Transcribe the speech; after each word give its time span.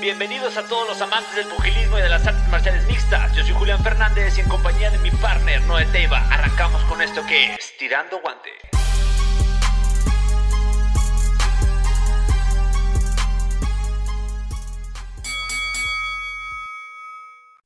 Bienvenidos 0.00 0.56
a 0.56 0.62
todos 0.68 0.86
los 0.86 1.02
amantes 1.02 1.34
del 1.34 1.46
pugilismo 1.48 1.98
y 1.98 2.02
de 2.02 2.08
las 2.08 2.24
artes 2.24 2.48
marciales 2.50 2.86
mixtas. 2.86 3.34
Yo 3.34 3.42
soy 3.42 3.52
Julián 3.52 3.82
Fernández 3.82 4.38
y 4.38 4.42
en 4.42 4.48
compañía 4.48 4.92
de 4.92 4.98
mi 4.98 5.10
partner 5.10 5.60
Noé 5.62 5.86
Teiva 5.86 6.20
arrancamos 6.32 6.84
con 6.84 7.02
esto 7.02 7.20
que 7.26 7.54
es 7.54 7.76
Tirando 7.76 8.20
Guante. 8.20 8.50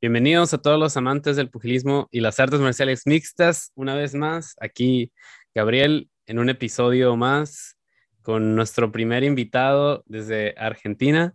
Bienvenidos 0.01 0.55
a 0.55 0.59
todos 0.63 0.81
los 0.81 0.97
amantes 0.97 1.37
del 1.37 1.51
pugilismo 1.51 2.09
y 2.11 2.21
las 2.21 2.41
artes 2.41 2.61
marciales 2.61 3.07
mixtas. 3.07 3.73
Una 3.75 3.95
vez 3.95 4.15
más, 4.15 4.57
aquí 4.59 5.13
Gabriel 5.55 6.09
en 6.25 6.39
un 6.39 6.49
episodio 6.49 7.15
más 7.15 7.77
con 8.23 8.57
nuestro 8.57 8.91
primer 8.91 9.23
invitado 9.23 10.03
desde 10.07 10.55
Argentina, 10.57 11.35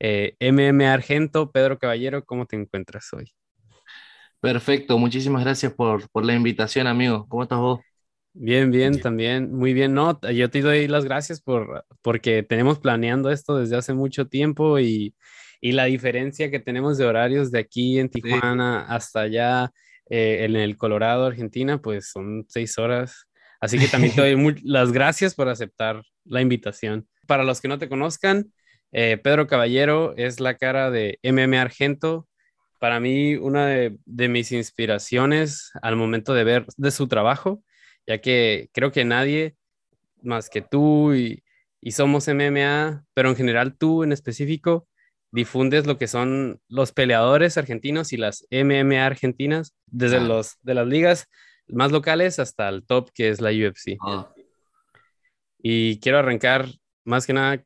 eh, 0.00 0.36
MM 0.40 0.86
Argento. 0.86 1.50
Pedro 1.50 1.78
Caballero, 1.78 2.24
¿cómo 2.24 2.46
te 2.46 2.56
encuentras 2.56 3.12
hoy? 3.12 3.32
Perfecto, 4.40 4.98
muchísimas 4.98 5.42
gracias 5.42 5.72
por, 5.72 6.08
por 6.10 6.24
la 6.24 6.34
invitación, 6.34 6.86
amigo. 6.86 7.26
¿Cómo 7.28 7.42
estás 7.42 7.58
vos? 7.58 7.80
Bien, 8.32 8.70
bien, 8.70 9.00
también, 9.00 9.52
muy 9.52 9.72
bien. 9.72 9.94
No, 9.94 10.20
yo 10.30 10.48
te 10.48 10.62
doy 10.62 10.86
las 10.86 11.04
gracias 11.04 11.40
por, 11.40 11.84
porque 12.02 12.44
tenemos 12.44 12.78
planeando 12.78 13.30
esto 13.30 13.56
desde 13.56 13.76
hace 13.76 13.94
mucho 13.94 14.28
tiempo 14.28 14.78
y, 14.78 15.14
y 15.60 15.72
la 15.72 15.86
diferencia 15.86 16.50
que 16.50 16.60
tenemos 16.60 16.98
de 16.98 17.06
horarios 17.06 17.50
de 17.50 17.58
aquí 17.58 17.98
en 17.98 18.08
Tijuana 18.08 18.82
hasta 18.82 19.22
allá 19.22 19.72
eh, 20.08 20.44
en 20.44 20.56
el 20.56 20.78
Colorado, 20.78 21.26
Argentina, 21.26 21.82
pues 21.82 22.10
son 22.10 22.46
seis 22.48 22.78
horas. 22.78 23.26
Así 23.60 23.78
que 23.78 23.88
también 23.88 24.14
te 24.14 24.20
doy 24.20 24.60
las 24.64 24.92
gracias 24.92 25.34
por 25.34 25.48
aceptar 25.48 26.02
la 26.24 26.40
invitación. 26.40 27.08
Para 27.26 27.44
los 27.44 27.60
que 27.60 27.68
no 27.68 27.78
te 27.78 27.88
conozcan, 27.88 28.52
eh, 28.92 29.18
Pedro 29.22 29.46
Caballero 29.46 30.14
es 30.16 30.40
la 30.40 30.56
cara 30.56 30.90
de 30.90 31.18
MM 31.22 31.54
Argento. 31.58 32.26
Para 32.78 33.00
mí, 33.00 33.34
una 33.34 33.66
de, 33.66 33.98
de, 34.04 34.28
mis 34.28 34.52
inspiraciones 34.52 35.72
al 35.82 35.96
momento 35.96 36.32
de 36.32 36.44
ver 36.44 36.66
de 36.76 36.90
su 36.90 37.08
trabajo, 37.08 37.62
ya 38.06 38.18
que 38.18 38.70
creo 38.72 38.92
que 38.92 39.04
nadie 39.04 39.56
más 40.22 40.48
que 40.48 40.62
tú 40.62 41.14
y, 41.14 41.42
y 41.80 41.92
somos 41.92 42.28
MMA, 42.28 43.04
pero 43.14 43.30
en 43.30 43.36
general 43.36 43.76
tú 43.76 44.02
en 44.04 44.12
específico, 44.12 44.88
difundes 45.30 45.86
lo 45.86 45.98
que 45.98 46.08
son 46.08 46.60
los 46.68 46.92
peleadores 46.92 47.58
argentinos 47.58 48.12
y 48.12 48.16
las 48.16 48.46
MMA 48.50 49.04
argentinas, 49.04 49.74
desde 49.86 50.20
los 50.20 50.56
de 50.62 50.74
las 50.74 50.86
ligas 50.86 51.28
más 51.68 51.92
locales 51.92 52.38
hasta 52.38 52.68
el 52.68 52.86
top 52.86 53.10
que 53.12 53.28
es 53.28 53.40
la 53.40 53.50
UFC. 53.50 53.98
Ah. 54.00 54.32
Y 55.58 56.00
quiero 56.00 56.18
arrancar 56.18 56.66
más 57.04 57.26
que 57.26 57.32
nada 57.32 57.62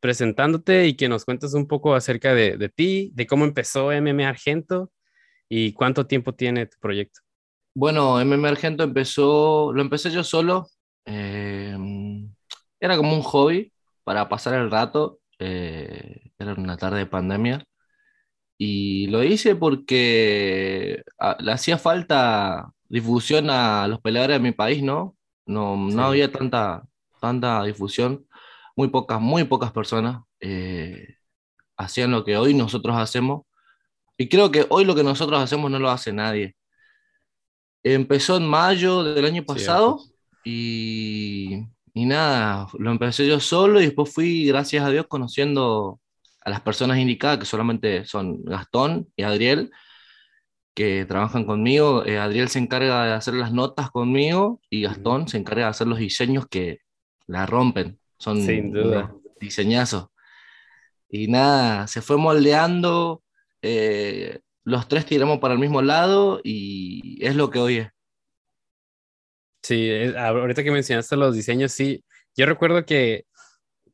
presentándote 0.00 0.86
y 0.86 0.94
que 0.94 1.08
nos 1.08 1.24
cuentes 1.24 1.54
un 1.54 1.66
poco 1.66 1.94
acerca 1.94 2.34
de, 2.34 2.56
de, 2.56 2.68
ti, 2.68 3.10
de 3.14 3.26
cómo 3.26 3.44
empezó 3.44 3.92
MMA 3.92 4.28
Argento 4.28 4.90
y 5.48 5.72
cuánto 5.72 6.06
tiempo 6.06 6.34
tiene 6.34 6.66
tu 6.66 6.78
proyecto. 6.80 7.20
Bueno, 7.74 8.24
MMA 8.24 8.48
Argento 8.48 8.82
empezó, 8.82 9.72
lo 9.72 9.82
empecé 9.82 10.10
yo 10.10 10.24
solo. 10.24 10.68
Eh, 11.04 11.76
era 12.80 12.96
como 12.96 13.14
un 13.14 13.22
hobby 13.22 13.72
para 14.04 14.28
pasar 14.28 14.54
el 14.54 14.70
rato. 14.70 15.20
Eh, 15.38 16.32
era 16.38 16.54
una 16.54 16.76
tarde 16.76 16.98
de 16.98 17.06
pandemia. 17.06 17.64
Y 18.58 19.06
lo 19.08 19.24
hice 19.24 19.56
porque 19.56 21.02
a, 21.18 21.36
le 21.40 21.52
hacía 21.52 21.78
falta 21.78 22.72
difusión 22.88 23.48
a 23.50 23.86
los 23.88 24.00
peleadores 24.00 24.36
de 24.36 24.42
mi 24.42 24.52
país, 24.52 24.82
¿no? 24.82 25.16
No, 25.46 25.76
no 25.76 25.90
sí. 25.90 25.98
había 25.98 26.30
tanta, 26.32 26.82
tanta 27.20 27.62
difusión. 27.64 28.26
Muy 28.80 28.88
pocas, 28.88 29.20
muy 29.20 29.44
pocas 29.44 29.72
personas 29.72 30.22
eh, 30.40 31.16
hacían 31.76 32.12
lo 32.12 32.24
que 32.24 32.38
hoy 32.38 32.54
nosotros 32.54 32.96
hacemos. 32.96 33.42
Y 34.16 34.26
creo 34.30 34.50
que 34.50 34.64
hoy 34.70 34.86
lo 34.86 34.94
que 34.94 35.04
nosotros 35.04 35.38
hacemos 35.38 35.70
no 35.70 35.78
lo 35.78 35.90
hace 35.90 36.14
nadie. 36.14 36.56
Empezó 37.82 38.38
en 38.38 38.46
mayo 38.46 39.04
del 39.04 39.26
año 39.26 39.44
pasado 39.44 40.00
y, 40.42 41.58
y 41.92 42.06
nada, 42.06 42.68
lo 42.78 42.90
empecé 42.90 43.26
yo 43.26 43.38
solo 43.38 43.82
y 43.82 43.84
después 43.84 44.14
fui, 44.14 44.46
gracias 44.46 44.82
a 44.82 44.88
Dios, 44.88 45.06
conociendo 45.08 46.00
a 46.40 46.48
las 46.48 46.62
personas 46.62 46.96
indicadas, 46.96 47.36
que 47.40 47.44
solamente 47.44 48.06
son 48.06 48.42
Gastón 48.44 49.08
y 49.14 49.24
Adriel, 49.24 49.70
que 50.72 51.04
trabajan 51.04 51.44
conmigo. 51.44 52.06
Eh, 52.06 52.18
Adriel 52.18 52.48
se 52.48 52.60
encarga 52.60 53.04
de 53.04 53.12
hacer 53.12 53.34
las 53.34 53.52
notas 53.52 53.90
conmigo 53.90 54.62
y 54.70 54.84
Gastón 54.84 55.28
se 55.28 55.36
encarga 55.36 55.64
de 55.64 55.70
hacer 55.70 55.86
los 55.86 55.98
diseños 55.98 56.46
que 56.48 56.78
la 57.26 57.44
rompen. 57.44 57.99
Son 58.20 58.40
Sin 58.42 58.70
duda. 58.70 59.14
diseñazos. 59.40 60.08
Y 61.08 61.26
nada, 61.28 61.86
se 61.86 62.02
fue 62.02 62.18
moldeando. 62.18 63.22
Eh, 63.62 64.40
los 64.64 64.88
tres 64.88 65.06
tiramos 65.06 65.38
para 65.38 65.54
el 65.54 65.60
mismo 65.60 65.80
lado 65.80 66.40
y 66.44 67.18
es 67.24 67.34
lo 67.34 67.48
que 67.50 67.58
hoy 67.58 67.76
es. 67.78 67.88
Sí, 69.62 69.90
ahorita 70.16 70.62
que 70.62 70.70
mencionaste 70.70 71.16
los 71.16 71.34
diseños, 71.34 71.72
sí. 71.72 72.04
Yo 72.36 72.46
recuerdo 72.46 72.84
que 72.84 73.24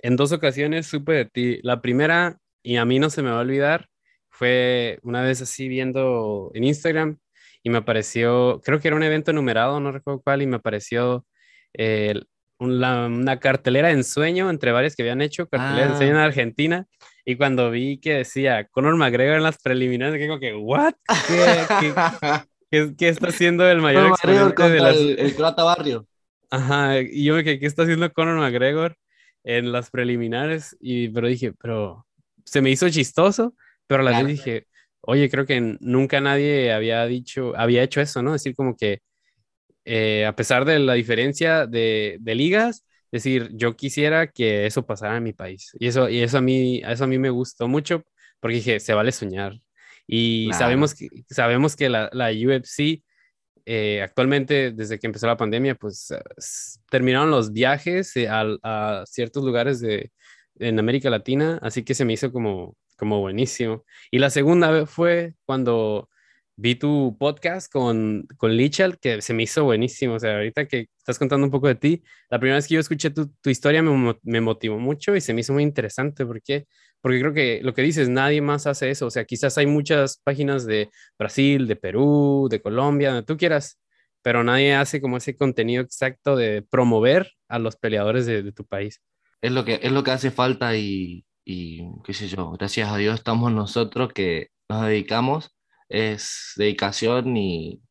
en 0.00 0.16
dos 0.16 0.32
ocasiones 0.32 0.86
supe 0.86 1.12
de 1.12 1.24
ti. 1.26 1.60
La 1.62 1.80
primera, 1.80 2.38
y 2.62 2.76
a 2.76 2.84
mí 2.84 2.98
no 2.98 3.10
se 3.10 3.22
me 3.22 3.30
va 3.30 3.38
a 3.38 3.42
olvidar, 3.42 3.88
fue 4.28 4.98
una 5.02 5.22
vez 5.22 5.40
así 5.42 5.68
viendo 5.68 6.50
en 6.54 6.64
Instagram 6.64 7.18
y 7.62 7.70
me 7.70 7.78
apareció, 7.78 8.60
creo 8.64 8.80
que 8.80 8.88
era 8.88 8.96
un 8.96 9.02
evento 9.04 9.32
numerado, 9.32 9.80
no 9.80 9.92
recuerdo 9.92 10.20
cuál, 10.22 10.42
y 10.42 10.46
me 10.46 10.56
apareció 10.56 11.26
eh, 11.74 12.22
una, 12.58 13.06
una, 13.06 13.38
cartelera 13.38 13.88
de 13.88 13.94
ensueño 13.94 14.50
entre 14.50 14.72
varias 14.72 14.96
que 14.96 15.02
habían 15.02 15.22
hecho, 15.22 15.48
cartelera 15.48 15.84
ah. 15.84 15.86
de 15.86 15.92
ensueño 15.92 16.12
en 16.12 16.18
Argentina, 16.18 16.86
y 17.24 17.36
cuando 17.36 17.70
vi 17.70 17.98
que 17.98 18.14
decía 18.14 18.66
Conor 18.68 18.96
McGregor 18.96 19.36
en 19.36 19.42
las 19.42 19.58
preliminares, 19.58 20.20
digo 20.20 20.38
que, 20.38 20.54
¿what? 20.54 20.94
¿Qué, 21.28 21.44
qué, 21.80 21.94
qué, 22.70 22.94
qué 22.96 23.08
está 23.08 23.28
haciendo 23.28 23.68
el 23.68 23.80
mayor 23.80 24.08
exponente 24.08 24.68
de 24.68 24.80
las... 24.80 24.96
El, 24.96 25.18
el 25.18 25.34
Croata 25.34 25.64
Barrio. 25.64 26.06
Ajá, 26.50 27.00
y 27.00 27.24
yo 27.24 27.34
me 27.34 27.44
quedé, 27.44 27.58
¿qué 27.58 27.66
está 27.66 27.82
haciendo 27.82 28.12
Conor 28.12 28.38
McGregor 28.38 28.96
en 29.44 29.72
las 29.72 29.90
preliminares? 29.90 30.76
Y, 30.80 31.08
pero 31.08 31.26
dije, 31.28 31.52
pero 31.60 32.06
se 32.44 32.62
me 32.62 32.70
hizo 32.70 32.88
chistoso, 32.88 33.54
pero 33.86 34.02
a 34.02 34.04
la 34.04 34.10
claro. 34.12 34.26
vez 34.26 34.36
dije, 34.36 34.66
oye, 35.00 35.28
creo 35.30 35.46
que 35.46 35.76
nunca 35.80 36.20
nadie 36.20 36.72
había 36.72 37.04
dicho, 37.06 37.52
había 37.56 37.82
hecho 37.82 38.00
eso, 38.00 38.22
¿no? 38.22 38.32
Decir 38.32 38.54
como 38.54 38.76
que 38.76 39.00
eh, 39.86 40.26
a 40.26 40.34
pesar 40.34 40.64
de 40.64 40.78
la 40.80 40.94
diferencia 40.94 41.66
de, 41.66 42.18
de, 42.20 42.34
ligas, 42.34 42.84
decir, 43.12 43.50
yo 43.52 43.76
quisiera 43.76 44.26
que 44.26 44.66
eso 44.66 44.84
pasara 44.84 45.16
en 45.16 45.22
mi 45.22 45.32
país. 45.32 45.70
Y 45.78 45.86
eso, 45.86 46.08
y 46.08 46.20
eso, 46.22 46.38
a, 46.38 46.40
mí, 46.40 46.82
eso 46.84 47.04
a 47.04 47.06
mí 47.06 47.18
me 47.18 47.30
gustó 47.30 47.68
mucho 47.68 48.02
porque 48.40 48.56
dije, 48.56 48.80
se 48.80 48.94
vale 48.94 49.12
soñar. 49.12 49.54
Y 50.06 50.46
claro. 50.48 50.58
sabemos, 50.58 50.94
que, 50.94 51.08
sabemos 51.30 51.76
que 51.76 51.88
la, 51.88 52.10
la 52.12 52.30
UFC 52.30 53.02
eh, 53.64 54.02
actualmente, 54.02 54.72
desde 54.72 54.98
que 54.98 55.06
empezó 55.06 55.26
la 55.26 55.36
pandemia, 55.36 55.76
pues 55.76 56.12
terminaron 56.90 57.30
los 57.30 57.52
viajes 57.52 58.16
eh, 58.16 58.28
a, 58.28 58.44
a 58.62 59.04
ciertos 59.06 59.44
lugares 59.44 59.80
de, 59.80 60.10
en 60.58 60.78
América 60.78 61.10
Latina, 61.10 61.58
así 61.62 61.84
que 61.84 61.94
se 61.94 62.04
me 62.04 62.12
hizo 62.14 62.32
como, 62.32 62.76
como 62.96 63.20
buenísimo. 63.20 63.84
Y 64.10 64.18
la 64.18 64.30
segunda 64.30 64.70
vez 64.70 64.90
fue 64.90 65.34
cuando 65.44 66.08
vi 66.56 66.74
tu 66.74 67.16
podcast 67.18 67.70
con, 67.70 68.26
con 68.38 68.56
Lichal, 68.56 68.98
que 68.98 69.20
se 69.20 69.34
me 69.34 69.44
hizo 69.44 69.64
buenísimo. 69.64 70.14
O 70.14 70.18
sea, 70.18 70.36
ahorita 70.36 70.66
que 70.66 70.88
estás 70.96 71.18
contando 71.18 71.44
un 71.46 71.50
poco 71.50 71.68
de 71.68 71.74
ti, 71.74 72.02
la 72.30 72.38
primera 72.38 72.56
vez 72.56 72.66
que 72.66 72.74
yo 72.74 72.80
escuché 72.80 73.10
tu, 73.10 73.28
tu 73.40 73.50
historia 73.50 73.82
me, 73.82 74.16
me, 74.22 74.40
motivó 74.40 74.78
mucho 74.78 75.14
y 75.14 75.20
se 75.20 75.34
me 75.34 75.42
hizo 75.42 75.52
muy 75.52 75.62
interesante. 75.62 76.24
¿Por 76.24 76.42
qué? 76.42 76.66
Porque 77.00 77.20
creo 77.20 77.34
que 77.34 77.60
lo 77.62 77.74
que 77.74 77.82
dices, 77.82 78.08
nadie 78.08 78.40
más 78.40 78.66
hace 78.66 78.90
eso. 78.90 79.06
O 79.06 79.10
sea, 79.10 79.24
quizás 79.24 79.58
hay 79.58 79.66
muchas 79.66 80.20
páginas 80.24 80.66
de 80.66 80.90
Brasil, 81.18 81.66
de 81.66 81.76
Perú, 81.76 82.48
de 82.50 82.60
Colombia, 82.62 83.10
donde 83.10 83.26
tú 83.26 83.36
quieras, 83.36 83.78
pero 84.22 84.42
nadie 84.42 84.74
hace 84.74 85.00
como 85.00 85.18
ese 85.18 85.36
contenido 85.36 85.82
exacto 85.82 86.36
de 86.36 86.62
promover 86.62 87.32
a 87.48 87.58
los 87.58 87.76
peleadores 87.76 88.26
de, 88.26 88.42
de 88.42 88.52
tu 88.52 88.64
país. 88.64 89.02
Es 89.42 89.52
lo 89.52 89.64
que, 89.64 89.78
es 89.82 89.92
lo 89.92 90.02
que 90.02 90.10
hace 90.10 90.30
falta 90.30 90.76
y, 90.76 91.24
y 91.44 91.82
qué 92.02 92.12
sé 92.12 92.26
yo, 92.26 92.50
gracias 92.52 92.90
a 92.90 92.96
Dios 92.96 93.14
estamos 93.14 93.52
nosotros 93.52 94.12
que 94.12 94.48
nos 94.68 94.86
dedicamos, 94.86 95.55
es 95.88 96.52
dedicación 96.56 97.36
y, 97.36 97.82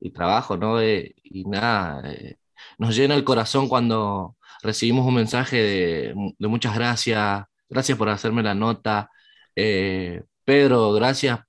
y 0.00 0.10
trabajo, 0.12 0.56
¿no? 0.56 0.80
Eh, 0.80 1.14
y 1.24 1.44
nada, 1.44 2.02
eh, 2.12 2.36
nos 2.78 2.96
llena 2.96 3.14
el 3.14 3.24
corazón 3.24 3.68
cuando 3.68 4.36
recibimos 4.62 5.06
un 5.06 5.14
mensaje 5.14 5.56
de, 5.56 6.14
de 6.38 6.48
muchas 6.48 6.74
gracias, 6.76 7.44
gracias 7.68 7.98
por 7.98 8.08
hacerme 8.08 8.42
la 8.42 8.54
nota, 8.54 9.10
eh, 9.56 10.22
Pedro, 10.44 10.92
gracias 10.92 11.40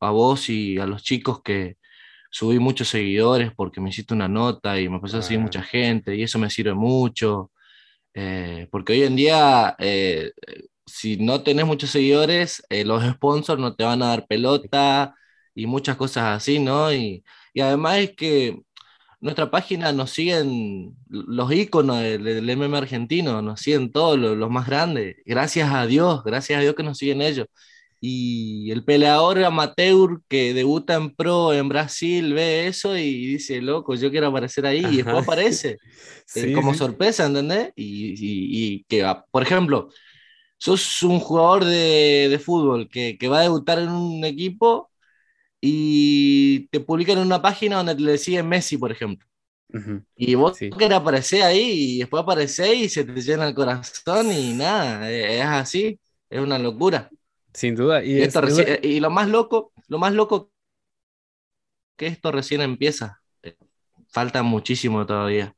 a 0.00 0.10
vos 0.10 0.48
y 0.48 0.78
a 0.78 0.86
los 0.86 1.02
chicos 1.02 1.42
que 1.42 1.76
subí 2.30 2.58
muchos 2.58 2.88
seguidores 2.88 3.52
porque 3.54 3.80
me 3.80 3.90
hiciste 3.90 4.14
una 4.14 4.28
nota 4.28 4.80
y 4.80 4.88
me 4.88 4.96
empezó 4.96 5.18
a 5.18 5.22
seguir 5.22 5.40
mucha 5.42 5.62
gente 5.62 6.14
y 6.16 6.22
eso 6.22 6.38
me 6.38 6.50
sirve 6.50 6.74
mucho. 6.74 7.50
Eh, 8.14 8.68
porque 8.70 8.92
hoy 8.94 9.02
en 9.04 9.16
día, 9.16 9.76
eh, 9.78 10.32
si 10.90 11.16
no 11.16 11.42
tenés 11.42 11.66
muchos 11.66 11.90
seguidores, 11.90 12.62
eh, 12.70 12.84
los 12.84 13.04
sponsors 13.04 13.60
no 13.60 13.74
te 13.74 13.84
van 13.84 14.02
a 14.02 14.08
dar 14.08 14.26
pelota 14.26 15.14
y 15.54 15.66
muchas 15.66 15.96
cosas 15.96 16.36
así, 16.36 16.58
¿no? 16.58 16.92
Y, 16.92 17.24
y 17.54 17.60
además 17.60 17.98
es 17.98 18.16
que 18.16 18.60
nuestra 19.20 19.50
página 19.50 19.92
nos 19.92 20.10
siguen 20.10 20.96
los 21.08 21.52
íconos 21.52 22.00
del, 22.02 22.24
del 22.24 22.50
MM 22.56 22.74
argentino, 22.76 23.42
nos 23.42 23.60
siguen 23.60 23.92
todos 23.92 24.18
los, 24.18 24.36
los, 24.36 24.50
más 24.50 24.66
grandes. 24.66 25.16
Gracias 25.26 25.70
a 25.72 25.86
Dios, 25.86 26.24
gracias 26.24 26.58
a 26.58 26.62
Dios 26.62 26.74
que 26.74 26.82
nos 26.82 26.98
siguen 26.98 27.22
ellos. 27.22 27.46
Y 28.02 28.70
el 28.70 28.82
peleador 28.82 29.44
amateur 29.44 30.22
que 30.26 30.54
debuta 30.54 30.94
en 30.94 31.14
pro 31.14 31.52
en 31.52 31.68
Brasil 31.68 32.32
ve 32.32 32.66
eso 32.66 32.96
y 32.96 33.26
dice, 33.26 33.60
loco, 33.60 33.94
yo 33.94 34.10
quiero 34.10 34.28
aparecer 34.28 34.64
ahí. 34.64 34.86
Y 34.90 34.96
después 34.98 35.18
aparece 35.18 35.76
sí, 36.26 36.54
como 36.54 36.72
sí. 36.72 36.78
sorpresa, 36.78 37.26
¿entendés? 37.26 37.72
Y, 37.76 38.12
y, 38.12 38.74
y, 38.74 38.84
que, 38.84 39.06
por 39.30 39.42
ejemplo, 39.42 39.90
sos 40.60 41.02
un 41.02 41.20
jugador 41.20 41.64
de, 41.64 42.28
de 42.30 42.38
fútbol 42.38 42.88
que, 42.88 43.16
que 43.16 43.28
va 43.28 43.38
a 43.38 43.42
debutar 43.42 43.78
en 43.78 43.88
un 43.88 44.24
equipo 44.24 44.90
y 45.60 46.68
te 46.68 46.80
publican 46.80 47.16
en 47.18 47.24
una 47.26 47.40
página 47.40 47.76
donde 47.82 47.94
le 47.94 48.18
siguen 48.18 48.48
Messi, 48.48 48.76
por 48.76 48.92
ejemplo. 48.92 49.26
Uh 49.72 49.78
-huh. 49.78 50.04
Y 50.16 50.34
vos 50.34 50.58
sí. 50.58 50.68
querés 50.70 50.98
aparecer 50.98 51.42
ahí 51.42 51.94
y 51.94 51.98
después 52.00 52.22
aparecer 52.22 52.76
y 52.76 52.88
se 52.90 53.04
te 53.04 53.20
llena 53.22 53.48
el 53.48 53.54
corazón 53.54 54.30
y 54.32 54.52
nada, 54.52 55.10
es 55.10 55.44
así, 55.44 55.98
es 56.28 56.40
una 56.40 56.58
locura. 56.58 57.08
Sin 57.54 57.74
duda. 57.74 58.04
Y, 58.04 58.20
esto 58.20 58.42
recién, 58.42 58.66
duda... 58.66 58.78
y 58.82 59.00
lo 59.00 59.10
más 59.10 59.28
loco, 59.28 59.72
lo 59.88 59.98
más 59.98 60.12
loco 60.12 60.50
que 61.96 62.06
esto 62.06 62.32
recién 62.32 62.60
empieza. 62.60 63.22
Falta 64.08 64.42
muchísimo 64.42 65.06
todavía. 65.06 65.54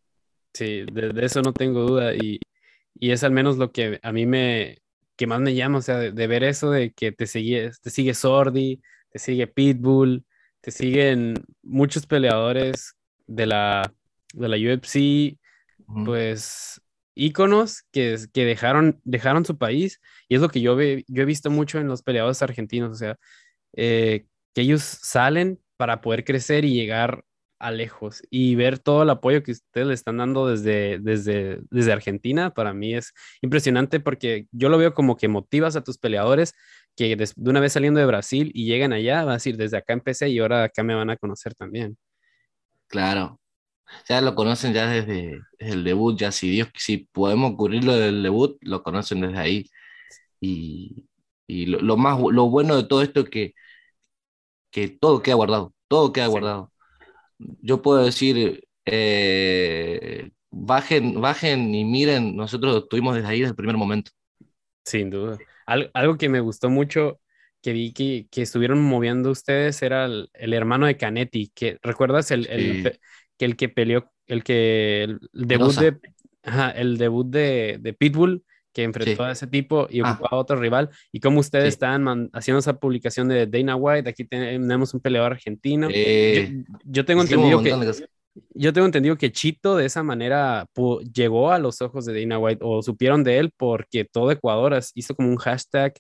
Sí, 0.55 0.85
de, 0.93 1.13
de 1.13 1.25
eso 1.25 1.43
no 1.43 1.53
tengo 1.53 1.81
duda 1.81 2.15
y, 2.15 2.39
y, 2.95 3.11
es 3.11 3.25
al 3.25 3.33
menos 3.33 3.57
lo 3.57 3.73
que 3.73 3.99
a 4.03 4.13
mí 4.13 4.27
me, 4.27 4.82
que 5.17 5.27
más 5.27 5.41
me 5.41 5.55
llama, 5.55 5.79
o 5.79 5.83
sea, 5.83 5.99
de, 5.99 6.13
de 6.13 6.27
ver 6.27 6.45
eso 6.45 6.71
de 6.71 6.93
que 6.93 7.13
te 7.13 7.27
sigue, 7.27 7.71
te 7.83 7.91
sigue 7.91 8.15
Sordi, 8.15 8.83
te 9.11 9.19
sigue 9.19 9.47
Pitbull, 9.47 10.25
te 10.61 10.71
siguen 10.71 11.35
muchos 11.63 12.07
peleadores 12.07 12.95
de 13.27 13.47
la, 13.47 13.93
de 14.35 14.49
la 14.49 14.57
UFC, 14.57 15.39
uh 15.87 15.93
-huh. 15.95 16.05
pues 16.07 16.81
íconos 17.15 17.83
que, 17.93 18.17
que 18.33 18.45
dejaron, 18.45 19.01
dejaron 19.05 19.45
su 19.45 19.59
país 19.59 20.01
y 20.29 20.37
es 20.37 20.41
lo 20.41 20.49
que 20.49 20.61
yo, 20.61 20.77
ve, 20.77 21.05
yo 21.09 21.23
he 21.23 21.27
visto 21.27 21.51
mucho 21.51 21.79
en 21.79 21.89
los 21.89 22.03
peleadores 22.03 22.43
argentinos, 22.43 22.91
o 22.93 22.95
sea, 22.95 23.19
eh, 23.75 24.27
que 24.55 24.63
ellos 24.63 24.83
salen 24.83 25.61
para 25.77 26.01
poder 26.01 26.25
crecer 26.25 26.65
y 26.65 26.75
llegar 26.75 27.25
a 27.63 27.71
lejos 27.71 28.23
y 28.29 28.57
ver 28.57 28.79
todo 28.81 29.05
el 29.05 29.11
apoyo 29.11 29.43
que 29.43 29.53
ustedes 29.53 29.87
le 29.87 29.95
están 29.95 30.17
dando 30.17 30.49
desde, 30.49 30.99
desde, 30.99 31.61
desde 31.71 31.93
Argentina, 31.93 32.53
para 32.53 32.75
mí 32.75 32.95
es 32.95 33.15
impresionante 33.41 34.01
porque 34.01 34.47
yo 34.51 34.69
lo 34.69 34.79
veo 34.79 34.95
como 34.95 35.17
que 35.17 35.29
motivas 35.29 35.77
a 35.77 35.85
tus 35.85 35.97
peleadores 35.97 36.55
que 36.97 37.15
de, 37.15 37.31
una 37.37 37.61
vez 37.61 37.73
saliendo 37.73 38.01
de 38.01 38.07
Brasil 38.07 38.51
y 38.53 38.67
llegan 38.67 38.93
allá, 38.93 39.25
va 39.25 39.33
a 39.33 39.35
decir, 39.35 39.57
desde 39.57 39.77
acá 39.77 39.93
empecé 39.93 40.29
y 40.29 40.41
ahora 40.41 40.65
acá 40.65 40.83
me 40.83 40.95
van 40.95 41.11
a 41.11 41.17
conocer 41.17 41.55
también. 41.55 41.97
Claro, 42.89 43.41
ya 44.09 44.21
lo 44.21 44.35
conocen 44.35 44.75
ya 44.75 44.89
desde, 44.89 45.41
desde, 45.59 45.73
el 45.75 45.85
debut, 45.85 46.19
ya 46.19 46.33
si 46.33 46.51
Dios, 46.51 46.69
si 46.77 46.99
podemos 47.13 47.55
cubrirlo 47.57 47.97
del 47.97 48.23
debut, 48.25 48.59
lo 48.63 48.83
conocen 48.83 49.21
desde 49.21 49.39
ahí. 49.39 49.71
Y, 50.41 51.07
y 51.47 51.67
lo, 51.67 51.81
lo, 51.81 51.97
más, 51.97 52.21
lo 52.21 52.51
bueno 52.51 52.77
de 52.77 52.85
todo 52.85 53.03
esto 53.03 53.21
es 53.21 53.31
que, 53.31 53.55
que 54.73 54.89
todo 54.89 55.23
queda 55.23 55.37
guardado, 55.37 55.75
todo 55.89 56.13
queda 56.13 56.27
sí. 56.27 56.31
guardado. 56.33 56.72
Yo 57.61 57.83
puedo 57.83 58.05
decir, 58.05 58.65
eh, 58.85 60.31
bajen, 60.51 61.21
bajen 61.21 61.75
y 61.75 61.85
miren, 61.85 62.37
nosotros 62.37 62.85
estuvimos 62.85 63.15
desde 63.15 63.29
ahí 63.29 63.41
desde 63.41 63.51
el 63.51 63.57
primer 63.57 63.77
momento. 63.77 64.13
Sin 64.85 65.11
duda. 65.11 65.39
Al, 65.67 65.91
algo 65.95 66.17
que 66.17 66.29
me 66.29 66.41
gustó 66.41 66.71
mucho 66.71 67.21
que 67.63 67.73
vi 67.73 67.93
que, 67.93 68.27
que 68.31 68.43
estuvieron 68.43 68.83
moviendo 68.83 69.31
ustedes 69.31 69.83
era 69.83 70.07
el, 70.07 70.31
el, 70.35 70.53
hermano 70.53 70.87
de 70.87 70.97
Canetti, 70.97 71.53
que 71.55 71.79
recuerdas 71.83 72.31
el, 72.33 72.45
sí. 72.45 72.51
el, 72.51 72.99
que 73.39 73.45
el 73.45 73.57
que 73.57 73.69
peleó, 73.69 74.11
el 74.27 74.43
que 74.43 75.05
el 75.05 75.21
debut 75.33 75.75
de 75.75 75.99
ajá, 76.43 76.71
el 76.71 76.99
debut 76.99 77.29
de, 77.29 77.79
de 77.81 77.93
Pitbull 77.93 78.45
que 78.73 78.83
enfrentó 78.85 79.23
sí. 79.25 79.29
a 79.29 79.33
ese 79.33 79.47
tipo 79.47 79.87
y 79.91 80.01
ah. 80.01 80.19
a 80.31 80.37
otro 80.37 80.57
rival 80.57 80.91
y 81.11 81.21
cómo 81.21 81.41
ustedes 81.41 81.65
sí. 81.65 81.69
estaban 81.71 82.31
haciendo 82.33 82.59
esa 82.59 82.79
publicación 82.79 83.29
de 83.29 83.47
Dana 83.47 83.77
White, 83.77 84.09
aquí 84.09 84.25
tenemos 84.25 84.95
un 84.95 85.01
peleador 85.01 85.33
argentino. 85.33 85.89
Eh, 85.93 86.65
yo, 86.67 86.79
yo, 86.85 87.05
tengo 87.05 87.23
entendido 87.23 87.63
que 87.63 88.07
yo 88.55 88.73
tengo 88.73 88.87
entendido 88.87 89.17
que 89.17 89.31
Chito 89.31 89.77
de 89.77 89.85
esa 89.85 90.03
manera 90.03 90.67
llegó 91.13 91.53
a 91.53 91.59
los 91.59 91.83
ojos 91.83 92.07
de 92.07 92.19
Dana 92.19 92.39
White 92.39 92.61
o 92.63 92.83
supieron 92.83 93.25
de 93.25 93.39
él 93.39 93.53
porque 93.57 94.05
todo 94.05 94.31
Ecuador 94.31 94.79
hizo 94.95 95.15
como 95.15 95.29
un 95.29 95.37
hashtag 95.37 95.95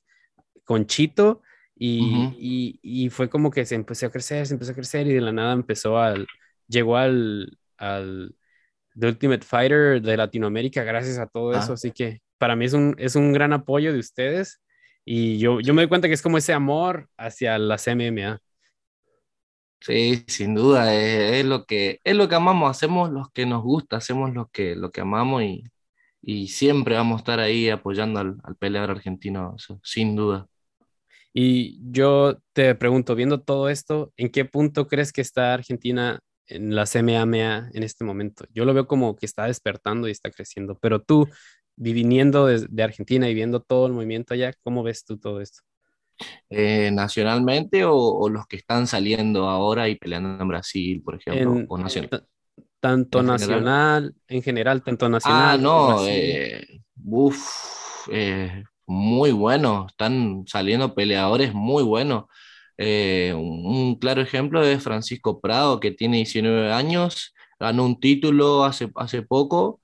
con 0.65 0.87
Chito 0.87 1.43
y, 1.77 2.01
uh 2.01 2.05
-huh. 2.05 2.37
y, 2.39 2.79
y, 2.83 3.11
fue 3.11 3.29
como 3.29 3.51
que 3.51 3.65
se 3.67 3.75
empezó 3.75 4.07
a 4.07 4.11
crecer, 4.11 4.47
se 4.47 4.55
empezó 4.55 4.73
a 4.73 4.75
crecer 4.75 5.07
y 5.07 5.13
de 5.13 5.21
la 5.21 5.33
nada 5.33 5.53
empezó 5.53 5.99
al, 5.99 6.27
llegó 6.69 6.97
al, 6.97 7.59
al 7.77 8.35
The 8.99 9.09
Ultimate 9.09 9.45
Fighter 9.45 10.01
de 10.01 10.17
Latinoamérica 10.17 10.85
gracias 10.85 11.19
a 11.19 11.27
todo 11.27 11.53
ah. 11.53 11.59
eso, 11.59 11.73
así 11.73 11.91
que 11.91 12.21
para 12.43 12.56
mí 12.56 12.65
es 12.65 12.73
un, 12.73 12.97
es 12.99 13.15
un 13.15 13.33
gran 13.33 13.53
apoyo 13.53 13.93
de 13.93 14.00
ustedes 14.00 14.61
y 15.05 15.39
yo, 15.39 15.61
yo 15.61 15.75
me 15.75 15.83
doy 15.83 15.89
cuenta 15.89 16.09
que 16.09 16.15
es 16.15 16.23
como 16.23 16.39
ese 16.39 16.53
amor 16.53 17.09
hacia 17.17 17.56
las 17.56 17.87
MMA. 17.87 18.41
Sí, 19.81 20.25
sin 20.27 20.56
duda, 20.56 20.93
es, 20.93 21.35
es, 21.35 21.44
lo 21.44 21.67
que, 21.67 22.00
es 22.03 22.17
lo 22.17 22.29
que 22.29 22.35
amamos, 22.35 22.69
hacemos 22.69 23.12
lo 23.12 23.31
que 23.33 23.47
nos 23.47 23.62
gusta, 23.62 23.99
hacemos 23.99 24.35
lo 24.35 24.49
que, 24.49 24.75
lo 24.75 24.91
que 24.91 25.03
amamos 25.03 25.44
y, 25.44 25.62
y 26.21 26.49
siempre 26.49 26.97
vamos 26.97 27.15
a 27.15 27.19
estar 27.21 27.39
ahí 27.39 27.71
apoyando 27.71 28.19
al, 28.19 28.37
al 28.43 28.56
peleador 28.56 28.91
argentino, 28.91 29.55
eso, 29.56 29.81
sin 29.85 30.17
duda. 30.17 30.49
Y 31.33 31.79
yo 31.93 32.41
te 32.53 32.75
pregunto, 32.75 33.15
viendo 33.15 33.41
todo 33.41 33.69
esto, 33.69 34.12
¿en 34.17 34.31
qué 34.31 34.45
punto 34.45 34.88
crees 34.88 35.12
que 35.12 35.21
está 35.21 35.55
Argentina 35.55 36.19
en 36.49 36.75
la 36.75 36.87
MMA 36.93 37.71
en 37.73 37.83
este 37.85 38.05
momento? 38.05 38.47
Yo 38.53 38.65
lo 38.65 38.75
veo 38.75 38.88
como 38.88 39.15
que 39.15 39.27
está 39.27 39.47
despertando 39.47 40.09
y 40.09 40.11
está 40.11 40.33
creciendo, 40.33 40.77
pero 40.81 41.00
tú, 41.00 41.29
viniendo 41.77 42.47
de, 42.47 42.67
de 42.69 42.83
Argentina 42.83 43.29
y 43.29 43.35
viendo 43.35 43.61
todo 43.61 43.87
el 43.87 43.93
movimiento 43.93 44.35
allá, 44.35 44.53
¿cómo 44.63 44.83
ves 44.83 45.05
tú 45.05 45.19
todo 45.19 45.41
esto? 45.41 45.63
Eh, 46.51 46.91
nacionalmente 46.93 47.85
o, 47.85 47.97
o, 47.97 48.29
los 48.29 48.47
que 48.47 48.57
están 48.57 48.87
saliendo 48.87 49.49
ahora 49.49 49.89
y 49.89 49.97
peleando 49.97 50.41
en 50.41 50.49
Brasil, 50.49 51.03
por 51.03 51.17
ejemplo, 51.17 51.57
en, 51.57 51.67
o 51.69 51.79
nacional. 51.79 52.27
Tanto 52.81 53.21
en 53.21 53.27
nacional, 53.27 54.03
general? 54.03 54.15
en 54.29 54.43
general, 54.43 54.83
tanto 54.83 55.09
nacional. 55.09 55.43
Ah, 55.43 55.57
no, 55.57 56.07
eh, 56.07 56.67
uf, 57.05 58.09
eh, 58.11 58.65
muy 58.87 59.33
bueno, 59.33 59.87
están 59.89 60.45
saliendo 60.47 60.95
peleadores 60.95 61.55
muy 61.55 61.83
buenos. 61.83 62.25
Eh, 62.77 63.33
un 63.37 63.97
claro 63.99 64.21
ejemplo 64.21 64.63
es 64.63 64.83
Francisco 64.83 65.41
Prado, 65.41 65.81
que 65.81 65.93
tiene 65.93 66.19
19 66.19 66.73
años, 66.73 67.35
ganó 67.59 67.85
un 67.85 68.01
título 68.01 68.65
hace, 68.65 68.91
hace 68.97 69.23
poco 69.23 69.81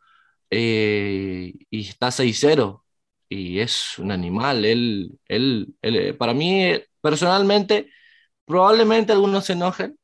eh, 0.50 1.52
y 1.70 1.88
está 1.88 2.10
6-0 2.10 2.82
y 3.28 3.60
es 3.60 3.98
un 3.98 4.10
animal. 4.10 4.64
Él, 4.64 5.18
él, 5.26 5.74
él, 5.82 5.96
eh, 5.96 6.14
para 6.14 6.34
mí, 6.34 6.72
personalmente, 7.00 7.90
probablemente 8.44 9.12
algunos 9.12 9.44
se 9.44 9.52
enojen, 9.52 9.98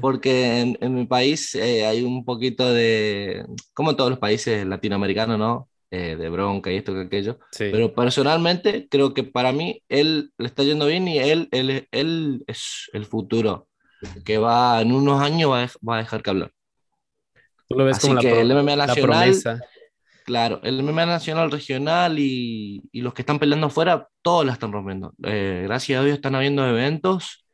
porque 0.00 0.60
en, 0.60 0.78
en, 0.80 0.94
mi 0.94 1.06
país 1.06 1.54
eh, 1.54 1.84
hay 1.84 2.02
un 2.02 2.24
poquito 2.24 2.72
de, 2.72 3.44
como 3.74 3.90
en 3.90 3.96
todos 3.96 4.10
los 4.10 4.18
países 4.18 4.66
latinoamericanos, 4.66 5.38
¿no? 5.38 5.68
Eh, 5.90 6.16
de 6.16 6.28
bronca 6.30 6.72
y 6.72 6.76
esto 6.76 6.94
que 6.94 7.02
aquello. 7.02 7.38
Sí. 7.52 7.68
Pero 7.70 7.94
personalmente, 7.94 8.88
creo 8.90 9.14
que 9.14 9.22
para 9.22 9.52
mí, 9.52 9.82
él 9.88 10.32
le 10.36 10.46
está 10.46 10.62
yendo 10.62 10.86
bien 10.86 11.06
y 11.06 11.18
él, 11.18 11.48
él, 11.52 11.86
él 11.90 12.44
es 12.46 12.90
el 12.92 13.04
futuro, 13.04 13.68
que 14.24 14.38
va 14.38 14.80
en 14.80 14.92
unos 14.92 15.22
años 15.22 15.50
va 15.50 15.64
a, 15.64 15.70
va 15.88 15.96
a 15.96 15.98
dejar 15.98 16.22
que 16.22 16.30
hablar. 16.30 16.52
Tú 17.68 17.76
lo 17.76 17.84
ves 17.84 17.98
Así 17.98 18.08
como 18.08 18.20
que 18.20 18.30
la, 18.30 18.40
el 18.40 18.64
MMA 18.64 18.76
nacional, 18.76 19.34
Claro, 20.26 20.60
el 20.64 20.80
MMA 20.80 21.06
nacional, 21.06 21.52
regional 21.52 22.18
y, 22.18 22.82
y, 22.90 23.00
los 23.00 23.14
que 23.14 23.22
están 23.22 23.38
peleando 23.38 23.68
afuera, 23.68 24.08
todos 24.22 24.44
la 24.44 24.54
están 24.54 24.72
rompiendo. 24.72 25.14
Eh, 25.22 25.62
gracias 25.64 26.00
a 26.00 26.04
Dios 26.04 26.16
están 26.16 26.34
habiendo 26.34 26.66
eventos, 26.66 27.46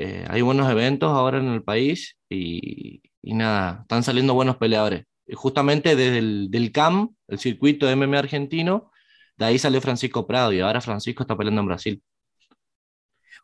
eh, 0.00 0.24
hay 0.28 0.42
buenos 0.42 0.68
eventos 0.68 1.08
ahora 1.12 1.38
en 1.38 1.46
el 1.46 1.62
país 1.62 2.16
y, 2.28 3.00
y, 3.22 3.34
nada, 3.34 3.82
están 3.82 4.02
saliendo 4.02 4.34
buenos 4.34 4.56
peleadores. 4.56 5.04
Y 5.24 5.34
justamente 5.34 5.94
desde 5.94 6.18
el 6.18 6.50
del 6.50 6.72
CAM, 6.72 7.14
el 7.28 7.38
circuito 7.38 7.86
de 7.86 7.92
MMA 7.92 8.18
argentino, 8.18 8.90
de 9.36 9.44
ahí 9.44 9.58
salió 9.60 9.80
Francisco 9.80 10.26
Prado 10.26 10.52
y 10.52 10.58
ahora 10.58 10.80
Francisco 10.80 11.22
está 11.22 11.36
peleando 11.36 11.60
en 11.60 11.66
Brasil. 11.68 12.02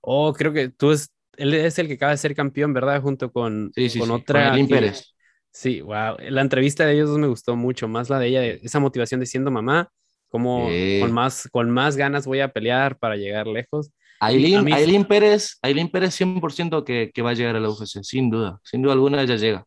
Oh, 0.01 0.33
creo 0.33 0.53
que 0.53 0.71
tú 0.71 0.91
es, 0.91 1.13
él 1.37 1.55
es 1.55 1.79
el 1.79 1.87
que 1.87 1.95
acaba 1.95 2.13
de 2.13 2.19
ser 2.19 2.35
campeón, 2.35 2.75
¿verdad? 2.75 3.01
Junto 3.01 3.31
con, 3.31 3.71
sí, 3.77 3.89
sí, 3.91 4.01
con 4.01 4.09
sí, 4.09 4.15
otra. 4.15 4.57
Con 4.57 4.67
Pérez. 4.67 5.15
Sí, 5.57 5.81
wow. 5.81 6.19
La 6.29 6.43
entrevista 6.43 6.85
de 6.85 6.93
ellos 6.93 7.09
dos 7.09 7.19
me 7.19 7.29
gustó 7.29 7.57
mucho, 7.57 7.89
más 7.89 8.11
la 8.11 8.19
de 8.19 8.27
ella, 8.27 8.45
esa 8.45 8.79
motivación 8.79 9.21
de 9.21 9.27
siendo 9.27 9.51
mamá, 9.51 9.89
como 10.29 10.69
con, 11.01 11.13
más, 11.13 11.49
con 11.51 11.71
más 11.71 11.97
ganas 11.97 12.27
voy 12.27 12.41
a 12.41 12.53
pelear 12.53 12.99
para 12.99 13.17
llegar 13.17 13.47
lejos. 13.47 13.91
Aileen, 14.21 14.65
mí... 14.67 14.73
Aileen 14.75 15.07
Pérez, 15.07 15.57
Aileen 15.63 15.91
Pérez 15.91 16.21
100% 16.21 16.85
que, 16.85 17.11
que 17.11 17.23
va 17.23 17.31
a 17.31 17.33
llegar 17.33 17.57
a 17.57 17.61
la 17.61 17.71
UFC, 17.71 18.03
sin 18.03 18.29
duda, 18.29 18.61
sin 18.65 18.83
duda 18.83 18.93
alguna 18.93 19.23
ella 19.23 19.37
llega. 19.37 19.65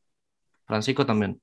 Francisco 0.67 1.07
también. 1.07 1.41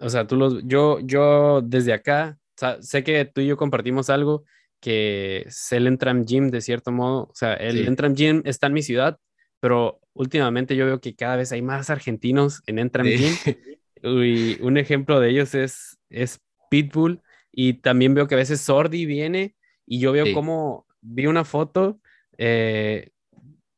O 0.00 0.10
sea, 0.10 0.26
tú 0.26 0.34
los, 0.34 0.64
yo, 0.64 0.98
yo 1.04 1.60
desde 1.62 1.92
acá, 1.92 2.38
o 2.40 2.58
sea, 2.58 2.82
sé 2.82 3.04
que 3.04 3.24
tú 3.24 3.40
y 3.40 3.46
yo 3.46 3.56
compartimos 3.56 4.10
algo 4.10 4.42
que 4.80 5.44
es 5.46 5.70
el 5.70 5.86
Entram 5.86 6.24
Gym 6.24 6.50
de 6.50 6.60
cierto 6.60 6.90
modo, 6.90 7.28
o 7.30 7.34
sea, 7.34 7.54
el 7.54 7.78
sí. 7.78 7.86
Entram 7.86 8.16
Gym 8.16 8.42
está 8.44 8.66
en 8.66 8.72
mi 8.72 8.82
ciudad, 8.82 9.16
pero 9.60 10.00
últimamente 10.14 10.76
yo 10.76 10.86
veo 10.86 11.00
que 11.00 11.14
cada 11.14 11.36
vez 11.36 11.52
hay 11.52 11.62
más 11.62 11.90
argentinos 11.90 12.62
en 12.66 12.78
Entram 12.78 13.06
Gym. 13.06 13.34
Y 14.02 14.58
un 14.62 14.78
ejemplo 14.78 15.20
de 15.20 15.28
ellos 15.28 15.54
es, 15.54 15.98
es 16.08 16.40
Pitbull. 16.70 17.20
Y 17.52 17.74
también 17.74 18.14
veo 18.14 18.26
que 18.26 18.34
a 18.34 18.38
veces 18.38 18.62
Sordi 18.62 19.04
viene 19.04 19.56
y 19.84 19.98
yo 20.00 20.12
veo 20.12 20.32
como 20.32 20.86
vi 21.02 21.26
una 21.26 21.44
foto 21.44 22.00
eh, 22.38 23.10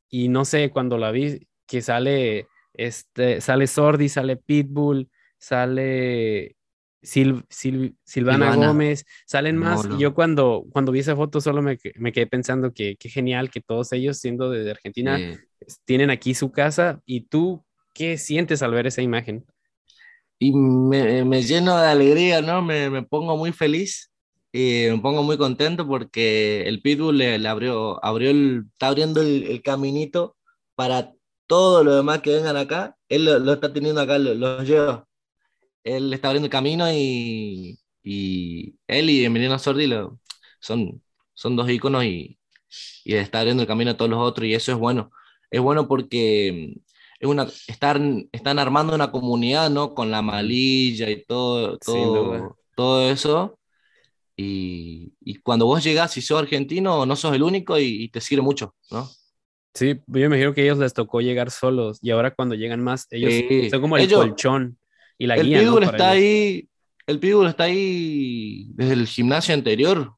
y 0.08 0.28
no 0.28 0.44
sé, 0.44 0.70
cuando 0.70 0.98
la 0.98 1.10
vi, 1.10 1.48
que 1.66 1.82
sale, 1.82 2.46
este, 2.74 3.40
sale 3.40 3.66
Sordi, 3.66 4.08
sale 4.08 4.36
Pitbull, 4.36 5.10
sale 5.38 6.54
Silvana, 7.02 8.54
Gómez, 8.54 9.04
salen 9.26 9.56
más. 9.56 9.88
Y 9.96 10.00
yo 10.00 10.14
cuando, 10.14 10.64
cuando 10.70 10.92
vi 10.92 11.00
esa 11.00 11.16
foto 11.16 11.40
solo 11.40 11.60
me, 11.62 11.78
me 11.96 12.12
quedé 12.12 12.26
pensando 12.26 12.72
que 12.72 12.96
qué 12.96 13.08
genial 13.08 13.50
que 13.50 13.60
todos 13.60 13.92
ellos, 13.92 14.18
siendo 14.18 14.50
de 14.50 14.70
Argentina, 14.70 15.18
tienen 15.84 16.10
aquí 16.10 16.34
su 16.34 16.52
casa. 16.52 17.00
¿Y 17.04 17.22
tú 17.22 17.64
qué 17.92 18.18
sientes 18.18 18.62
al 18.62 18.72
ver 18.72 18.86
esa 18.86 19.02
imagen? 19.02 19.44
Y 20.38 20.52
me, 20.52 21.24
me 21.24 21.42
lleno 21.42 21.78
de 21.78 21.86
alegría, 21.88 22.40
¿no? 22.40 22.62
Me, 22.62 22.90
me 22.90 23.02
pongo 23.02 23.36
muy 23.36 23.52
feliz 23.52 24.12
y 24.52 24.86
me 24.90 24.98
pongo 24.98 25.22
muy 25.22 25.38
contento 25.38 25.86
porque 25.86 26.62
el 26.68 26.82
Pitbull 26.82 27.16
le, 27.16 27.48
abrió, 27.48 28.04
abrió 28.04 28.30
el, 28.30 28.64
está 28.72 28.88
abriendo 28.88 29.22
el, 29.22 29.62
caminito 29.62 30.36
para 30.74 31.14
todo 31.46 31.82
lo 31.82 31.96
demás 31.96 32.20
que 32.20 32.34
vengan 32.34 32.58
acá. 32.58 32.96
Él 33.08 33.24
lo, 33.24 33.52
está 33.52 33.72
teniendo 33.72 34.02
acá, 34.02 34.18
los 34.18 34.36
lo 34.36 34.62
lleva. 34.62 35.06
Él 35.84 36.12
está 36.12 36.28
abriendo 36.28 36.46
el 36.46 36.50
camino 36.52 36.90
y, 36.92 37.78
y 38.02 38.74
él 38.86 39.10
y 39.10 39.24
Emiliano 39.24 39.58
Sordi 39.58 39.86
lo, 39.86 40.20
son, 40.60 41.02
son 41.34 41.56
dos 41.56 41.68
íconos 41.70 42.04
y, 42.04 42.38
y 43.04 43.14
está 43.14 43.40
abriendo 43.40 43.62
el 43.62 43.66
camino 43.66 43.92
a 43.92 43.96
todos 43.96 44.10
los 44.10 44.20
otros 44.20 44.46
y 44.46 44.54
eso 44.54 44.72
es 44.72 44.78
bueno. 44.78 45.10
Es 45.50 45.60
bueno 45.60 45.86
porque 45.88 46.74
es 47.20 47.28
una, 47.28 47.46
están, 47.66 48.28
están 48.32 48.58
armando 48.58 48.94
una 48.94 49.10
comunidad, 49.10 49.70
¿no? 49.70 49.94
Con 49.94 50.10
la 50.10 50.22
malilla 50.22 51.10
y 51.10 51.24
todo, 51.24 51.78
todo, 51.78 52.56
todo 52.74 53.10
eso 53.10 53.58
y, 54.36 55.12
y, 55.20 55.36
cuando 55.36 55.66
vos 55.66 55.84
llegás 55.84 56.16
y 56.16 56.22
sos 56.22 56.40
argentino, 56.40 57.04
no 57.04 57.16
sos 57.16 57.34
el 57.34 57.42
único 57.42 57.78
y, 57.78 58.08
te 58.08 58.20
sirve 58.20 58.42
mucho, 58.42 58.74
¿no? 58.90 59.08
Sí, 59.74 59.94
yo 59.94 60.02
me 60.06 60.24
imagino 60.26 60.52
que 60.52 60.62
a 60.62 60.64
ellos 60.64 60.78
les 60.78 60.92
tocó 60.92 61.20
llegar 61.20 61.50
solos 61.50 61.98
y 62.02 62.10
ahora 62.10 62.34
cuando 62.34 62.54
llegan 62.54 62.82
más, 62.82 63.06
ellos 63.10 63.32
son 63.70 63.80
como 63.80 63.96
el 63.96 64.10
colchón 64.10 64.78
y 65.22 65.26
la 65.26 65.34
el 65.36 65.46
guía. 65.46 65.62
¿no? 65.62 65.78
está 65.80 66.10
ahí, 66.10 66.68
el 67.06 67.18
Pitbull 67.18 67.46
está 67.48 67.64
ahí 67.64 68.66
desde 68.70 68.94
el 68.94 69.06
gimnasio 69.06 69.54
anterior, 69.54 70.14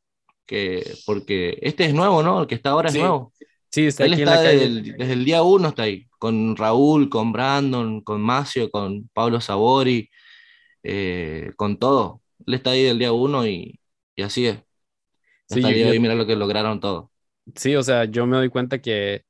que, 0.47 0.83
porque 1.07 1.59
este 1.63 1.85
es 1.85 1.95
nuevo, 1.95 2.23
¿no? 2.23 2.43
El 2.43 2.47
que 2.47 2.55
está 2.55 2.71
ahora 2.71 2.89
es 2.89 2.95
nuevo. 2.97 3.33
Sí, 3.71 3.87
está 3.87 4.05
Él 4.05 4.13
aquí 4.15 4.23
está 4.23 4.35
en 4.35 4.45
la 4.45 4.51
desde, 4.53 4.59
calle. 4.67 4.91
el, 4.91 4.97
desde 4.99 5.13
el 5.15 5.25
día 5.25 5.43
uno, 5.43 5.69
está 5.69 5.83
ahí, 5.85 6.07
con 6.19 6.57
Raúl, 6.57 7.09
con 7.09 7.33
Brandon, 7.33 8.01
con 8.03 8.21
Macio, 8.23 8.71
con 8.71 9.09
Pablo 9.13 9.41
Sabori, 9.41 10.09
eh, 10.83 11.51
con 11.57 11.77
todo. 11.79 12.21
Él 12.47 12.55
está 12.55 12.71
ahí 12.71 12.83
del 12.85 12.99
día 12.99 13.13
uno 13.13 13.47
y, 13.47 13.81
y 14.17 14.23
así 14.23 14.47
es. 14.47 14.59
Sí, 15.49 15.61
yo- 15.61 15.69
de 15.69 15.91
hoy, 15.91 15.99
mira 15.99 16.15
lo 16.15 16.27
que 16.27 16.37
lograron 16.37 16.81
todo. 16.81 17.11
Sí, 17.57 17.75
o 17.77 17.83
sea, 17.83 18.05
yo 18.07 18.27
me 18.27 18.37
doy 18.37 18.49
cuenta 18.49 18.81
que 18.81 19.23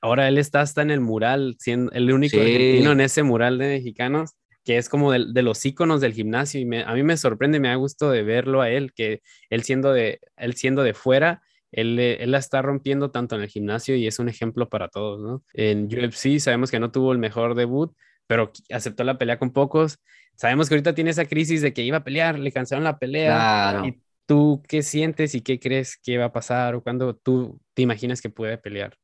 ahora 0.00 0.28
él 0.28 0.38
está 0.38 0.60
hasta 0.60 0.82
en 0.82 0.90
el 0.90 1.00
mural, 1.00 1.56
siendo 1.58 1.90
el 1.92 2.12
único 2.12 2.36
Sí. 2.36 2.40
argentino 2.40 2.92
en 2.92 3.00
ese 3.00 3.22
mural 3.22 3.58
de 3.58 3.68
mexicanos, 3.68 4.32
que 4.64 4.76
es 4.78 4.88
como 4.88 5.12
de, 5.12 5.26
de 5.32 5.42
los 5.42 5.64
íconos 5.66 6.00
del 6.00 6.12
gimnasio 6.12 6.60
y 6.60 6.64
me- 6.64 6.82
a 6.84 6.94
mí 6.94 7.02
me 7.02 7.16
sorprende, 7.16 7.60
me 7.60 7.68
da 7.68 7.74
gusto 7.76 8.10
de 8.10 8.22
verlo 8.22 8.60
a 8.62 8.70
él, 8.70 8.92
que 8.94 9.20
él 9.50 9.62
siendo 9.64 9.92
de, 9.92 10.20
él 10.36 10.54
siendo 10.54 10.82
de 10.82 10.94
fuera, 10.94 11.42
él, 11.72 11.98
eh, 11.98 12.22
él 12.22 12.30
la 12.32 12.38
está 12.38 12.60
rompiendo 12.62 13.10
tanto 13.10 13.34
en 13.36 13.42
el 13.42 13.48
gimnasio 13.48 13.96
y 13.96 14.06
es 14.06 14.18
un 14.18 14.28
ejemplo 14.28 14.68
para 14.68 14.88
todos, 14.88 15.20
¿no? 15.22 15.42
En 15.54 15.86
UFC 15.86 16.38
sabemos 16.38 16.70
que 16.70 16.78
no 16.80 16.90
tuvo 16.92 17.12
el 17.12 17.18
mejor 17.18 17.54
debut, 17.54 17.92
pero 18.26 18.52
aceptó 18.70 19.04
la 19.04 19.18
pelea 19.18 19.38
con 19.38 19.52
pocos. 19.52 19.98
Sabemos 20.36 20.68
que 20.68 20.74
ahorita 20.74 20.94
tiene 20.94 21.10
esa 21.10 21.24
crisis 21.26 21.60
de 21.62 21.72
que 21.72 21.82
iba 21.82 21.98
a 21.98 22.04
pelear, 22.04 22.38
le 22.38 22.52
cancelaron 22.52 22.84
la 22.84 22.98
pelea. 22.98 23.34
Claro. 23.34 23.86
¿Y 23.86 24.00
tú 24.26 24.62
qué 24.68 24.82
sientes 24.82 25.34
y 25.34 25.40
qué 25.40 25.58
crees 25.58 25.96
que 25.98 26.18
va 26.18 26.26
a 26.26 26.32
pasar 26.32 26.74
o 26.74 26.82
cuándo 26.82 27.14
tú 27.16 27.60
te 27.74 27.82
imaginas 27.82 28.20
que 28.22 28.30
puede 28.30 28.58
pelear? 28.58 28.96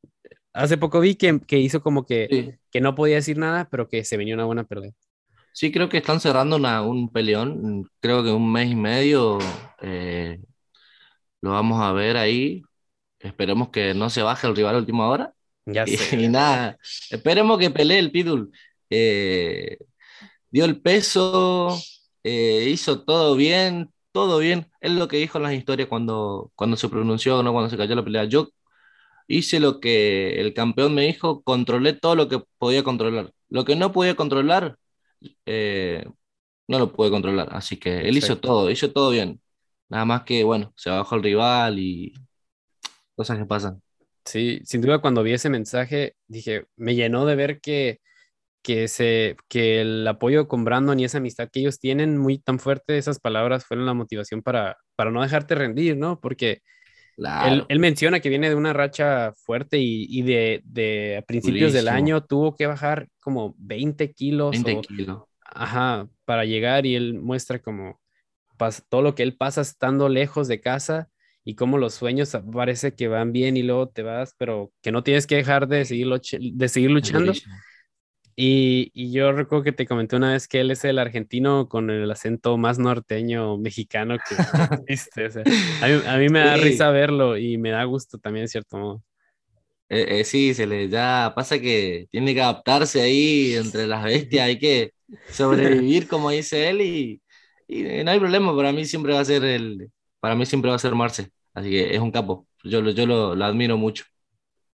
Hace 0.53 0.77
poco 0.77 0.99
vi 0.99 1.15
que, 1.15 1.39
que 1.45 1.59
hizo 1.59 1.81
como 1.81 2.05
que, 2.05 2.27
Sí. 2.29 2.51
que 2.71 2.81
no 2.81 2.95
podía 2.95 3.15
decir 3.15 3.37
nada, 3.37 3.67
pero 3.69 3.87
que 3.87 4.03
se 4.03 4.17
venía 4.17 4.33
una 4.35 4.45
buena 4.45 4.63
pelea. 4.63 4.91
Sí, 5.53 5.71
creo 5.71 5.89
que 5.89 5.97
están 5.97 6.19
cerrando 6.19 6.55
una- 6.55 6.81
un 6.81 7.09
peleón. 7.11 7.89
Creo 7.99 8.23
que 8.23 8.31
un 8.31 8.51
mes 8.51 8.71
y 8.71 8.75
medio 8.75 9.39
eh, 9.81 10.39
lo 11.41 11.51
vamos 11.51 11.81
a 11.81 11.91
ver 11.93 12.17
ahí. 12.17 12.61
Esperemos 13.19 13.69
que 13.69 13.93
no 13.93 14.09
se 14.09 14.23
baje 14.23 14.47
el 14.47 14.55
rival 14.55 14.75
a 14.75 14.79
última 14.79 15.09
hora. 15.09 15.33
Ya 15.65 15.85
Y, 15.85 15.97
sé. 15.97 16.25
y 16.25 16.27
nada, 16.29 16.77
esperemos 17.11 17.59
que 17.59 17.71
pelee 17.71 17.99
el 17.99 18.11
Pitbull. 18.11 18.51
Eh, 18.89 19.77
dio 20.51 20.65
el 20.65 20.81
peso, 20.81 21.77
eh, 22.23 22.67
hizo 22.71 23.03
todo 23.05 23.35
bien, 23.35 23.91
todo 24.13 24.39
bien. 24.39 24.67
Es 24.81 24.91
lo 24.93 25.07
que 25.09 25.17
dijo 25.17 25.37
en 25.39 25.43
las 25.45 25.53
historias 25.53 25.89
cuando, 25.89 26.51
cuando 26.55 26.77
se 26.77 26.89
pronunció, 26.89 27.43
¿no? 27.43 27.53
Cuando 27.53 27.69
se 27.71 27.77
cayó 27.77 27.95
la 27.95 28.03
pelea. 28.05 28.25
Yo 28.25 28.49
hice 29.27 29.59
lo 29.59 29.79
que 29.79 30.39
el 30.41 30.53
campeón 30.53 30.93
me 30.95 31.03
dijo, 31.03 31.43
controlé 31.43 31.93
todo 31.93 32.15
lo 32.15 32.27
que 32.29 32.41
podía 32.57 32.83
controlar. 32.83 33.31
Lo 33.49 33.65
que 33.65 33.75
no 33.75 33.91
podía 33.91 34.15
controlar, 34.15 34.77
eh, 35.45 36.05
no 36.67 36.79
lo 36.79 36.93
pude 36.93 37.09
controlar. 37.11 37.49
Así 37.51 37.77
que 37.77 38.01
él 38.01 38.17
hizo 38.17 38.33
Exacto. 38.33 38.47
todo, 38.47 38.71
hizo 38.71 38.91
todo 38.91 39.11
bien. 39.11 39.41
Nada 39.89 40.05
más 40.05 40.23
que, 40.23 40.43
bueno, 40.43 40.73
se 40.77 40.89
bajó 40.89 41.15
el 41.15 41.23
rival 41.23 41.79
y 41.79 42.13
cosas 43.15 43.37
que 43.37 43.45
pasan. 43.45 43.81
Sí, 44.25 44.61
sin 44.65 44.81
duda 44.81 44.99
cuando 44.99 45.23
vi 45.23 45.33
ese 45.33 45.49
mensaje 45.49 46.15
dije, 46.27 46.65
me 46.75 46.93
llenó 46.95 47.25
de 47.25 47.35
ver 47.35 47.59
que, 47.61 47.99
que, 48.63 48.87
se, 48.87 49.37
que 49.49 49.81
el 49.81 50.07
apoyo 50.07 50.47
con 50.47 50.65
Brandon 50.65 50.99
y 50.99 51.05
esa 51.05 51.19
amistad 51.19 51.49
que 51.51 51.61
ellos 51.61 51.79
tienen 51.79 52.17
muy 52.17 52.39
tan 52.39 52.59
fuerte, 52.59 52.97
esas 52.97 53.19
palabras 53.19 53.65
fueron 53.65 53.85
la 53.85 53.93
motivación 53.95 54.43
para, 54.43 54.77
para 54.95 55.11
no 55.11 55.21
dejarte 55.23 55.55
rendir, 55.55 55.97
¿no? 55.97 56.19
Porque 56.19 56.61
Claro. 57.19 57.65
él 57.69 57.79
menciona 57.79 58.19
que 58.19 58.29
viene 58.29 58.49
de 58.49 58.55
una 58.55 58.73
racha 58.73 59.33
fuerte 59.45 59.77
y, 59.79 60.05
y 60.09 60.21
de, 60.23 60.61
de 60.65 61.17
a 61.17 61.21
principios 61.21 61.73
del 61.73 61.87
año 61.87 62.23
tuvo 62.23 62.55
que 62.55 62.67
bajar 62.67 63.07
como 63.19 63.55
20 63.57 64.13
kilos 64.13 64.55
20 64.55 64.71
o- 64.77 64.81
kilos. 64.81 65.23
Ajá, 65.43 66.07
para 66.25 66.45
llegar 66.45 66.85
y 66.85 66.95
él 66.95 67.15
muestra 67.15 67.59
como 67.59 67.99
pas- 68.57 68.83
todo 68.89 69.01
lo 69.01 69.15
que 69.15 69.23
él 69.23 69.35
pasa 69.37 69.61
estando 69.61 70.09
lejos 70.09 70.47
de 70.47 70.61
casa 70.61 71.09
y 71.43 71.55
cómo 71.55 71.77
los 71.77 71.95
sueños 71.95 72.37
parece 72.53 72.95
que 72.95 73.07
van 73.07 73.31
bien 73.33 73.57
y 73.57 73.63
luego 73.63 73.89
te 73.89 74.03
vas, 74.03 74.35
pero 74.37 74.71
que 74.81 74.91
no 74.91 75.03
tienes 75.03 75.27
que 75.27 75.35
dejar 75.37 75.67
de 75.67 75.85
seguir, 75.85 76.07
de 76.53 76.69
seguir 76.69 76.91
luchando. 76.91 77.31
Durísimo. 77.31 77.55
Y, 78.41 78.91
y 78.93 79.11
yo 79.11 79.31
recuerdo 79.33 79.63
que 79.65 79.71
te 79.73 79.85
comenté 79.87 80.15
una 80.15 80.31
vez 80.33 80.47
que 80.47 80.61
él 80.61 80.71
es 80.71 80.85
el 80.85 80.97
argentino 80.99 81.67
con 81.67 81.89
el 81.89 82.09
acento 82.09 82.57
más 82.57 82.79
norteño 82.79 83.57
mexicano 83.57 84.19
que 84.21 84.35
existe. 84.87 85.25
o 85.27 85.31
sea, 85.31 85.47
a, 85.81 85.87
mí, 85.87 85.93
a 86.05 86.17
mí 86.17 86.29
me 86.29 86.39
da 86.39 86.55
Sí. 86.55 86.57
risa 86.57 86.89
verlo 86.91 87.37
y 87.37 87.57
me 87.57 87.71
da 87.71 87.83
gusto 87.83 88.17
también, 88.19 88.43
en 88.43 88.49
cierto 88.49 88.77
modo. 88.77 89.03
Eh, 89.89 90.19
eh, 90.19 90.23
sí, 90.25 90.53
se 90.53 90.67
le 90.67 90.87
ya 90.87 91.33
pasa 91.35 91.59
que 91.59 92.07
tiene 92.11 92.33
que 92.35 92.41
adaptarse 92.41 93.01
ahí 93.01 93.55
entre 93.55 93.87
las 93.87 94.03
bestias, 94.03 94.45
hay 94.45 94.59
que 94.59 94.93
sobrevivir 95.29 96.07
como 96.07 96.29
dice 96.29 96.69
él 96.69 96.81
y, 96.81 97.21
y 97.67 98.03
no 98.03 98.11
hay 98.11 98.19
problema, 98.19 98.55
para 98.55 98.71
mí 98.71 98.85
siempre 98.85 99.13
va 99.13 99.21
a 99.21 99.25
ser 99.25 99.43
el, 99.43 99.91
para 100.19 100.35
mí 100.35 100.45
siempre 100.45 100.69
va 100.69 100.75
a 100.75 100.79
ser 100.79 100.93
Marce, 100.95 101.31
así 101.55 101.71
que 101.71 101.95
es 101.95 101.99
un 102.01 102.11
capo, 102.11 102.47
yo, 102.63 102.81
lo- 102.81 102.91
yo 102.91 103.07
lo, 103.07 103.33
lo 103.35 103.45
admiro 103.45 103.77
mucho. 103.77 104.03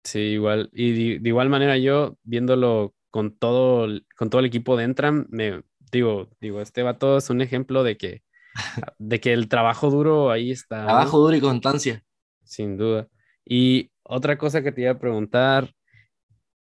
Sí, 0.02 0.18
igual. 0.18 0.68
Y 0.72 1.14
de, 1.14 1.18
de 1.20 1.28
igual 1.30 1.48
manera 1.48 1.78
yo, 1.78 2.18
viéndolo 2.24 2.93
con 3.14 3.30
todo, 3.30 3.84
el- 3.84 4.04
con 4.16 4.28
todo 4.28 4.40
el 4.40 4.46
equipo 4.46 4.76
de 4.76 4.82
Entram, 4.82 5.28
me 5.30 5.62
digo, 5.92 6.28
digo, 6.40 6.60
este 6.60 6.82
vato 6.82 7.16
es 7.16 7.30
un 7.30 7.42
ejemplo 7.42 7.84
de 7.84 7.96
que, 7.96 8.24
de 8.98 9.20
que 9.20 9.32
el 9.32 9.46
trabajo 9.48 9.88
duro 9.88 10.32
ahí 10.32 10.50
está. 10.50 10.84
Trabajo 10.84 11.20
duro 11.20 11.36
y 11.36 11.40
constancia. 11.40 12.02
Sin 12.42 12.76
duda. 12.76 13.06
Y 13.44 13.92
otra 14.02 14.36
cosa 14.36 14.64
que 14.64 14.72
te 14.72 14.80
iba 14.80 14.90
a 14.90 14.98
preguntar 14.98 15.70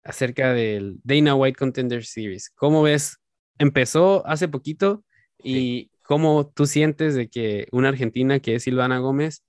acerca 0.05 0.53
del 0.53 1.01
Dana 1.05 1.35
White 1.35 1.57
Contender 1.59 2.05
Series. 2.05 2.51
¿Cómo 2.55 2.83
ves? 2.83 3.17
Empezó 3.57 4.23
hace 4.27 4.47
poquito 4.47 5.07
y 5.43 5.91
cómo 6.03 6.53
tú 6.55 6.67
sientes 6.67 7.15
de 7.15 7.31
que 7.31 7.67
una 7.73 7.89
argentina 7.89 8.41
que 8.41 8.57
es 8.57 8.65
Silvana 8.65 8.99
Gómez, 8.99 9.43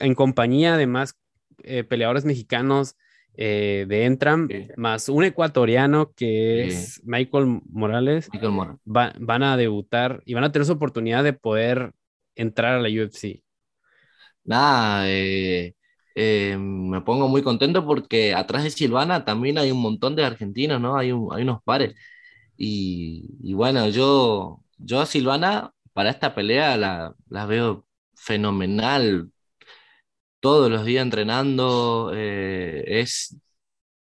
en 0.00 0.14
compañía 0.16 0.76
de 0.76 0.88
más 0.88 1.14
eh, 1.62 1.84
peleadores 1.84 2.24
mexicanos 2.24 2.96
eh, 3.38 3.86
de 3.88 4.04
Entram, 4.06 4.48
Sí. 4.48 4.68
más 4.76 5.08
un 5.08 5.24
ecuatoriano 5.24 6.12
que 6.14 6.64
Sí. 6.64 6.68
es 6.68 7.02
Michael 7.04 7.60
Morales, 7.70 8.28
Michael 8.32 8.52
va- 8.86 9.14
van 9.20 9.42
a 9.44 9.56
debutar 9.56 10.22
y 10.26 10.34
van 10.34 10.44
a 10.44 10.52
tener 10.52 10.66
su 10.66 10.72
oportunidad 10.72 11.24
de 11.24 11.32
poder 11.34 11.92
entrar 12.36 12.74
a 12.76 12.80
la 12.82 12.88
UFC. 12.88 13.42
Nada, 14.44 15.04
eh, 15.08 15.74
eh, 16.14 16.56
me 16.58 17.00
pongo 17.02 17.28
muy 17.28 17.42
contento 17.42 17.84
porque 17.84 18.34
atrás 18.34 18.64
de 18.64 18.70
Silvana 18.70 19.24
también 19.24 19.58
hay 19.58 19.70
un 19.70 19.80
montón 19.82 20.16
de 20.16 20.24
argentinos, 20.24 20.80
¿no? 20.80 20.96
Hay, 20.96 21.12
un- 21.12 21.32
hay 21.34 21.42
unos 21.42 21.62
pares. 21.62 21.94
Y, 22.56 23.30
y 23.42 23.54
bueno, 23.54 23.88
yo, 23.90 24.62
yo 24.78 25.00
a 25.00 25.06
Silvana 25.06 25.72
para 25.92 26.10
esta 26.10 26.34
pelea 26.34 26.76
la, 26.76 27.14
la 27.28 27.46
veo 27.46 27.86
fenomenal. 28.16 29.30
Todos 30.40 30.70
los 30.70 30.84
días 30.84 31.02
entrenando, 31.02 32.12
eh, 32.14 32.84
es 32.86 33.36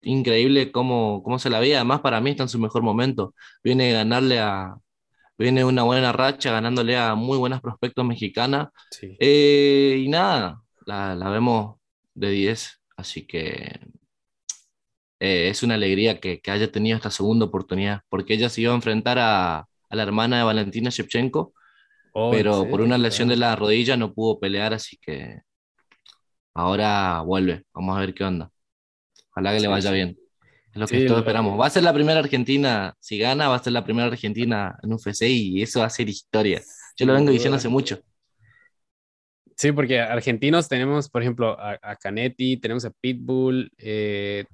increíble 0.03 0.73
cómo, 0.73 1.23
cómo 1.23 1.39
se 1.39 1.51
la 1.51 1.61
veía. 1.61 1.77
Además, 1.77 2.01
para 2.01 2.21
mí 2.21 2.31
está 2.31 2.45
en 2.45 2.49
su 2.49 2.59
mejor 2.59 2.83
momento. 2.83 3.35
Viene 3.63 3.91
a 3.91 3.99
ganarle 3.99 4.39
a. 4.41 4.75
Viene 5.39 5.65
una 5.65 5.85
buena 5.85 6.13
racha 6.13 6.53
ganándole 6.53 6.97
a 6.97 7.15
muy 7.15 7.39
buenas 7.39 7.61
prospectos 7.61 8.05
mexicanas. 8.05 8.69
Sí. 8.91 9.17
Eh, 9.21 10.03
y 10.05 10.09
nada, 10.09 10.63
la, 10.85 11.15
la 11.15 11.31
vemos 11.31 11.77
de 12.15 12.31
10. 12.31 12.81
Así 12.97 13.27
que 13.27 13.81
eh, 15.21 15.49
es 15.49 15.63
una 15.63 15.75
alegría 15.75 16.21
que, 16.21 16.41
que, 16.41 16.51
haya 16.51 16.71
tenido 16.71 16.97
esta 16.97 17.11
segunda 17.11 17.47
oportunidad, 17.47 18.03
porque 18.09 18.35
ella 18.35 18.49
se 18.49 18.61
iba 18.63 18.73
a 18.73 18.77
enfrentar 18.77 19.19
a, 19.19 19.59
a 19.59 19.97
la 19.97 20.03
hermana 20.03 20.39
de 20.39 20.45
Valentina 20.45 20.91
Shevchenko, 20.91 21.55
oh, 22.13 22.31
pero 22.31 22.69
por 22.69 22.81
una 22.81 22.99
lesión 22.99 23.29
de 23.29 23.37
la 23.37 23.57
rodilla 23.57 23.97
no 23.97 24.15
pudo 24.15 24.39
pelear, 24.39 24.75
así 24.75 24.97
que 25.01 25.41
ahora 26.59 27.21
vuelve. 27.21 27.62
Vamos 27.73 27.97
a 27.97 28.00
ver 28.00 28.15
qué 28.15 28.25
onda. 28.25 28.50
Ojalá 29.31 29.53
que 29.53 29.59
sí, 29.59 29.62
le 29.62 29.69
vaya 29.69 29.91
sí. 29.91 29.95
bien. 29.95 30.19
Es 30.73 30.77
lo 30.77 30.87
que 30.87 31.00
sí, 31.00 31.07
todos 31.07 31.21
esperamos. 31.21 31.59
Va 31.59 31.67
a 31.67 31.71
ser 31.71 31.85
la 31.85 31.95
primera 31.95 32.19
Argentina, 32.19 32.95
si 32.99 33.19
gana, 33.19 33.49
va 33.49 33.57
a 33.57 33.62
ser 33.62 33.73
la 33.73 33.85
primera 33.85 34.09
Argentina 34.09 34.77
en 34.83 34.93
un 34.93 34.95
UFC 34.97 35.23
y 35.23 35.62
eso 35.62 35.81
va 35.81 35.87
a 35.87 35.91
ser 35.91 36.09
historia. 36.09 36.61
Yo 36.97 37.07
lo 37.07 37.15
vengo 37.15 37.31
diciendo 37.31 37.57
hace 37.57 37.69
mucho. 37.69 38.00
Sí, 39.57 39.73
porque 39.73 40.00
argentinos 40.00 40.69
tenemos, 40.69 41.09
por 41.09 41.23
ejemplo, 41.23 41.59
a, 41.59 41.79
a 41.81 41.97
Canetti, 41.97 42.59
tenemos 42.59 42.85
a 42.85 42.91
Pitbull, 42.91 43.71
eh, 43.79 44.45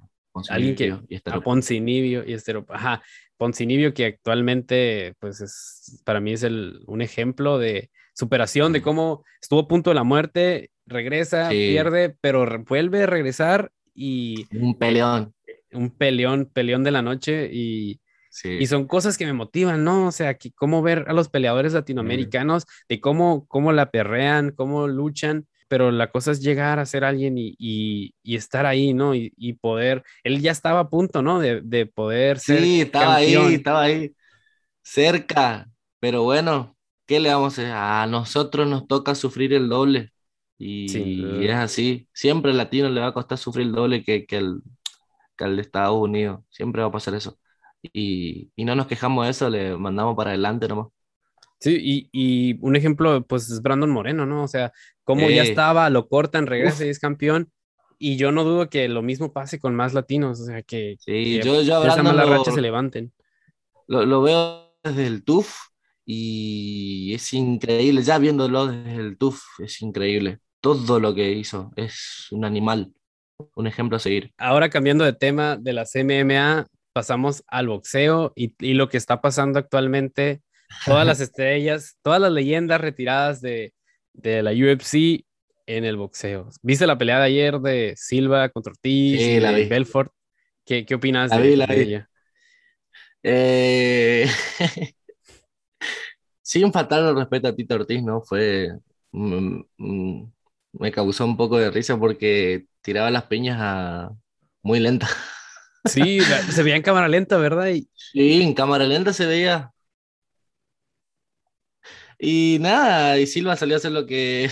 alguien 0.49 0.75
que 0.75 0.97
y 1.07 1.15
a 1.15 1.41
Poncinibio 1.41 2.23
y 2.25 2.33
Estero, 2.33 2.65
ajá, 2.69 3.01
Poncinibio 3.37 3.93
que 3.93 4.05
actualmente, 4.05 5.13
pues 5.19 5.41
es, 5.41 6.01
para 6.05 6.19
mí 6.19 6.33
es 6.33 6.43
el, 6.43 6.81
un 6.87 7.01
ejemplo 7.01 7.57
de 7.57 7.91
superación, 8.13 8.73
de 8.73 8.81
cómo 8.81 9.23
estuvo 9.41 9.61
a 9.61 9.67
punto 9.67 9.89
de 9.89 9.95
la 9.95 10.03
muerte, 10.03 10.71
regresa, 10.85 11.49
sí. 11.49 11.55
pierde, 11.55 12.15
pero 12.21 12.63
vuelve 12.63 13.03
a 13.03 13.07
regresar 13.07 13.71
y... 13.93 14.45
Un 14.55 14.77
peleón. 14.77 15.33
Un 15.71 15.89
peleón, 15.89 16.49
peleón 16.51 16.83
de 16.83 16.91
la 16.91 17.01
noche 17.01 17.49
y... 17.51 17.99
Sí. 18.29 18.49
Y 18.59 18.67
son 18.67 18.85
cosas 18.85 19.17
que 19.17 19.25
me 19.25 19.31
motivan, 19.31 19.85
¿no? 19.85 20.07
O 20.07 20.11
sea, 20.11 20.33
que 20.33 20.51
cómo 20.51 20.81
ver 20.81 21.05
a 21.07 21.13
los 21.13 21.29
peleadores 21.29 21.71
latinoamericanos, 21.71 22.65
de 22.89 22.99
cómo, 22.99 23.45
cómo 23.47 23.71
la 23.71 23.91
perrean, 23.91 24.51
cómo 24.51 24.89
luchan, 24.89 25.47
pero 25.69 25.89
la 25.89 26.11
cosa 26.11 26.31
es 26.31 26.41
llegar 26.41 26.79
a 26.79 26.85
ser 26.85 27.03
alguien 27.05 27.37
y, 27.37 27.55
y, 27.57 28.13
y 28.23 28.35
estar 28.35 28.65
ahí, 28.65 28.93
¿no? 28.93 29.15
Y, 29.15 29.33
y, 29.37 29.53
poder, 29.53 30.03
él 30.23 30.41
ya 30.41 30.51
estaba 30.51 30.81
a 30.81 30.89
punto, 30.89 31.21
¿no? 31.21 31.39
De, 31.39 31.61
de 31.61 31.85
poder 31.85 32.39
ser. 32.39 32.59
Sí, 32.61 32.81
estaba 32.81 33.15
campeón. 33.15 33.47
ahí, 33.47 33.53
estaba 33.55 33.81
ahí, 33.83 34.15
cerca, 34.83 35.67
pero 35.99 36.23
bueno, 36.23 36.77
¿qué 37.07 37.19
le 37.19 37.33
vamos 37.33 37.57
a 37.57 37.61
hacer? 37.61 37.71
A 37.73 38.05
nosotros 38.07 38.67
nos 38.67 38.87
toca 38.87 39.15
sufrir 39.15 39.53
el 39.53 39.69
doble. 39.69 40.11
Y, 40.57 40.87
sí, 40.89 41.25
y 41.41 41.45
es 41.47 41.55
así, 41.55 42.07
siempre 42.13 42.51
al 42.51 42.57
latino 42.57 42.89
le 42.89 43.01
va 43.01 43.07
a 43.07 43.13
costar 43.13 43.37
sufrir 43.37 43.67
el 43.67 43.73
doble 43.73 44.03
que, 44.03 44.25
que, 44.25 44.37
el, 44.37 44.61
que 45.37 45.43
al 45.43 45.57
de 45.57 45.61
Estados 45.61 45.99
Unidos, 45.99 46.41
siempre 46.49 46.81
va 46.81 46.87
a 46.87 46.91
pasar 46.91 47.13
eso. 47.13 47.37
Y, 47.81 48.51
y, 48.55 48.65
no 48.65 48.75
nos 48.75 48.87
quejamos 48.87 49.25
de 49.25 49.31
eso, 49.31 49.49
le 49.49 49.77
mandamos 49.77 50.15
para 50.15 50.31
adelante 50.31 50.67
nomás. 50.67 50.87
Sí, 51.59 51.77
y, 51.81 52.09
y, 52.11 52.57
un 52.61 52.75
ejemplo, 52.75 53.25
pues 53.25 53.49
es 53.49 53.61
Brandon 53.61 53.89
Moreno, 53.89 54.25
¿no? 54.25 54.43
O 54.43 54.47
sea, 54.47 54.71
como 55.03 55.27
eh. 55.27 55.35
ya 55.35 55.43
estaba, 55.43 55.89
lo 55.89 56.07
cortan, 56.07 56.47
regresa 56.47 56.83
Uf. 56.83 56.87
y 56.87 56.89
es 56.89 56.99
campeón. 56.99 57.51
Y 57.97 58.17
yo 58.17 58.31
no 58.31 58.43
dudo 58.43 58.69
que 58.69 58.87
lo 58.89 59.01
mismo 59.01 59.31
pase 59.31 59.59
con 59.59 59.73
más 59.75 59.93
latinos, 59.93 60.41
o 60.41 60.45
sea, 60.45 60.61
que, 60.63 60.97
sí, 60.99 61.39
que 61.39 61.41
yo, 61.43 61.61
yo 61.61 61.85
esa 61.85 62.03
mala 62.03 62.25
racha 62.25 62.51
se 62.51 62.61
levanten. 62.61 63.13
Lo, 63.87 64.05
lo, 64.05 64.21
veo 64.21 64.73
desde 64.83 65.07
el 65.07 65.23
TUF 65.23 65.55
y 66.05 67.13
es 67.13 67.33
increíble, 67.33 68.03
ya 68.03 68.17
viéndolo 68.17 68.67
desde 68.67 68.95
el 68.95 69.17
TUF, 69.17 69.41
es 69.59 69.81
increíble. 69.81 70.39
Todo 70.65 70.99
lo 70.99 71.13
que 71.13 71.31
hizo 71.31 71.71
es 71.75 72.25
un 72.31 72.43
animal, 72.43 72.91
un 73.53 73.67
ejemplo 73.67 73.97
a 73.97 73.99
seguir. 73.99 74.31
Ahora 74.35 74.71
cambiando 74.71 75.03
de 75.03 75.13
tema 75.13 75.57
de 75.57 75.73
las 75.73 75.93
MMA, 75.93 76.65
pasamos 76.91 77.43
al 77.45 77.67
boxeo 77.67 78.33
y, 78.35 78.55
y, 78.57 78.73
lo 78.73 78.89
que 78.89 78.97
está 78.97 79.21
pasando 79.21 79.59
actualmente, 79.59 80.41
todas 80.83 81.05
las 81.05 81.19
estrellas, 81.21 81.99
todas 82.01 82.19
las 82.19 82.31
leyendas 82.31 82.81
retiradas 82.81 83.41
de, 83.41 83.75
de, 84.13 84.41
la 84.41 84.53
UFC 84.53 85.23
en 85.67 85.85
el 85.85 85.97
boxeo. 85.97 86.49
¿Viste 86.63 86.87
la 86.87 86.97
pelea 86.97 87.19
de 87.19 87.25
ayer 87.25 87.59
de 87.59 87.93
Silva 87.95 88.49
contra 88.49 88.71
Ortiz 88.71 89.21
sí, 89.21 89.39
la 89.39 89.51
de. 89.51 89.65
Belfort? 89.65 90.11
¿Qué, 90.65 90.83
qué 90.83 90.95
opinas 90.95 91.29
la 91.29 91.37
de, 91.37 91.47
vi, 91.47 91.55
la 91.57 91.67
de 91.67 91.75
vi. 91.75 91.81
ella? 91.81 92.09
Eh... 93.21 94.27
Sin 96.41 96.73
faltar 96.73 97.03
el 97.03 97.15
respeto 97.15 97.49
a 97.49 97.55
Tito 97.55 97.75
Ortiz, 97.75 98.01
¿no? 98.01 98.23
Fue... 98.23 98.71
Mm, 99.11 99.61
mm, 99.77 100.34
me 100.79 100.91
causó 100.91 101.25
un 101.25 101.37
poco 101.37 101.57
de 101.57 101.71
risa 101.71 101.97
porque 101.97 102.67
tiraba 102.81 103.11
las 103.11 103.23
piñas 103.23 103.57
a... 103.59 104.11
muy 104.61 104.79
lenta. 104.79 105.07
Sí, 105.87 106.19
se 106.49 106.63
veía 106.63 106.77
en 106.77 106.81
cámara 106.81 107.07
lenta, 107.07 107.37
¿verdad? 107.37 107.67
Y... 107.67 107.87
Sí, 107.93 108.41
en 108.41 108.55
cámara 108.55 108.85
lenta 108.85 109.13
se 109.13 109.27
veía. 109.27 109.71
Y 112.17 112.57
nada, 112.59 113.19
y 113.19 113.27
Silva 113.27 113.55
salió 113.55 113.75
a 113.75 113.77
hacer 113.77 113.91
lo 113.91 114.05
que, 114.05 114.49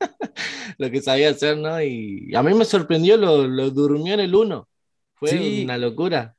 lo 0.78 0.90
que 0.90 1.02
sabía 1.02 1.30
hacer, 1.30 1.56
¿no? 1.58 1.82
Y 1.82 2.34
a 2.34 2.42
mí 2.42 2.54
me 2.54 2.64
sorprendió, 2.64 3.16
lo, 3.16 3.46
lo 3.46 3.70
durmió 3.70 4.14
en 4.14 4.20
el 4.20 4.34
1. 4.34 4.68
Fue 5.14 5.30
sí. 5.30 5.64
una 5.64 5.78
locura. 5.78 6.33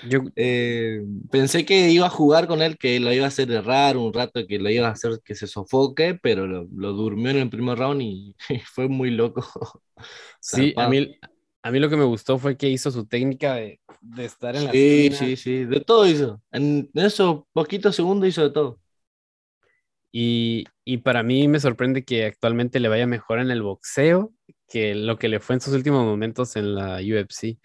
Yo... 0.00 0.22
Eh, 0.36 1.02
pensé 1.30 1.64
que 1.66 1.90
iba 1.90 2.06
a 2.06 2.10
jugar 2.10 2.46
con 2.46 2.62
él, 2.62 2.78
que 2.78 3.00
lo 3.00 3.12
iba 3.12 3.24
a 3.24 3.28
hacer 3.28 3.50
errar 3.50 3.96
un 3.96 4.12
rato, 4.12 4.46
que 4.46 4.58
lo 4.58 4.70
iba 4.70 4.86
a 4.88 4.92
hacer 4.92 5.20
que 5.24 5.34
se 5.34 5.46
sofoque, 5.48 6.18
pero 6.22 6.46
lo, 6.46 6.68
lo 6.74 6.92
durmió 6.92 7.30
en 7.30 7.38
el 7.38 7.50
primer 7.50 7.78
round 7.78 8.02
y, 8.02 8.36
y 8.48 8.58
fue 8.60 8.88
muy 8.88 9.10
loco. 9.10 9.42
Sí, 10.40 10.74
a 10.78 10.86
mí, 10.86 11.18
a 11.62 11.70
mí 11.70 11.78
lo 11.80 11.90
que 11.90 11.96
me 11.96 12.04
gustó 12.04 12.38
fue 12.38 12.56
que 12.56 12.68
hizo 12.68 12.90
su 12.90 13.06
técnica 13.06 13.54
de, 13.54 13.80
de 14.00 14.24
estar 14.24 14.56
en 14.56 14.64
la 14.64 14.72
Sí, 14.72 14.72
esquina. 14.72 15.12
sí, 15.12 15.36
sí, 15.36 15.64
de 15.64 15.80
todo 15.80 16.06
hizo. 16.06 16.42
En 16.50 16.90
esos 16.94 17.44
poquitos 17.52 17.94
segundos 17.96 18.28
hizo 18.28 18.42
de 18.42 18.50
todo. 18.50 18.80
Y, 20.10 20.64
y, 20.84 20.98
para 20.98 21.22
mí 21.22 21.48
me 21.48 21.60
sorprende 21.60 22.04
que 22.04 22.24
actualmente 22.24 22.80
le 22.80 22.88
vaya 22.88 23.06
mejor 23.06 23.40
en 23.40 23.50
el 23.50 23.62
boxeo 23.62 24.32
que 24.66 24.94
lo 24.94 25.18
que 25.18 25.28
le 25.28 25.38
fue 25.40 25.54
en 25.56 25.60
sus 25.60 25.74
últimos 25.74 26.04
momentos 26.04 26.56
en 26.56 26.74
la 26.74 26.96
UFC. 26.98 27.58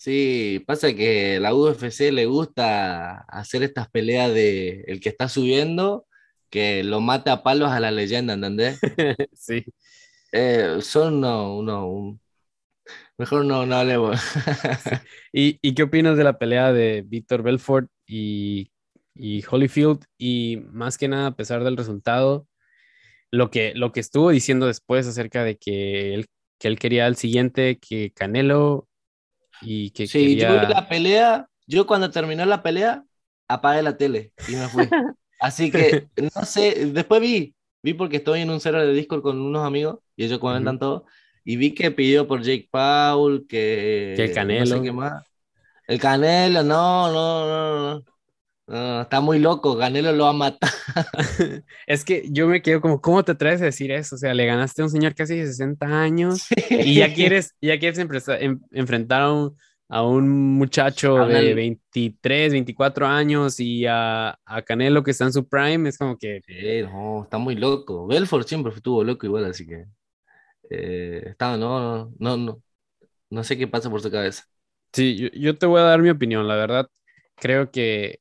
Sí, 0.00 0.64
pasa 0.66 0.94
que 0.94 1.38
la 1.40 1.54
UFC 1.54 2.10
le 2.10 2.24
gusta 2.24 3.18
hacer 3.28 3.62
estas 3.62 3.90
peleas 3.90 4.32
de 4.32 4.82
el 4.86 4.98
que 4.98 5.10
está 5.10 5.28
subiendo, 5.28 6.06
que 6.48 6.82
lo 6.84 7.00
mata 7.02 7.32
a 7.34 7.42
palos 7.42 7.70
a 7.70 7.80
la 7.80 7.90
leyenda, 7.90 8.32
¿entendés? 8.32 8.80
sí. 9.34 9.62
Eh, 10.32 10.78
son 10.80 11.16
uno, 11.18 11.58
uno, 11.58 11.86
un, 11.90 12.20
Mejor 13.18 13.44
no, 13.44 13.66
no 13.66 13.76
hablemos. 13.76 14.18
¿Y, 15.34 15.58
¿Y, 15.60 15.74
qué 15.74 15.82
opinas 15.82 16.16
de 16.16 16.24
la 16.24 16.38
pelea 16.38 16.72
de 16.72 17.02
Víctor 17.06 17.42
Belfort 17.42 17.90
y, 18.06 18.72
y, 19.14 19.44
Holyfield? 19.50 20.04
Y 20.16 20.62
más 20.72 20.96
que 20.96 21.08
nada, 21.08 21.26
a 21.28 21.36
pesar 21.36 21.62
del 21.62 21.76
resultado, 21.76 22.48
lo 23.30 23.50
que, 23.50 23.74
lo 23.74 23.92
que 23.92 24.00
estuvo 24.00 24.30
diciendo 24.30 24.66
después 24.66 25.06
acerca 25.06 25.44
de 25.44 25.58
que 25.58 26.14
él, 26.14 26.26
que 26.58 26.68
él 26.68 26.78
quería 26.78 27.06
al 27.06 27.16
siguiente 27.16 27.78
que 27.78 28.12
Canelo 28.12 28.88
y 29.62 29.90
que 29.90 30.06
sí, 30.06 30.36
quería... 30.36 30.62
yo 30.62 30.68
la 30.68 30.88
pelea, 30.88 31.48
yo 31.66 31.86
cuando 31.86 32.10
terminó 32.10 32.44
la 32.44 32.62
pelea, 32.62 33.04
apagué 33.48 33.82
la 33.82 33.96
tele 33.96 34.32
y 34.48 34.56
me 34.56 34.68
fui. 34.68 34.88
Así 35.40 35.70
que, 35.70 36.08
no 36.34 36.44
sé, 36.44 36.86
después 36.86 37.20
vi, 37.20 37.54
vi 37.82 37.94
porque 37.94 38.18
estoy 38.18 38.40
en 38.40 38.50
un 38.50 38.60
server 38.60 38.86
de 38.86 38.92
Discord 38.92 39.22
con 39.22 39.40
unos 39.40 39.66
amigos 39.66 39.98
y 40.16 40.24
ellos 40.24 40.38
comentan 40.38 40.74
uh 40.74 40.78
-huh. 40.78 40.80
todo 40.80 41.06
y 41.44 41.56
vi 41.56 41.74
que 41.74 41.90
pidió 41.90 42.26
por 42.28 42.42
Jake 42.42 42.68
Paul, 42.70 43.46
que... 43.48 44.14
Que 44.16 44.24
el 44.24 44.32
Canelo. 44.34 44.66
No 44.66 44.76
sé 44.76 44.82
qué 44.82 44.92
más. 44.92 45.24
El 45.86 45.98
Canelo, 45.98 46.62
no, 46.62 47.10
no, 47.10 47.46
no, 47.46 47.94
no. 47.94 48.04
No 48.70 49.02
está 49.02 49.20
muy 49.20 49.38
loco, 49.40 49.76
Canelo 49.76 50.12
lo 50.12 50.24
va 50.24 50.30
a 50.30 50.32
matar. 50.32 50.70
es 51.86 52.04
que 52.04 52.24
yo 52.30 52.46
me 52.46 52.62
quedo 52.62 52.80
como, 52.80 53.00
¿cómo 53.00 53.24
te 53.24 53.32
atreves 53.32 53.60
a 53.62 53.66
decir 53.66 53.90
eso? 53.90 54.14
O 54.14 54.18
sea, 54.18 54.32
le 54.32 54.46
ganaste 54.46 54.82
a 54.82 54.84
un 54.84 54.90
señor 54.90 55.14
casi 55.14 55.36
de 55.36 55.46
60 55.46 55.86
años 55.86 56.42
sí. 56.42 56.54
y 56.70 56.94
ya 56.94 57.12
quieres, 57.12 57.54
ya 57.60 57.78
quieres 57.78 57.98
en, 57.98 58.60
enfrentar 58.70 59.22
a 59.22 59.32
un, 59.32 59.56
a 59.88 60.04
un 60.04 60.54
muchacho 60.54 61.26
de 61.26 61.52
23, 61.52 62.52
24 62.52 63.06
años 63.08 63.58
y 63.58 63.86
a, 63.86 64.38
a, 64.44 64.62
Canelo 64.62 65.02
que 65.02 65.10
está 65.10 65.24
en 65.24 65.32
su 65.32 65.48
prime, 65.48 65.88
es 65.88 65.98
como 65.98 66.16
que... 66.16 66.40
Sí, 66.46 66.82
no, 66.82 67.24
está 67.24 67.38
muy 67.38 67.56
loco. 67.56 68.06
Belfort 68.06 68.46
siempre 68.46 68.72
estuvo 68.72 69.02
loco 69.02 69.26
igual, 69.26 69.46
así 69.46 69.66
que... 69.66 69.86
Eh, 70.70 71.22
está, 71.30 71.56
no, 71.56 72.12
no, 72.20 72.36
no, 72.36 72.62
no 73.30 73.44
sé 73.44 73.58
qué 73.58 73.66
pasa 73.66 73.90
por 73.90 74.00
su 74.00 74.12
cabeza. 74.12 74.44
Sí, 74.92 75.16
yo, 75.16 75.28
yo, 75.30 75.58
te 75.58 75.66
voy 75.66 75.80
a 75.80 75.84
dar 75.84 76.00
mi 76.00 76.10
opinión, 76.10 76.46
la 76.46 76.54
verdad, 76.54 76.88
creo 77.34 77.72
que, 77.72 78.19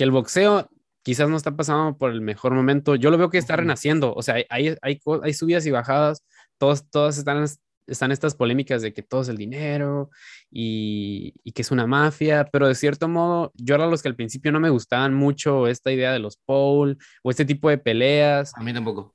que 0.00 0.04
el 0.04 0.12
boxeo 0.12 0.66
quizás 1.02 1.28
no 1.28 1.36
está 1.36 1.54
pasando 1.54 1.98
por 1.98 2.10
el 2.10 2.22
mejor 2.22 2.54
momento, 2.54 2.94
yo 2.94 3.10
lo 3.10 3.18
veo 3.18 3.28
que 3.28 3.36
está 3.36 3.56
renaciendo, 3.56 4.14
o 4.14 4.22
sea, 4.22 4.36
hay, 4.48 4.74
hay, 4.80 4.98
hay, 5.22 5.34
subidas 5.34 5.66
y 5.66 5.70
bajadas, 5.70 6.24
todos, 6.56 6.88
todas 6.88 7.18
están, 7.18 7.44
están 7.86 8.10
estas 8.10 8.34
polémicas 8.34 8.80
de 8.80 8.94
que 8.94 9.02
todo 9.02 9.20
es 9.20 9.28
el 9.28 9.36
dinero 9.36 10.08
y, 10.50 11.34
y, 11.44 11.52
que 11.52 11.60
es 11.60 11.70
una 11.70 11.86
mafia, 11.86 12.48
pero 12.50 12.66
de 12.66 12.74
cierto 12.74 13.08
modo, 13.08 13.52
yo 13.56 13.74
era 13.74 13.86
los 13.86 14.00
que 14.00 14.08
al 14.08 14.16
principio 14.16 14.52
no 14.52 14.58
me 14.58 14.70
gustaban 14.70 15.12
mucho 15.12 15.66
esta 15.66 15.92
idea 15.92 16.14
de 16.14 16.18
los 16.18 16.38
Paul 16.46 16.96
o 17.22 17.30
este 17.30 17.44
tipo 17.44 17.68
de 17.68 17.76
peleas. 17.76 18.52
A 18.56 18.62
mí 18.62 18.72
tampoco. 18.72 19.14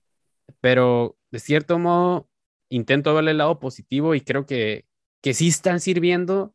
Pero 0.61 1.17
de 1.31 1.39
cierto 1.39 1.79
modo 1.79 2.29
intento 2.69 3.15
verle 3.15 3.31
el 3.31 3.39
lado 3.39 3.59
positivo 3.59 4.13
y 4.13 4.21
creo 4.21 4.45
que, 4.45 4.85
que 5.23 5.33
sí 5.33 5.47
están 5.47 5.79
sirviendo 5.79 6.53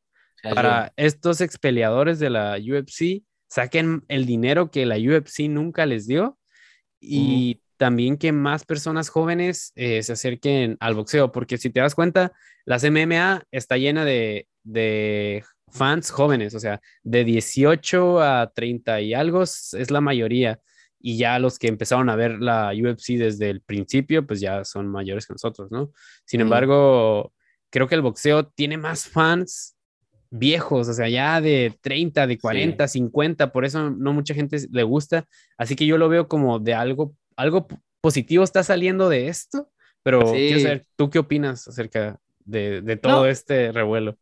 para 0.54 0.92
estos 0.96 1.40
expeleadores 1.40 2.20
de 2.20 2.30
la 2.30 2.56
UFC, 2.58 3.24
saquen 3.50 4.04
el 4.08 4.26
dinero 4.26 4.70
que 4.70 4.86
la 4.86 4.96
UFC 4.96 5.48
nunca 5.48 5.84
les 5.84 6.06
dio 6.06 6.38
y 7.00 7.62
también 7.76 8.16
que 8.16 8.30
más 8.32 8.64
personas 8.64 9.08
jóvenes 9.08 9.72
eh, 9.74 10.02
se 10.02 10.12
acerquen 10.12 10.76
al 10.80 10.94
boxeo, 10.94 11.32
porque 11.32 11.58
si 11.58 11.70
te 11.70 11.80
das 11.80 11.94
cuenta, 11.94 12.32
las 12.64 12.84
MMA 12.84 13.44
está 13.50 13.76
llena 13.76 14.04
de, 14.04 14.46
de 14.62 15.42
fans 15.68 16.10
jóvenes, 16.10 16.54
o 16.54 16.60
sea, 16.60 16.80
de 17.02 17.24
18 17.24 18.20
a 18.22 18.52
30 18.54 19.00
y 19.00 19.14
algo 19.14 19.42
es 19.42 19.90
la 19.90 20.00
mayoría. 20.00 20.60
Y 21.02 21.16
ya 21.16 21.38
los 21.38 21.58
que 21.58 21.68
empezaron 21.68 22.10
a 22.10 22.16
ver 22.16 22.40
la 22.40 22.72
UFC 22.74 23.16
desde 23.16 23.48
el 23.48 23.62
principio, 23.62 24.26
pues 24.26 24.40
ya 24.40 24.64
son 24.64 24.86
mayores 24.86 25.26
que 25.26 25.32
nosotros, 25.32 25.70
¿no? 25.72 25.92
Sin 26.26 26.42
embargo, 26.42 27.32
creo 27.70 27.88
que 27.88 27.94
el 27.94 28.02
boxeo 28.02 28.46
tiene 28.48 28.76
más 28.76 29.08
fans 29.08 29.76
viejos, 30.30 30.88
o 30.88 30.92
sea, 30.92 31.08
ya 31.08 31.40
de 31.40 31.76
30, 31.80 32.26
de 32.26 32.38
40, 32.38 32.86
50, 32.86 33.52
por 33.52 33.64
eso 33.64 33.90
no 33.90 34.12
mucha 34.12 34.32
gente 34.34 34.58
le 34.70 34.82
gusta. 34.84 35.26
Así 35.58 35.76
que 35.76 35.86
yo 35.86 35.98
lo 35.98 36.08
veo 36.08 36.28
como 36.28 36.58
de 36.58 36.74
algo, 36.74 37.14
algo 37.36 37.66
positivo 38.00 38.44
está 38.44 38.62
saliendo 38.62 39.08
de 39.08 39.28
esto, 39.28 39.68
pero 40.02 40.32
quiero 40.32 40.60
saber, 40.60 40.86
¿tú 40.96 41.10
qué 41.10 41.18
opinas 41.18 41.66
acerca 41.68 42.18
de, 42.44 42.98
todo 43.02 43.26
este 43.26 43.72
revuelo? 43.72 44.18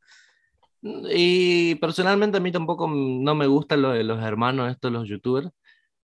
Y 0.83 1.75
personalmente 1.77 2.39
a 2.39 2.41
mí 2.41 2.53
tampoco 2.53 2.89
no 2.89 3.35
me 3.35 3.47
gustan 3.47 3.83
los, 3.83 4.03
los 4.05 4.23
hermanos 4.23 4.71
estos, 4.71 4.91
los 4.91 5.09
youtubers, 5.09 5.51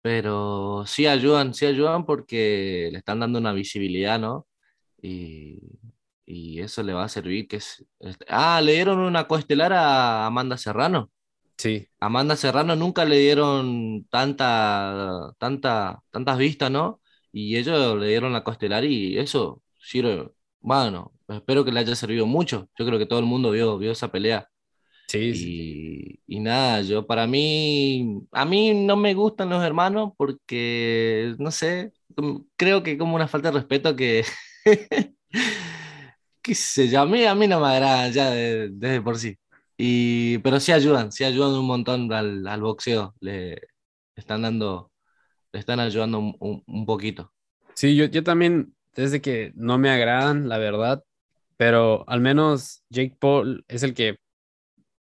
pero 0.00 0.84
sí 0.86 1.06
ayudan, 1.06 1.52
sí 1.54 1.66
ayudan 1.66 2.06
porque 2.06 2.88
le 2.90 2.98
están 2.98 3.20
dando 3.20 3.38
una 3.38 3.52
visibilidad, 3.52 4.18
¿no? 4.18 4.46
Y, 5.02 5.58
y 6.30 6.60
eso 6.60 6.82
le 6.82 6.92
va 6.92 7.04
a 7.04 7.08
servir 7.08 7.48
que 7.48 7.56
es... 7.56 7.84
Ah, 8.28 8.60
le 8.62 8.74
dieron 8.74 9.00
una 9.00 9.26
coestelar 9.26 9.72
a 9.72 10.26
Amanda 10.26 10.56
Serrano. 10.56 11.10
Sí. 11.58 11.88
Amanda 11.98 12.36
Serrano 12.36 12.76
nunca 12.76 13.04
le 13.04 13.18
dieron 13.18 14.06
tanta, 14.10 15.34
tanta, 15.38 16.02
tantas 16.10 16.38
vistas, 16.38 16.70
¿no? 16.70 17.00
Y 17.32 17.56
ellos 17.56 17.98
le 17.98 18.08
dieron 18.08 18.32
la 18.32 18.44
coestelar 18.44 18.84
y 18.84 19.18
eso 19.18 19.62
sirve, 19.78 20.30
bueno, 20.60 21.12
espero 21.28 21.64
que 21.64 21.72
le 21.72 21.80
haya 21.80 21.96
servido 21.96 22.26
mucho. 22.26 22.68
Yo 22.78 22.86
creo 22.86 22.98
que 22.98 23.06
todo 23.06 23.18
el 23.18 23.26
mundo 23.26 23.50
vio, 23.50 23.76
vio 23.76 23.90
esa 23.90 24.12
pelea. 24.12 24.48
Sí, 25.08 26.20
y, 26.28 26.38
nada, 26.38 26.82
yo 26.82 27.04
para 27.04 27.26
mí, 27.26 28.20
a 28.30 28.44
mí 28.44 28.72
no 28.72 28.96
me 28.96 29.14
gustan 29.14 29.50
los 29.50 29.64
hermanos 29.64 30.12
porque, 30.16 31.34
no 31.38 31.50
sé, 31.50 31.92
creo 32.54 32.84
que 32.84 32.96
como 32.96 33.16
una 33.16 33.26
falta 33.26 33.50
de 33.50 33.58
respeto 33.58 33.96
que, 33.96 34.24
qué 36.42 36.55
sé 36.55 36.88
yo, 36.88 37.00
a 37.00 37.07
mí, 37.07 37.24
a 37.24 37.35
mí 37.35 37.46
no 37.46 37.61
me 37.61 37.68
agrada 37.68 38.09
ya 38.09 38.31
desde 38.31 39.00
por 39.00 39.18
sí. 39.18 39.37
Y, 39.76 40.38
pero 40.38 40.61
sí 40.61 40.72
ayudan, 40.72 41.11
sí 41.11 41.24
ayudan 41.24 41.53
un 41.53 41.66
montón 41.66 42.12
al, 42.12 42.46
al 42.46 42.61
boxeo, 42.61 43.14
le 43.20 43.61
están 44.14 44.42
dando, 44.42 44.92
le 45.53 45.61
están 45.61 45.81
ayudando 45.81 46.18
un, 46.18 46.62
un, 46.66 46.87
poquito. 46.87 47.33
Sí, 47.74 47.96
yo, 47.96 48.05
yo 48.05 48.22
también, 48.22 48.74
desde 48.94 49.22
que 49.22 49.53
no 49.55 49.79
me 49.79 49.90
agradan, 49.90 50.48
la 50.48 50.59
verdad, 50.59 51.03
pero 51.57 52.05
al 52.09 52.20
menos 52.20 52.85
Jake 52.90 53.16
Paul 53.18 53.64
es 53.68 53.83
el 53.83 53.94
que 53.94 54.18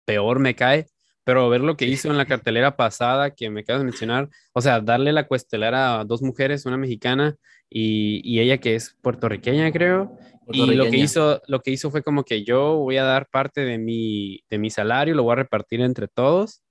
peor 0.06 0.40
me 0.40 0.56
cae, 0.56 0.88
pero 1.26 1.50
ver 1.50 1.62
lo 1.62 1.78
que 1.78 1.86
hizo 1.86 2.10
en 2.10 2.18
la 2.18 2.26
cartelera 2.26 2.76
pasada 2.76 3.32
que 3.32 3.50
me 3.50 3.62
acabas 3.62 3.82
de 3.82 3.86
mencionar, 3.86 4.30
o 4.54 4.62
sea, 4.62 4.80
darle 4.82 5.14
la 5.14 5.28
cuestelera 5.28 6.00
a 6.00 6.06
dos 6.06 6.22
mujeres, 6.22 6.66
una 6.66 6.78
mexicana 6.78 7.36
y, 7.70 8.22
y 8.24 8.40
ella 8.40 8.60
que 8.60 8.76
es 8.76 8.96
puertorriqueña, 9.02 9.72
creo, 9.72 10.18
y 10.52 10.76
lo 10.76 10.86
que 10.86 10.98
hizo, 10.98 11.42
lo 11.48 11.62
que 11.62 11.72
hizo 11.72 11.92
fue 11.92 12.02
como 12.02 12.24
que 12.24 12.44
yo 12.44 12.78
voy 12.78 12.98
a 12.98 13.04
dar 13.04 13.28
parte 13.30 13.62
de 13.62 13.78
mi, 13.78 14.44
de 14.50 14.58
mi 14.58 14.70
salario, 14.70 15.14
lo 15.14 15.24
voy 15.24 15.34
a 15.34 15.38
repartir 15.38 15.82
entre 15.82 16.08
todos. 16.08 16.64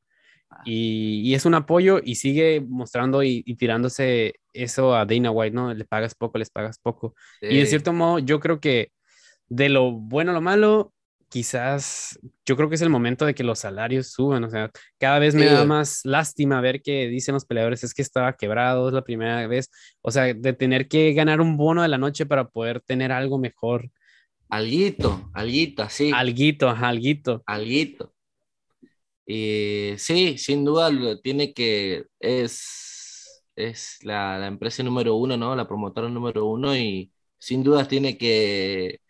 Ah. 0.50 0.62
Y, 0.64 1.22
y 1.24 1.34
es 1.34 1.44
un 1.44 1.54
apoyo 1.54 2.00
y 2.02 2.16
sigue 2.16 2.60
mostrando 2.66 3.22
y, 3.22 3.42
y, 3.46 3.54
tirándose 3.56 4.34
eso 4.52 4.96
a 4.96 5.04
Dana 5.04 5.30
White, 5.30 5.54
¿no? 5.54 5.72
Le 5.74 5.84
pagas 5.84 6.14
poco, 6.14 6.38
les 6.38 6.50
pagas 6.50 6.78
poco. 6.78 7.14
Y 7.40 7.58
de 7.58 7.66
cierto 7.66 7.92
modo, 7.92 8.18
yo 8.18 8.40
creo 8.40 8.60
que 8.60 8.90
de 9.48 9.68
lo 9.68 9.92
bueno 9.92 10.32
a 10.32 10.34
lo 10.34 10.40
malo, 10.40 10.92
quizás 11.28 12.18
yo 12.46 12.56
creo 12.56 12.68
que 12.68 12.74
es 12.76 12.82
el 12.82 12.90
momento 12.90 13.26
de 13.26 13.34
que 13.34 13.44
los 13.44 13.60
salarios 13.60 14.10
suban, 14.12 14.44
o 14.44 14.50
sea, 14.50 14.70
cada 14.98 15.18
vez 15.18 15.34
me 15.34 15.46
da 15.46 15.64
más 15.64 16.00
lástima 16.04 16.60
ver 16.60 16.82
que 16.82 17.08
dicen 17.08 17.34
los 17.34 17.44
peleadores 17.44 17.84
es 17.84 17.94
que 17.94 18.02
estaba 18.02 18.34
quebrado, 18.34 18.88
es 18.88 18.94
la 18.94 19.04
primera 19.04 19.46
vez, 19.46 19.70
o 20.02 20.10
sea, 20.10 20.32
de 20.34 20.52
tener 20.52 20.88
que 20.88 21.12
ganar 21.12 21.40
un 21.40 21.56
bono 21.56 21.82
de 21.82 21.88
la 21.88 21.98
noche 21.98 22.26
para 22.26 22.48
poder 22.48 22.80
tener 22.80 23.12
algo 23.12 23.38
mejor. 23.38 23.90
Alguito, 24.48 25.30
alguito, 25.34 25.88
sí. 25.90 26.10
Alguito, 26.14 26.68
ajá, 26.68 26.88
alguito. 26.88 27.42
Alguito. 27.46 28.14
Y 29.26 29.92
sí, 29.98 30.38
sin 30.38 30.64
duda 30.64 30.90
tiene 31.22 31.52
que, 31.52 32.04
es, 32.18 33.44
es 33.54 33.98
la, 34.02 34.38
la 34.38 34.46
empresa 34.46 34.82
número 34.82 35.16
uno, 35.16 35.36
¿no? 35.36 35.54
La 35.54 35.68
promotora 35.68 36.08
número 36.08 36.46
uno 36.46 36.74
y 36.74 37.12
sin 37.38 37.62
duda 37.62 37.86
tiene 37.86 38.16
que 38.16 39.00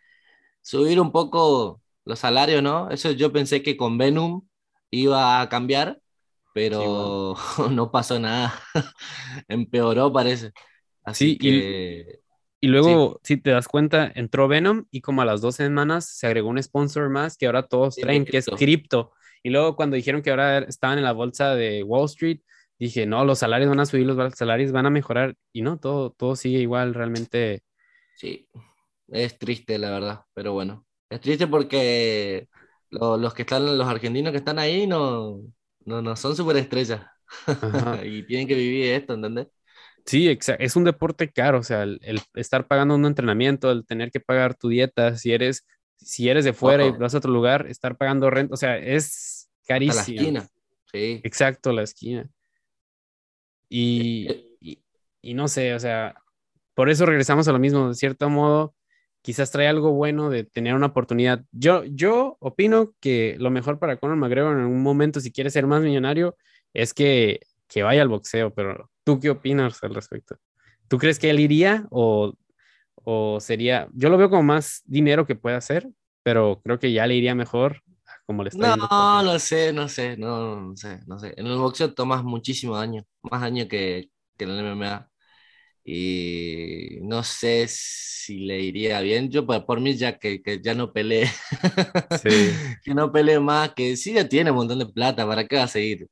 subir 0.60 1.00
un 1.00 1.12
poco 1.12 1.82
los 2.08 2.20
salarios, 2.20 2.62
¿no? 2.62 2.90
Eso 2.90 3.12
yo 3.12 3.30
pensé 3.32 3.62
que 3.62 3.76
con 3.76 3.98
Venom 3.98 4.40
iba 4.90 5.42
a 5.42 5.48
cambiar, 5.50 6.00
pero 6.54 7.36
no 7.70 7.92
pasó 7.92 8.18
nada. 8.18 8.58
Empeoró, 9.48 10.10
parece. 10.10 10.52
Así 11.04 11.32
sí, 11.32 11.38
que... 11.38 12.20
y, 12.60 12.68
luego, 12.68 13.20
si 13.22 13.36
te 13.36 13.50
das 13.50 13.68
cuenta, 13.68 14.10
entró 14.14 14.48
Venom 14.48 14.86
y 14.90 15.02
como 15.02 15.20
a 15.20 15.26
las 15.26 15.42
dos 15.42 15.56
semanas 15.56 16.06
se 16.06 16.26
agregó 16.26 16.48
un 16.48 16.62
sponsor 16.62 17.10
más 17.10 17.36
que 17.36 17.44
ahora 17.44 17.66
todos 17.66 17.96
traen, 17.96 18.24
que 18.24 18.38
es 18.38 18.46
Crypto. 18.46 19.12
Y 19.42 19.50
luego 19.50 19.76
cuando 19.76 19.96
dijeron 19.96 20.22
que 20.22 20.30
ahora 20.30 20.60
estaban 20.60 20.96
en 20.96 21.04
la 21.04 21.12
bolsa 21.12 21.54
de 21.54 21.82
Wall 21.82 22.06
Street, 22.06 22.40
dije, 22.78 23.04
no, 23.04 23.22
los 23.26 23.40
salarios 23.40 23.68
van 23.68 23.80
a 23.80 23.86
subir, 23.86 24.06
los 24.06 24.34
salarios 24.34 24.72
van 24.72 24.86
a 24.86 24.90
mejorar. 24.90 25.34
Y 25.52 25.60
no, 25.60 25.78
todo, 25.78 26.12
todo 26.12 26.36
sigue 26.36 26.58
igual, 26.58 26.94
realmente. 26.94 27.60
Sí, 28.16 28.48
es 29.08 29.38
triste, 29.38 29.76
la 29.78 29.90
verdad, 29.90 30.22
pero 30.32 30.54
bueno. 30.54 30.87
Es 31.10 31.20
triste 31.20 31.46
porque 31.46 32.48
los 32.90 33.34
que 33.34 33.42
están, 33.42 33.78
los 33.78 33.86
argentinos 33.86 34.32
que 34.32 34.38
están 34.38 34.58
ahí 34.58 34.86
no, 34.86 35.40
no, 35.84 36.02
no 36.02 36.16
son 36.16 36.36
súper 36.36 36.56
estrellas 36.56 37.02
y 38.04 38.22
tienen 38.24 38.46
que 38.46 38.54
vivir 38.54 38.92
esto, 38.92 39.14
¿entendés? 39.14 39.48
Sí, 40.04 40.38
es 40.58 40.76
un 40.76 40.84
deporte 40.84 41.30
caro, 41.30 41.58
o 41.58 41.62
sea, 41.62 41.82
el, 41.82 42.20
estar 42.34 42.66
pagando 42.66 42.94
un 42.94 43.04
entrenamiento, 43.04 43.70
el 43.70 43.84
tener 43.84 44.10
que 44.10 44.20
pagar 44.20 44.54
tu 44.54 44.70
dieta, 44.70 45.16
si 45.18 45.32
eres, 45.32 45.66
si 45.98 46.30
eres 46.30 46.46
de 46.46 46.54
fuera 46.54 46.86
y 46.86 46.92
vas 46.92 47.14
a 47.14 47.18
otro 47.18 47.30
lugar, 47.30 47.66
estar 47.66 47.96
pagando 47.98 48.30
renta, 48.30 48.54
o 48.54 48.56
sea, 48.56 48.78
es 48.78 49.50
carísimo. 49.66 49.96
la 49.96 50.00
esquina, 50.00 50.48
sí. 50.90 51.20
Exacto, 51.24 51.72
la 51.72 51.82
esquina. 51.82 52.26
Y, 53.68 54.28
eh, 54.30 54.56
y, 54.60 54.82
y 55.20 55.34
no 55.34 55.46
sé, 55.46 55.74
o 55.74 55.78
sea, 55.78 56.14
por 56.72 56.88
eso 56.88 57.04
regresamos 57.04 57.46
a 57.48 57.52
lo 57.52 57.58
mismo, 57.58 57.88
de 57.88 57.94
cierto 57.94 58.30
modo, 58.30 58.74
quizás 59.22 59.50
trae 59.50 59.68
algo 59.68 59.92
bueno 59.92 60.30
de 60.30 60.44
tener 60.44 60.74
una 60.74 60.86
oportunidad. 60.86 61.44
Yo, 61.52 61.84
yo 61.84 62.36
opino 62.40 62.94
que 63.00 63.36
lo 63.38 63.50
mejor 63.50 63.78
para 63.78 63.96
Conor 63.96 64.16
McGregor 64.16 64.58
en 64.58 64.66
un 64.66 64.82
momento, 64.82 65.20
si 65.20 65.32
quiere 65.32 65.50
ser 65.50 65.66
más 65.66 65.82
millonario, 65.82 66.36
es 66.72 66.94
que, 66.94 67.40
que 67.66 67.82
vaya 67.82 68.02
al 68.02 68.08
boxeo, 68.08 68.52
pero 68.54 68.90
¿tú 69.04 69.20
qué 69.20 69.30
opinas 69.30 69.82
al 69.82 69.94
respecto? 69.94 70.36
¿Tú 70.88 70.98
crees 70.98 71.18
que 71.18 71.30
él 71.30 71.40
iría 71.40 71.86
o, 71.90 72.34
o 72.94 73.40
sería, 73.40 73.88
yo 73.92 74.08
lo 74.08 74.18
veo 74.18 74.30
como 74.30 74.42
más 74.42 74.82
dinero 74.84 75.26
que 75.26 75.36
puede 75.36 75.56
hacer, 75.56 75.88
pero 76.22 76.60
creo 76.62 76.78
que 76.78 76.92
ya 76.92 77.06
le 77.06 77.14
iría 77.16 77.34
mejor 77.34 77.82
como 78.26 78.42
le 78.42 78.50
está 78.50 78.76
No, 78.76 79.22
no 79.22 79.38
sé, 79.38 79.72
no 79.72 79.88
sé, 79.88 80.16
no, 80.18 80.60
no 80.60 80.76
sé, 80.76 81.00
no 81.06 81.18
sé. 81.18 81.32
En 81.36 81.46
el 81.46 81.56
boxeo 81.56 81.94
tomas 81.94 82.22
muchísimo 82.22 82.76
daño, 82.76 83.04
más 83.22 83.40
daño 83.40 83.66
que, 83.68 84.10
que 84.36 84.44
en 84.44 84.50
el 84.50 84.60
MMA 84.66 85.08
y 85.90 86.98
no 87.00 87.24
sé 87.24 87.64
si 87.66 88.40
le 88.40 88.60
iría 88.60 89.00
bien. 89.00 89.30
Yo 89.30 89.46
por, 89.46 89.80
mí 89.80 89.96
ya 89.96 90.18
que, 90.18 90.42
que, 90.42 90.60
ya 90.60 90.74
no 90.74 90.92
peleé, 90.92 91.30
que 92.84 92.94
no 92.94 93.10
peleé 93.10 93.40
más, 93.40 93.72
que 93.72 93.96
sí 93.96 94.12
ya 94.12 94.28
tiene 94.28 94.50
un 94.50 94.58
montón 94.58 94.80
de 94.80 94.86
plata, 94.86 95.26
¿para 95.26 95.46
qué 95.46 95.56
va 95.56 95.62
a 95.62 95.68
seguir? 95.68 96.06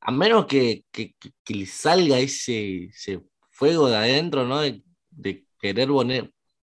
A 0.00 0.10
menos 0.10 0.46
que, 0.46 0.82
que, 0.90 1.14
que 1.44 1.54
le 1.54 1.66
salga 1.66 2.18
ese, 2.18 2.86
ese, 2.86 3.20
fuego 3.50 3.88
de 3.88 3.96
adentro, 3.96 4.48
¿no? 4.48 4.60
De, 4.60 4.82
querer 5.60 5.88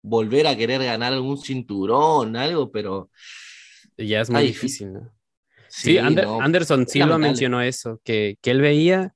volver 0.02 0.46
a 0.46 0.54
querer 0.54 0.84
ganar 0.84 1.14
algún 1.14 1.38
cinturón, 1.38 2.36
algo, 2.36 2.70
pero... 2.70 3.10
Ya 3.96 4.20
es 4.20 4.28
muy 4.28 4.42
difícil, 4.42 4.92
¿no? 4.92 5.10
Sí, 5.68 5.96
Anderson 5.96 6.86
sí 6.86 6.98
lo 6.98 7.18
mencionó 7.18 7.62
eso, 7.62 8.02
que, 8.04 8.36
que 8.42 8.50
él 8.50 8.60
veía 8.60 9.13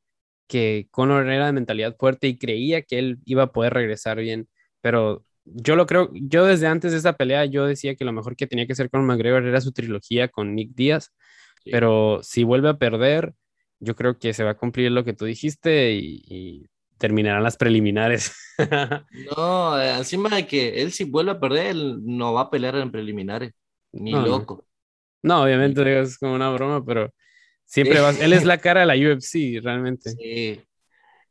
que 0.49 0.89
Conor 0.91 1.29
era 1.29 1.47
de 1.47 1.53
mentalidad 1.53 1.97
fuerte 1.97 2.27
y 2.27 2.39
creía 2.39 2.83
que 2.83 2.99
él 2.99 3.19
iba 3.25 3.45
a 3.45 3.53
poder 3.53 3.75
regresar 3.75 4.19
bien, 4.19 4.49
pero 4.81 5.25
yo 5.45 5.77
lo 5.77 5.87
creo, 5.87 6.11
yo 6.15 6.45
desde 6.45 6.67
antes 6.67 6.93
de 6.93 6.99
esa 6.99 7.15
pelea 7.15 7.45
yo 7.45 7.67
decía 7.67 7.95
que 7.95 8.05
lo 8.05 8.13
mejor 8.13 8.37
que 8.37 8.47
tenía 8.47 8.67
que 8.67 8.73
hacer 8.73 8.91
con 8.91 9.07
McGregor 9.07 9.45
era 9.45 9.61
su 9.61 9.73
trilogía 9.73 10.29
con 10.29 10.55
Nick 10.55 10.75
Díaz, 10.75 11.13
pero 11.65 12.21
si 12.23 12.45
vuelve 12.45 12.71
a 12.71 12.79
perder, 12.79 13.35
yo 13.79 13.95
creo 13.95 14.19
que 14.19 14.33
se 14.33 14.45
va 14.45 14.51
a 14.51 14.57
cumplir 14.57 14.91
lo 14.91 15.05
que 15.05 15.13
tú 15.13 15.25
dijiste 15.25 15.93
y, 15.93 16.67
terminarán 16.99 17.45
las 17.45 17.57
preliminares. 17.57 18.33
no, 19.37 19.81
encima 19.81 20.31
de 20.31 20.49
que 20.49 20.83
él 20.83 20.91
si 20.91 21.05
vuelve 21.05 21.31
a 21.31 21.39
perder, 21.39 21.67
él 21.67 22.01
no 22.03 22.33
va 22.33 22.41
a 22.41 22.51
pelear 22.51 22.75
en 22.75 22.91
preliminares, 22.91 23.53
ni 23.93 24.11
loco. 24.11 24.67
No, 25.23 25.45
obviamente 25.45 26.01
es 26.01 26.19
como 26.19 26.35
una 26.35 26.51
broma, 26.51 26.85
pero 26.85 27.15
siempre 27.69 28.01
vas. 28.01 28.21
Él 28.21 28.33
es 28.33 28.45
la 28.45 28.59
cara 28.59 28.81
de 28.81 28.87
la 28.87 28.95
UFC, 28.97 29.61
realmente. 29.63 30.19
Sí, 30.19 30.61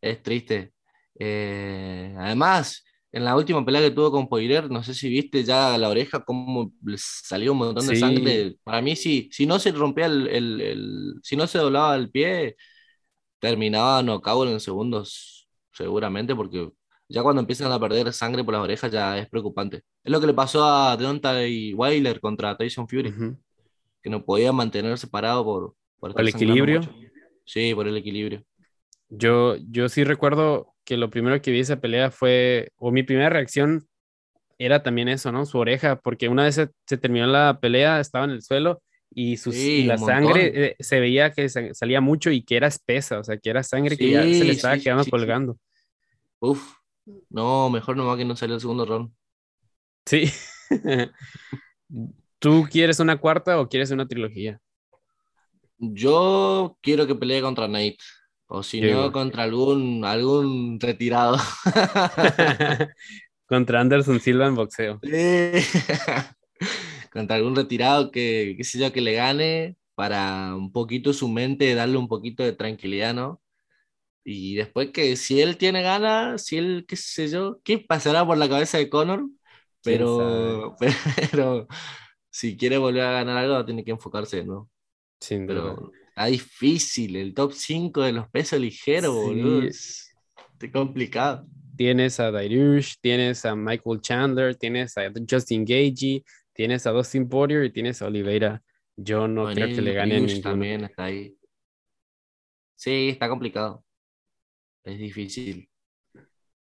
es 0.01 0.23
triste. 0.23 0.73
Eh, 1.19 2.15
además, 2.19 2.83
en 3.11 3.25
la 3.25 3.35
última 3.35 3.65
pelea 3.65 3.81
que 3.81 3.91
tuvo 3.91 4.11
con 4.11 4.29
Poirier, 4.29 4.69
no 4.71 4.83
sé 4.83 4.93
si 4.95 5.09
viste 5.09 5.43
ya 5.43 5.77
la 5.77 5.89
oreja, 5.89 6.23
cómo 6.25 6.73
le 6.85 6.97
salió 6.99 7.53
un 7.53 7.59
montón 7.59 7.87
de 7.87 7.95
Sí. 7.95 7.99
sangre. 7.99 8.57
Para 8.63 8.81
mí, 8.81 8.95
sí, 8.95 9.29
si 9.31 9.45
no 9.47 9.59
se 9.59 9.71
rompía 9.73 10.07
el, 10.07 10.27
el- 10.29 10.61
el- 10.61 11.13
si 11.23 11.35
no 11.37 11.47
se 11.47 11.59
doblaba 11.59 11.95
el 11.95 12.11
pie, 12.11 12.57
terminaba 13.39 14.03
knockout 14.03 14.49
en 14.49 14.59
segundos, 14.59 15.49
seguramente, 15.73 16.35
porque 16.35 16.71
ya 17.09 17.23
cuando 17.23 17.41
empiezan 17.41 17.71
a 17.71 17.79
perder 17.79 18.13
sangre 18.13 18.43
por 18.43 18.53
las 18.55 18.63
orejas 18.63 18.91
ya 18.91 19.17
es 19.19 19.29
preocupante. 19.29 19.77
Es 20.03 20.11
lo 20.11 20.19
que 20.21 20.27
le 20.27 20.33
pasó 20.33 20.65
a 20.65 20.97
Deontay 20.97 21.73
Wilder 21.75 22.19
contra 22.21 22.57
Tyson 22.57 22.87
Fury, 22.87 23.17
que 24.01 24.09
no 24.09 24.23
podía 24.25 24.51
mantenerse 24.53 25.07
parado 25.07 25.43
por, 25.43 25.75
por 25.99 26.11
¿Por 26.11 26.21
el 26.21 26.27
equilibrio? 26.29 26.81
mucho. 26.81 26.91
Sí, 27.45 27.73
por 27.75 27.87
el 27.87 27.97
equilibrio. 27.97 28.43
Yo, 29.09 29.55
yo 29.69 29.89
sí 29.89 30.03
recuerdo 30.03 30.73
que 30.83 30.97
lo 30.97 31.09
primero 31.09 31.41
que 31.41 31.51
vi 31.51 31.59
esa 31.61 31.79
pelea 31.79 32.11
fue, 32.11 32.71
o 32.77 32.91
mi 32.91 33.03
primera 33.03 33.29
reacción 33.29 33.87
era 34.59 34.83
también 34.83 35.09
eso, 35.09 35.31
¿no? 35.31 35.45
Su 35.45 35.59
oreja, 35.59 35.97
porque 36.01 36.29
una 36.29 36.43
vez 36.45 36.55
se, 36.55 36.69
se 36.87 36.97
terminó 36.97 37.27
la 37.27 37.59
pelea, 37.61 37.99
estaba 38.01 38.25
en 38.25 38.31
el 38.31 38.43
suelo 38.43 38.81
y, 39.11 39.37
sus, 39.37 39.71
Sí, 39.71 39.75
y 39.75 39.83
la 39.83 39.97
sangre 39.97 40.67
eh, 40.71 40.75
se 40.79 40.99
veía 41.01 41.31
que 41.33 41.49
sa- 41.49 41.73
salía 41.73 42.01
mucho 42.01 42.31
y 42.31 42.43
que 42.43 42.57
era 42.57 42.67
espesa, 42.67 43.19
o 43.19 43.23
sea, 43.25 43.37
que 43.37 43.49
era 43.51 43.63
sangre 43.63 43.99
que 43.99 44.11
ya 44.11 44.31
se 44.33 44.45
le 44.45 44.53
estaba 44.53 44.79
sí, 44.79 44.81
quedando 44.81 45.07
colgando. 45.07 45.57
Uf, 46.39 46.61
no, 47.29 47.69
mejor 47.69 47.95
nomás 47.97 48.17
que 48.17 48.25
no 48.25 48.35
salió 48.35 48.55
el 48.55 48.61
segundo 48.61 48.85
round. 48.85 49.11
Sí. 50.05 50.31
¿Tú 52.39 52.67
quieres 52.69 52.99
una 52.99 53.17
cuarta 53.19 53.59
o 53.59 53.67
quieres 53.69 53.91
una 53.91 54.07
trilogía? 54.07 54.59
Yo 55.79 56.77
quiero 56.81 57.07
que 57.07 57.15
pelee 57.15 57.41
contra 57.41 57.67
Nate. 57.67 57.97
O 58.47 58.63
si 58.63 58.81
Yo 58.81 58.89
no, 58.89 58.89
igual. 58.89 59.11
contra 59.11 59.43
algún, 59.43 60.05
algún 60.05 60.79
retirado. 60.79 61.37
Contra 63.45 63.79
Anderson 63.81 64.19
Silva 64.19 64.47
en 64.47 64.55
boxeo. 64.55 64.99
Sí. 65.01 65.51
Contra 67.11 67.37
algún 67.37 67.55
retirado 67.55 68.11
que, 68.11 68.55
qué 68.57 68.63
sé 68.63 68.79
yo, 68.79 68.91
que 68.91 69.01
le 69.01 69.13
gane 69.13 69.77
para 69.95 70.55
un 70.55 70.71
poquito 70.71 71.13
su 71.13 71.27
mente, 71.29 71.73
darle 71.75 71.97
un 71.97 72.07
poquito 72.07 72.43
de 72.43 72.53
tranquilidad, 72.53 73.13
¿no? 73.13 73.41
Y 74.23 74.55
después 74.55 74.91
que 74.91 75.15
si 75.15 75.41
él 75.41 75.57
tiene 75.57 75.81
ganas, 75.81 76.43
si 76.45 76.57
él, 76.57 76.85
qué 76.87 76.95
sé 76.97 77.29
yo, 77.29 77.61
¿qué 77.63 77.79
pasará 77.79 78.25
por 78.25 78.37
la 78.37 78.49
cabeza 78.49 78.77
de 78.77 78.89
Conor? 78.89 79.25
¿Quién 79.81 79.99
Pero, 79.99 80.75
pero 81.31 81.67
si 82.29 82.57
quiere 82.57 82.77
volver 82.77 83.03
a 83.03 83.11
ganar 83.13 83.37
algo, 83.37 83.65
tiene 83.65 83.85
que 83.85 83.91
enfocarse, 83.91 84.43
¿no? 84.43 84.69
Sin 85.19 85.47
duda. 85.47 85.75
Pero 85.75 85.91
está 86.09 86.25
difícil, 86.27 87.15
el 87.15 87.33
top 87.33 87.53
5 87.53 88.01
de 88.03 88.11
los 88.13 88.29
pesos 88.29 88.59
ligeros, 88.59 89.13
Sí. 89.15 89.21
boludo. 89.21 89.63
Es 89.67 90.13
complicado. 90.71 91.47
Tienes 91.75 92.19
a 92.19 92.31
Dairush, 92.31 92.95
tienes 93.01 93.45
a 93.45 93.55
Michael 93.55 94.01
Chandler, 94.01 94.55
tienes 94.55 94.97
a 94.97 95.11
Justin 95.29 95.63
Gagey, 95.63 96.23
tienes 96.53 96.87
a 96.87 96.91
Dustin 96.91 97.29
Poirier 97.29 97.63
y 97.65 97.71
tienes 97.71 98.01
a 98.01 98.07
Oliveira. 98.07 98.63
Yo 98.95 99.27
no 99.27 99.45
creo 99.53 99.67
que 99.67 99.81
le 99.81 99.93
gane 99.93 100.19
ninguno. 100.19 100.41
también 100.41 100.83
está 100.85 101.05
ahí. 101.05 101.37
Sí, 102.75 103.09
está 103.09 103.29
complicado. 103.29 103.83
Es 104.83 104.97
difícil. 104.97 105.69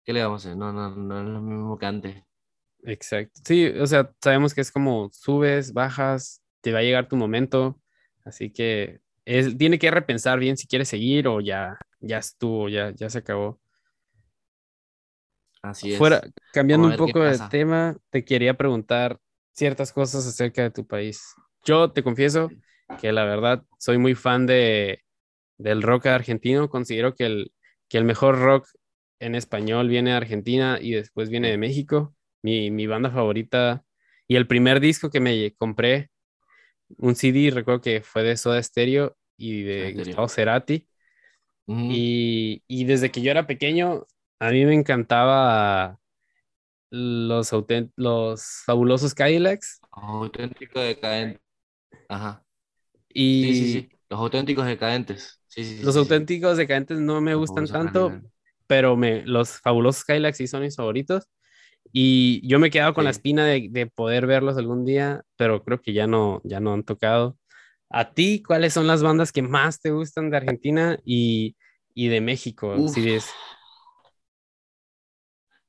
¿Qué 0.03 0.13
le 0.13 0.23
vamos 0.23 0.45
a 0.45 0.49
hacer? 0.49 0.58
No, 0.58 0.71
no, 0.71 0.95
no 0.95 1.19
es 1.19 1.27
lo 1.27 1.41
mismo 1.41 1.77
que 1.77 1.86
antes. 1.86 2.23
Exacto. 2.84 3.41
Sí, 3.45 3.65
o 3.67 3.86
sea, 3.88 4.12
sabemos 4.23 4.53
que 4.53 4.62
es 4.62 4.71
como 4.71 5.10
subes, 5.12 5.73
bajas, 5.73 6.41
te 6.62 6.71
va 6.71 6.79
a 6.79 6.84
llegar 6.84 7.08
tu 7.08 7.15
momento, 7.15 7.79
así 8.25 8.51
que 8.51 8.99
es, 9.25 9.57
tiene 9.57 9.79
que 9.79 9.91
repensar 9.91 10.39
bien 10.39 10.57
si 10.57 10.67
quiere 10.67 10.85
seguir 10.85 11.27
o 11.27 11.41
ya, 11.41 11.77
ya 11.99 12.17
estuvo, 12.17 12.69
ya, 12.69 12.91
ya 12.95 13.09
se 13.09 13.19
acabó. 13.19 13.59
Así 15.61 15.93
es. 15.93 15.97
Fuera, 15.97 16.21
cambiando 16.53 16.88
un 16.88 16.95
poco 16.95 17.21
de 17.21 17.39
tema, 17.49 17.97
te 18.11 18.23
quería 18.23 18.55
preguntar 18.55 19.19
ciertas 19.51 19.91
cosas 19.91 20.27
acerca 20.27 20.61
de 20.61 20.71
tu 20.71 20.85
país. 20.85 21.33
Yo 21.63 21.91
te 21.91 22.03
confieso 22.03 22.49
que 23.01 23.11
la 23.11 23.25
verdad 23.25 23.63
soy 23.79 23.97
muy 23.97 24.13
fan 24.13 24.45
de, 24.45 24.99
del 25.57 25.81
rock 25.81 26.07
argentino. 26.07 26.69
Considero 26.69 27.15
que 27.15 27.25
el, 27.25 27.51
que 27.88 27.97
el 27.97 28.05
mejor 28.05 28.39
rock 28.39 28.67
en 29.19 29.33
español 29.33 29.88
viene 29.88 30.11
de 30.11 30.17
Argentina 30.17 30.77
y 30.79 30.91
después 30.91 31.29
viene 31.29 31.49
de 31.49 31.57
México. 31.57 32.15
Mi, 32.43 32.69
mi 32.69 32.85
banda 32.85 33.09
favorita 33.09 33.83
y 34.27 34.35
el 34.35 34.45
primer 34.45 34.79
disco 34.79 35.09
que 35.09 35.19
me 35.19 35.51
compré, 35.55 36.11
un 36.97 37.15
CD, 37.15 37.51
recuerdo 37.51 37.81
que 37.81 38.01
fue 38.01 38.23
de 38.23 38.37
Soda 38.37 38.61
Stereo 38.61 39.17
y 39.37 39.63
de. 39.63 39.93
Gustavo 39.93 40.27
Cerati. 40.29 40.87
Ujú. 41.67 41.93
Y, 41.93 42.63
y 42.67 42.85
desde 42.85 43.11
que 43.11 43.21
yo 43.21 43.31
era 43.31 43.47
pequeño, 43.47 44.05
a 44.39 44.49
mí 44.51 44.65
me 44.65 44.73
encantaba 44.73 45.99
los, 46.91 47.51
los 47.97 48.45
fabulosos 48.65 49.13
Cadillacs. 49.13 49.81
Auténtico 49.91 50.79
decadente. 50.79 51.41
Ajá. 52.09 52.43
Y 53.13 53.43
Sí, 53.43 53.53
sí, 53.55 53.67
sí. 53.67 53.89
Los 54.09 54.19
auténticos 54.19 54.65
decadentes. 54.65 55.41
Sí, 55.47 55.63
sí, 55.63 55.77
sí, 55.77 55.83
los 55.85 55.95
auténticos 55.97 56.57
decadentes 56.57 56.99
no 56.99 57.21
me 57.21 57.35
gustan 57.35 57.69
tanto, 57.69 58.19
pero 58.67 58.95
me, 58.95 59.23
los 59.25 59.59
fabulosos 59.61 60.03
Cadillacs 60.03 60.37
sí 60.37 60.47
son 60.47 60.61
mis 60.63 60.75
favoritos. 60.75 61.27
Y 61.91 62.45
yo 62.47 62.59
me 62.59 62.67
he 62.67 62.71
quedado 62.71 62.93
con 62.93 63.05
la 63.05 63.13
Sí. 63.13 63.17
espina 63.19 63.45
de, 63.45 63.67
de 63.71 63.87
poder 63.87 64.27
verlos 64.27 64.57
algún 64.57 64.85
día, 64.85 65.23
pero 65.37 65.63
creo 65.63 65.81
que 65.81 65.93
ya 65.93 66.07
no, 66.07 66.41
ya 66.43 66.59
no 66.59 66.73
han 66.73 66.83
tocado. 66.83 67.37
¿A 67.89 68.13
ti 68.13 68.41
cuáles 68.43 68.73
son 68.73 68.87
las 68.87 69.03
bandas 69.03 69.31
que 69.31 69.41
más 69.41 69.79
te 69.79 69.91
gustan 69.91 70.29
de 70.29 70.37
Argentina 70.37 70.99
y, 71.05 71.55
y 71.93 72.07
de 72.09 72.19
México? 72.21 72.75
Si 72.89 73.09
es- 73.09 73.29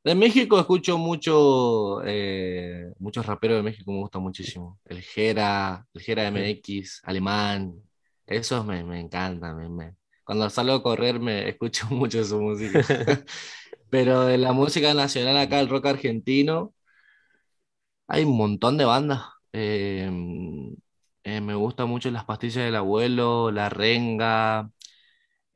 De 0.05 0.14
México 0.14 0.59
escucho 0.61 0.98
mucho, 0.98 2.00
eh, 2.05 2.92
muchos 3.00 3.26
raperos 3.26 3.57
de 3.57 3.62
México, 3.64 3.90
me 3.90 3.98
gusta 3.98 4.20
muchísimo. 4.20 4.79
El 4.85 5.02
Jera, 5.02 5.85
el 5.92 6.00
Jera 6.00 6.29
MX, 6.29 7.00
Alemán, 7.02 7.74
esos 8.24 8.64
me, 8.64 8.85
me 8.85 9.00
encantan. 9.00 9.57
me- 9.57 9.68
me- 9.68 9.96
Cuando 10.24 10.48
salgo 10.48 10.74
a 10.74 10.83
correr 10.83 11.18
me 11.18 11.48
escucho 11.48 11.87
mucho 11.90 12.24
su 12.24 12.40
música. 12.40 12.81
Pero 13.90 14.27
de 14.27 14.38
la 14.38 14.53
música 14.53 14.94
nacional 14.94 15.37
acá, 15.38 15.61
el 15.61 15.68
rock 15.68 15.87
argentino, 15.87 16.75
hay 18.09 18.25
un 18.25 18.37
montón 18.37 18.77
de 18.79 18.85
bandas. 18.85 19.22
Eh, 19.53 20.11
eh, 21.25 21.40
me 21.40 21.55
gusta 21.55 21.87
mucho 21.87 22.11
Las 22.11 22.25
Pastillas 22.25 22.64
del 22.64 22.77
Abuelo, 22.77 23.51
La 23.51 23.68
Renga, 23.68 24.70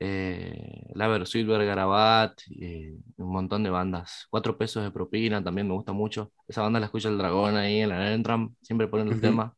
eh, 0.00 0.84
La 0.94 1.08
Versuit 1.08 1.46
Garabat, 1.48 2.40
eh, 2.60 2.96
un 3.18 3.32
montón 3.32 3.62
de 3.64 3.70
bandas. 3.70 4.26
Cuatro 4.30 4.58
pesos 4.58 4.82
de 4.84 4.90
propina 4.90 5.42
también 5.44 5.68
me 5.68 5.74
gusta 5.74 5.92
mucho. 5.92 6.32
Esa 6.48 6.62
banda 6.62 6.80
la 6.80 6.86
escucha 6.86 7.08
el 7.08 7.18
dragón 7.18 7.56
ahí 7.56 7.80
en 7.80 7.90
la 7.90 8.12
Entram, 8.14 8.54
siempre 8.62 8.88
ponen 8.88 9.08
el 9.08 9.20
Ujú. 9.20 9.20
tema. 9.20 9.56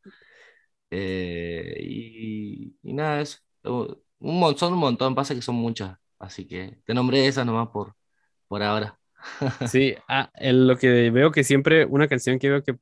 Eh, 0.91 1.77
y, 1.83 2.77
y 2.83 2.93
nada, 2.95 3.21
es 3.23 3.45
un 3.65 3.97
montón, 4.21 4.59
son 4.59 4.73
un 4.75 4.79
montón, 4.81 5.15
pasa 5.15 5.35
que 5.35 5.43
son 5.43 5.57
muchas. 5.57 5.99
Así 6.19 6.47
que 6.47 6.81
te 6.87 6.95
nombré 6.95 7.27
esas 7.27 7.47
nomás 7.47 7.69
por, 7.71 7.95
por 8.53 8.63
ahora. 8.63 8.99
Sí, 9.65 9.95
ah, 10.09 10.31
el- 10.35 10.67
lo 10.67 10.77
que 10.77 11.11
veo 11.11 11.31
que 11.31 11.45
siempre 11.45 11.85
una 11.87 12.09
canción 12.09 12.39
que 12.39 12.49
veo 12.51 12.63
que, 12.65 12.77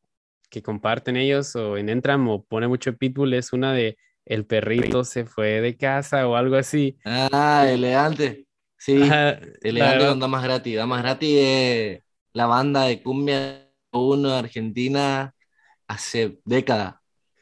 que 0.49 0.63
comparten 0.63 1.17
ellos 1.17 1.55
o 1.57 1.77
en 1.77 1.89
Entram 1.91 2.29
o 2.29 2.45
pone 2.45 2.69
mucho 2.69 2.97
Pitbull 2.97 3.35
es 3.35 3.53
una 3.53 3.73
de 3.75 3.99
El 4.25 4.47
perrito 4.47 5.05
se 5.05 5.27
fue 5.27 5.61
de 5.61 5.77
casa 5.77 6.27
o 6.29 6.37
algo 6.37 6.57
así. 6.57 6.97
Ah, 7.05 7.67
elegante. 7.69 8.47
Sí, 8.79 9.15
Ajá, 9.15 9.39
elegante 9.63 10.07
con 10.07 10.21
Damas 10.21 10.43
Gratis. 10.43 10.77
Damas 10.77 11.03
Gratis 11.03 11.31
es 11.41 12.03
la 12.33 12.47
banda 12.47 12.85
de 12.85 13.03
cumbia 13.03 13.69
uno 13.93 14.31
de 14.31 14.39
Argentina 14.39 15.35
hace 15.89 16.41
décadas. 16.45 16.97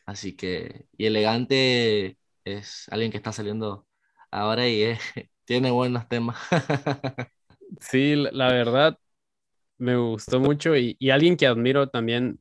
Así 0.06 0.36
que, 0.36 0.86
y 0.96 1.06
elegante 1.06 2.18
es 2.44 2.88
alguien 2.90 3.10
que 3.10 3.18
está 3.18 3.32
saliendo 3.32 3.86
ahora 4.30 4.68
y 4.68 4.82
es- 4.82 5.00
tiene 5.44 5.70
buenos 5.70 6.08
temas. 6.08 6.36
sí, 7.80 8.14
la 8.16 8.48
verdad 8.48 8.98
me 9.78 9.96
gustó 9.96 10.40
mucho 10.40 10.76
y, 10.76 10.96
y 10.98 11.10
alguien 11.10 11.36
que 11.36 11.46
admiro 11.46 11.88
también, 11.90 12.40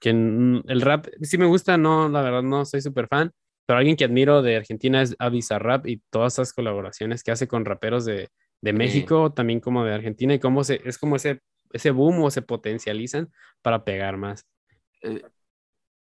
que 0.00 0.10
el 0.10 0.80
rap 0.82 1.06
sí 1.22 1.38
me 1.38 1.46
gusta, 1.46 1.76
no, 1.76 2.08
la 2.08 2.22
verdad 2.22 2.42
no 2.42 2.64
soy 2.64 2.80
súper 2.82 3.08
fan, 3.08 3.32
pero 3.66 3.78
alguien 3.78 3.96
que 3.96 4.04
admiro 4.04 4.42
de 4.42 4.56
Argentina 4.56 5.02
es 5.02 5.16
Rap 5.50 5.86
y 5.86 5.98
todas 6.10 6.34
esas 6.34 6.52
colaboraciones 6.52 7.22
que 7.22 7.30
hace 7.32 7.48
con 7.48 7.64
raperos 7.64 8.04
de, 8.04 8.28
de 8.60 8.72
Sí. 8.72 8.74
México, 8.74 9.32
también 9.32 9.60
como 9.60 9.84
de 9.84 9.94
Argentina 9.94 10.34
y 10.34 10.40
cómo 10.40 10.62
se, 10.64 10.80
es 10.84 10.98
como 10.98 11.16
ese, 11.16 11.40
ese 11.72 11.90
boom 11.90 12.22
o 12.22 12.30
se 12.30 12.42
potencializan 12.42 13.30
para 13.62 13.84
pegar 13.84 14.16
más. 14.18 14.46
Eh, 15.02 15.22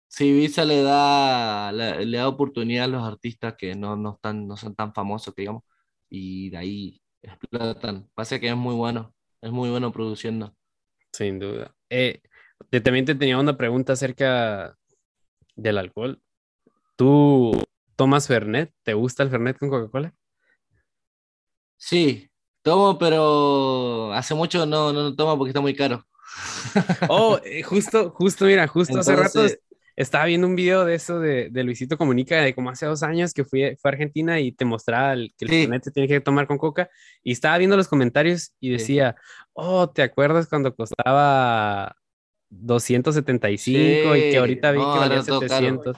Sí, 0.08 0.32
Visa 0.32 0.64
le 0.64 0.82
da, 0.82 1.72
le, 1.72 2.06
le 2.06 2.18
da 2.18 2.28
oportunidad 2.28 2.84
a 2.84 2.88
los 2.88 3.02
artistas 3.04 3.54
que 3.58 3.74
no, 3.76 3.96
no, 3.96 4.14
están, 4.16 4.46
no 4.48 4.56
son 4.56 4.74
tan 4.74 4.94
famosos, 4.94 5.34
que 5.34 5.42
digamos, 5.42 5.64
y 6.08 6.50
de 6.50 6.56
ahí 6.58 7.02
explotan. 7.22 8.08
Pasa 8.14 8.38
que 8.38 8.48
es 8.48 8.56
muy 8.56 8.74
bueno, 8.74 9.14
es 9.40 9.50
muy 9.50 9.70
bueno 9.70 9.92
produciendo. 9.92 10.54
Sin 11.12 11.38
duda. 11.38 11.74
Eh, 11.88 12.20
te- 12.70 12.80
también 12.80 13.04
te 13.04 13.14
tenía 13.14 13.38
una 13.38 13.56
pregunta 13.56 13.92
acerca 13.94 14.76
del 15.56 15.78
alcohol. 15.78 16.20
¿Tú 16.96 17.52
tomas 17.96 18.26
Fernet? 18.28 18.72
¿Te 18.82 18.94
gusta 18.94 19.22
el 19.22 19.30
Fernet 19.30 19.58
con 19.58 19.70
Coca-Cola? 19.70 20.14
Sí, 21.76 22.30
tomo, 22.62 22.98
pero 22.98 24.12
hace 24.12 24.34
mucho 24.34 24.66
no, 24.66 24.92
no 24.92 25.14
tomo 25.16 25.36
porque 25.38 25.50
está 25.50 25.60
muy 25.60 25.74
caro. 25.74 26.06
Oh, 27.08 27.38
eh, 27.44 27.62
justo, 27.62 28.10
justo, 28.10 28.44
mira, 28.44 28.68
justo 28.68 28.98
hace 28.98 29.16
rato 29.16 29.44
estaba 30.02 30.24
viendo 30.24 30.46
un 30.46 30.56
video 30.56 30.84
de 30.84 30.94
eso 30.94 31.20
de, 31.20 31.50
de 31.50 31.64
Luisito 31.64 31.98
Comunica 31.98 32.40
de 32.40 32.54
como 32.54 32.70
hace 32.70 32.86
dos 32.86 33.02
años 33.02 33.32
que 33.34 33.44
fui, 33.44 33.76
fue 33.76 33.90
a 33.90 33.92
Argentina 33.92 34.40
y 34.40 34.52
te 34.52 34.64
mostraba 34.64 35.12
el- 35.12 35.34
que 35.36 35.44
el 35.44 35.50
Sí. 35.50 35.68
Se 35.82 35.90
tiene 35.90 36.08
que 36.08 36.20
tomar 36.20 36.46
con 36.46 36.58
coca 36.58 36.88
y 37.22 37.32
estaba 37.32 37.58
viendo 37.58 37.76
los 37.76 37.88
comentarios 37.88 38.52
y 38.60 38.68
Sí. 38.68 38.72
decía, 38.72 39.16
oh, 39.52 39.90
¿te 39.90 40.02
acuerdas 40.02 40.48
cuando 40.48 40.74
costaba 40.74 41.94
275 42.48 44.16
y 44.16 44.30
que 44.30 44.38
ahorita 44.38 44.72
vi 44.72 44.78
no, 44.78 44.92
que 44.92 44.98
valía 44.98 45.16
ahora 45.18 45.22
todo 45.26 45.40
caro. 45.40 45.50
700? 45.50 45.96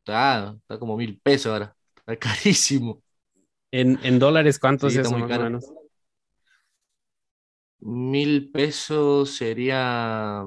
Está, 0.00 0.56
está 0.60 0.78
como 0.78 0.96
mil 0.96 1.20
pesos 1.20 1.52
ahora. 1.52 1.76
Está 1.96 2.16
carísimo. 2.16 3.02
En, 3.70 3.98
en 4.02 4.18
dólares, 4.18 4.58
¿cuánto 4.58 4.88
Sí, 4.88 4.98
es 4.98 5.06
eso 5.06 5.18
más 5.18 5.30
o 5.30 5.42
menos? 5.42 5.64
Mil 7.80 8.50
pesos 8.50 9.36
sería, 9.36 10.42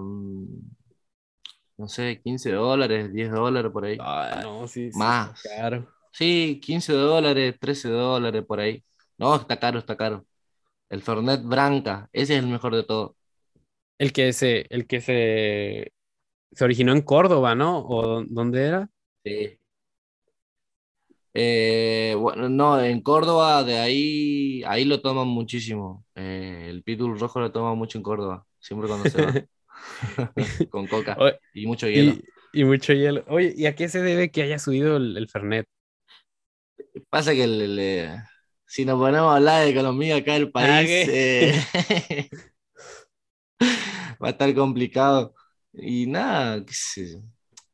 no 1.81 1.89
sé, 1.89 2.21
15 2.23 2.51
dólares, 2.53 3.11
10 3.13 3.31
dólares 3.31 3.71
por 3.71 3.85
ahí. 3.85 4.05
Ah, 4.05 4.39
no, 4.41 4.67
sí, 4.67 4.91
sí, 4.91 4.99
Más. 4.99 5.39
Claro. 5.41 5.87
Sí, 6.11 6.59
15 6.63 6.93
dólares, 6.93 7.55
13 7.59 7.89
dólares 7.89 8.43
por 8.45 8.59
ahí. 8.59 8.83
No, 9.17 9.35
está 9.35 9.59
caro, 9.59 9.79
está 9.79 9.97
caro. 9.97 10.25
El 10.89 11.01
Fernet 11.03 11.43
Branca, 11.43 12.09
ese 12.13 12.35
es 12.37 12.43
el 12.43 12.47
mejor 12.49 12.75
de 12.75 12.83
todo. 12.83 13.17
El 13.97 14.13
que 14.13 14.33
se, 14.33 14.65
el 14.69 14.87
que 14.87 14.99
se, 15.01 15.93
se 16.53 16.63
originó 16.65 16.93
en 16.93 17.01
Córdoba, 17.03 17.55
¿no? 17.55 17.79
¿O 17.79 18.03
dó- 18.21 18.25
dónde 18.29 18.65
era? 18.67 18.89
Sí. 19.23 19.59
Eh, 21.33 22.15
bueno, 22.19 22.49
no, 22.49 22.81
en 22.81 23.01
Córdoba, 23.01 23.63
de 23.63 23.79
ahí, 23.79 24.63
ahí 24.65 24.83
lo 24.85 25.01
toman 25.01 25.27
muchísimo. 25.27 26.05
Eh, 26.15 26.67
el 26.69 26.83
Pitbull 26.83 27.19
rojo 27.19 27.39
lo 27.39 27.51
toma 27.51 27.73
mucho 27.75 27.97
en 27.97 28.03
Córdoba, 28.03 28.45
siempre 28.59 28.87
cuando 28.87 29.07
se 29.07 29.19
va. 29.19 29.39
Con 30.69 30.87
coca 30.87 31.23
y 31.53 31.65
mucho 31.67 31.87
hielo. 31.87 32.17
Y, 32.17 32.25
y 32.51 32.63
mucho 32.65 32.93
hielo. 32.93 33.23
Oye, 33.27 33.53
¿y 33.55 33.65
a 33.65 33.75
qué 33.75 33.89
se 33.89 34.01
debe 34.01 34.31
que 34.31 34.43
haya 34.43 34.59
subido 34.59 34.97
el, 34.97 35.17
el 35.17 35.29
Fernet? 35.29 35.67
Pasa 37.09 37.33
que 37.33 37.43
el- 37.43 37.61
el, 37.61 37.79
eh, 37.79 38.17
si 38.65 38.85
nos 38.85 38.99
ponemos 38.99 39.31
a 39.31 39.35
hablar 39.37 39.63
de 39.63 39.71
economía 39.71 40.17
acá 40.17 40.33
del 40.33 40.51
país, 40.51 40.99
¿qué? 40.99 41.07
eh, 41.07 41.53
va 44.21 44.27
a 44.27 44.31
estar 44.31 44.53
complicado. 44.55 45.33
Y 45.73 46.05
nada, 46.07 46.63
qué 46.65 46.73
sé 46.73 47.11
yo. 47.13 47.19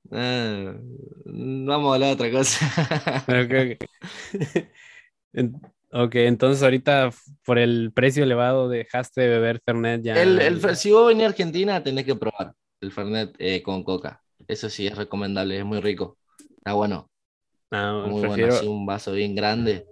Nada, 0.09 0.79
vamos 1.25 1.91
a 1.91 1.95
hablar 1.95 2.17
de 2.17 2.25
otra 2.25 2.31
cosa. 2.31 3.27
Ok, 3.27 3.51
ok. 5.33 5.71
Ok, 5.91 6.15
entonces 6.15 6.61
ahorita 6.63 7.11
por 7.45 7.57
el 7.57 7.91
precio 7.93 8.23
elevado 8.23 8.67
dejaste 8.67 9.21
de 9.21 9.27
beber 9.29 9.61
Fernet 9.63 10.01
ya. 10.03 10.21
El, 10.21 10.39
el 10.39 10.75
si 10.75 10.91
vos 10.91 11.07
venís 11.07 11.23
a 11.23 11.27
Argentina, 11.27 11.81
tenés 11.81 12.05
que 12.05 12.15
probar 12.15 12.53
el 12.81 12.91
Fernet 12.91 13.35
eh, 13.39 13.61
con 13.63 13.83
coca. 13.83 14.21
Eso 14.47 14.69
sí 14.69 14.85
es 14.85 14.97
recomendable, 14.97 15.57
es 15.57 15.65
muy 15.65 15.79
rico. 15.79 16.17
Está 16.57 16.73
bueno, 16.73 17.09
No, 17.71 18.07
muy 18.07 18.23
Ah, 18.23 18.27
prefiero 18.27 18.47
bueno. 18.47 18.55
Así 18.55 18.67
un 18.67 18.85
vaso 18.85 19.11
bien 19.13 19.35
grande. 19.35 19.85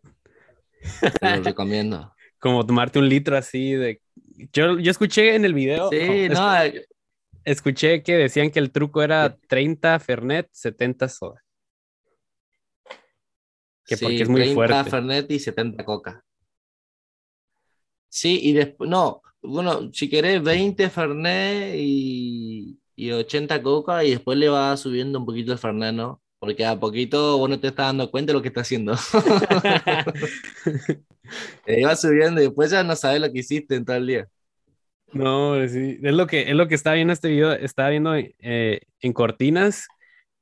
Te 1.19 1.37
lo 1.37 1.43
recomiendo. 1.43 2.13
como 2.39 2.65
tomarte 2.65 2.99
un 2.99 3.09
litro 3.09 3.37
así 3.37 3.73
de... 3.73 4.01
Yo, 4.51 4.77
yo 4.77 4.91
escuché 4.91 5.35
en 5.35 5.45
el 5.45 5.53
video, 5.53 5.89
Sí, 5.89 5.97
no, 6.29 6.61
eh, 6.61 6.85
escuché 7.43 8.03
que 8.03 8.17
decían 8.17 8.51
que 8.51 8.59
el 8.59 8.71
truco 8.71 9.01
era 9.01 9.35
30 9.47 9.97
Fernet, 9.99 10.49
70 10.51 11.07
soda. 11.07 11.44
Que 13.85 13.97
porque 13.97 14.23
es 14.23 14.29
muy 14.29 14.41
30 14.41 14.55
fuerte. 14.55 14.89
Fernet 14.89 15.31
y 15.31 15.39
70 15.39 15.85
coca. 15.85 16.23
Sí, 18.09 18.39
y 18.43 18.53
después, 18.53 18.89
no, 18.89 19.21
bueno, 19.41 19.91
si 19.93 20.09
querés 20.09 20.41
20 20.41 20.89
Fernet 20.89 21.75
y, 21.77 22.79
y 22.95 23.11
80 23.11 23.61
coca 23.61 24.03
y 24.03 24.11
después 24.11 24.37
le 24.37 24.49
va 24.49 24.75
subiendo 24.77 25.19
un 25.19 25.25
poquito 25.25 25.51
el 25.51 25.59
Fernet, 25.59 25.93
¿no? 25.93 26.21
Porque 26.39 26.65
a 26.65 26.79
poquito 26.79 27.37
vos 27.37 27.49
no 27.49 27.59
te 27.59 27.67
estás 27.67 27.87
dando 27.87 28.11
cuenta 28.11 28.31
de 28.31 28.37
lo 28.37 28.41
que 28.41 28.49
está 28.49 28.61
haciendo. 28.61 28.95
Eh, 31.65 31.83
va 31.83 31.95
subiendo 31.95 32.39
y 32.39 32.43
después 32.43 32.69
ya 32.69 32.83
no 32.83 32.95
sabes 32.95 33.19
lo 33.19 33.31
que 33.31 33.39
hiciste 33.39 33.73
en 33.73 33.83
todo 33.83 33.97
el 33.97 34.05
día. 34.05 34.27
No, 35.11 35.55
sí, 35.67 35.97
es 36.03 36.13
lo 36.13 36.27
que, 36.27 36.43
es 36.43 36.55
lo 36.55 36.67
que 36.67 36.75
estaba 36.75 36.95
viendo 36.95 37.13
este 37.13 37.29
video, 37.29 37.51
estaba 37.53 37.89
viendo 37.89 38.13
eh, 38.15 38.81
en 39.01 39.11
Cortinas 39.11 39.87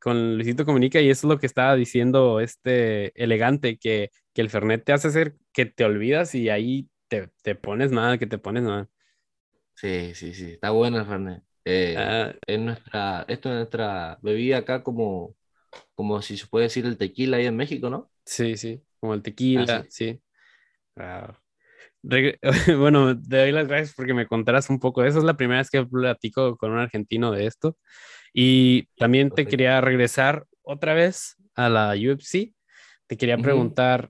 con 0.04 0.36
Luisito 0.38 0.66
Comunica 0.66 1.02
y 1.02 1.10
eso 1.10 1.28
es 1.28 1.32
lo 1.34 1.40
que 1.40 1.48
estaba 1.48 1.76
diciendo 1.76 2.42
este 2.42 3.14
elegante, 3.24 3.78
que, 3.80 4.12
que 4.34 4.42
el 4.42 4.52
Fernet 4.52 4.86
te 4.86 4.94
hace 4.94 5.10
hacer 5.10 5.38
que 5.54 5.66
te 5.68 5.86
olvidas 5.86 6.36
y 6.36 6.50
ahí 6.50 6.90
te, 7.10 7.30
te 7.44 7.56
pones 7.56 7.92
mal, 7.94 8.20
que 8.20 8.28
te 8.28 8.40
pones 8.40 8.64
mal. 8.64 8.90
Sí, 9.76 10.16
sí, 10.16 10.34
sí, 10.34 10.52
está 10.54 10.70
bueno 10.72 10.98
el 11.00 11.06
Fernet. 11.06 11.44
Eh, 11.66 11.96
Ah, 11.96 12.34
es 12.46 12.60
nuestra, 12.60 13.26
esto 13.28 13.50
es 13.50 13.56
nuestra 13.56 14.18
bebida 14.22 14.58
acá 14.60 14.84
como, 14.84 15.36
como 15.96 16.22
si 16.22 16.38
se 16.38 16.48
puede 16.48 16.66
decir 16.66 16.86
el 16.86 16.98
tequila 16.98 17.38
ahí 17.38 17.48
en 17.48 17.58
México, 17.58 17.90
¿no? 17.90 18.12
sí, 18.26 18.58
sí, 18.58 18.84
como 19.00 19.14
el 19.14 19.22
tequila, 19.24 19.68
Ah, 19.68 19.88
sí. 19.90 20.22
Ah, 20.98 21.38
reg- 22.04 22.40
Bueno, 22.80 23.20
te 23.22 23.38
doy 23.40 23.52
las 23.52 23.68
gracias 23.68 23.96
porque 23.96 24.14
me 24.16 24.28
contarás 24.28 24.70
un 24.70 24.80
poco 24.80 25.02
de 25.04 25.10
eso. 25.10 25.20
Es 25.20 25.26
la 25.26 25.38
primera 25.38 25.60
vez 25.62 25.70
que 25.72 25.86
platico 25.86 26.58
con 26.58 26.72
un 26.74 26.80
argentino 26.80 27.32
de 27.32 27.48
esto. 27.48 27.78
Y 28.34 28.86
también 28.98 29.32
te 29.32 29.48
quería 29.48 29.82
regresar 29.82 30.46
otra 30.64 30.94
vez 30.94 31.36
a 31.56 31.70
la 31.70 31.92
UFC. 31.96 32.54
Te 33.08 33.18
quería 33.18 33.42
preguntar, 33.42 34.10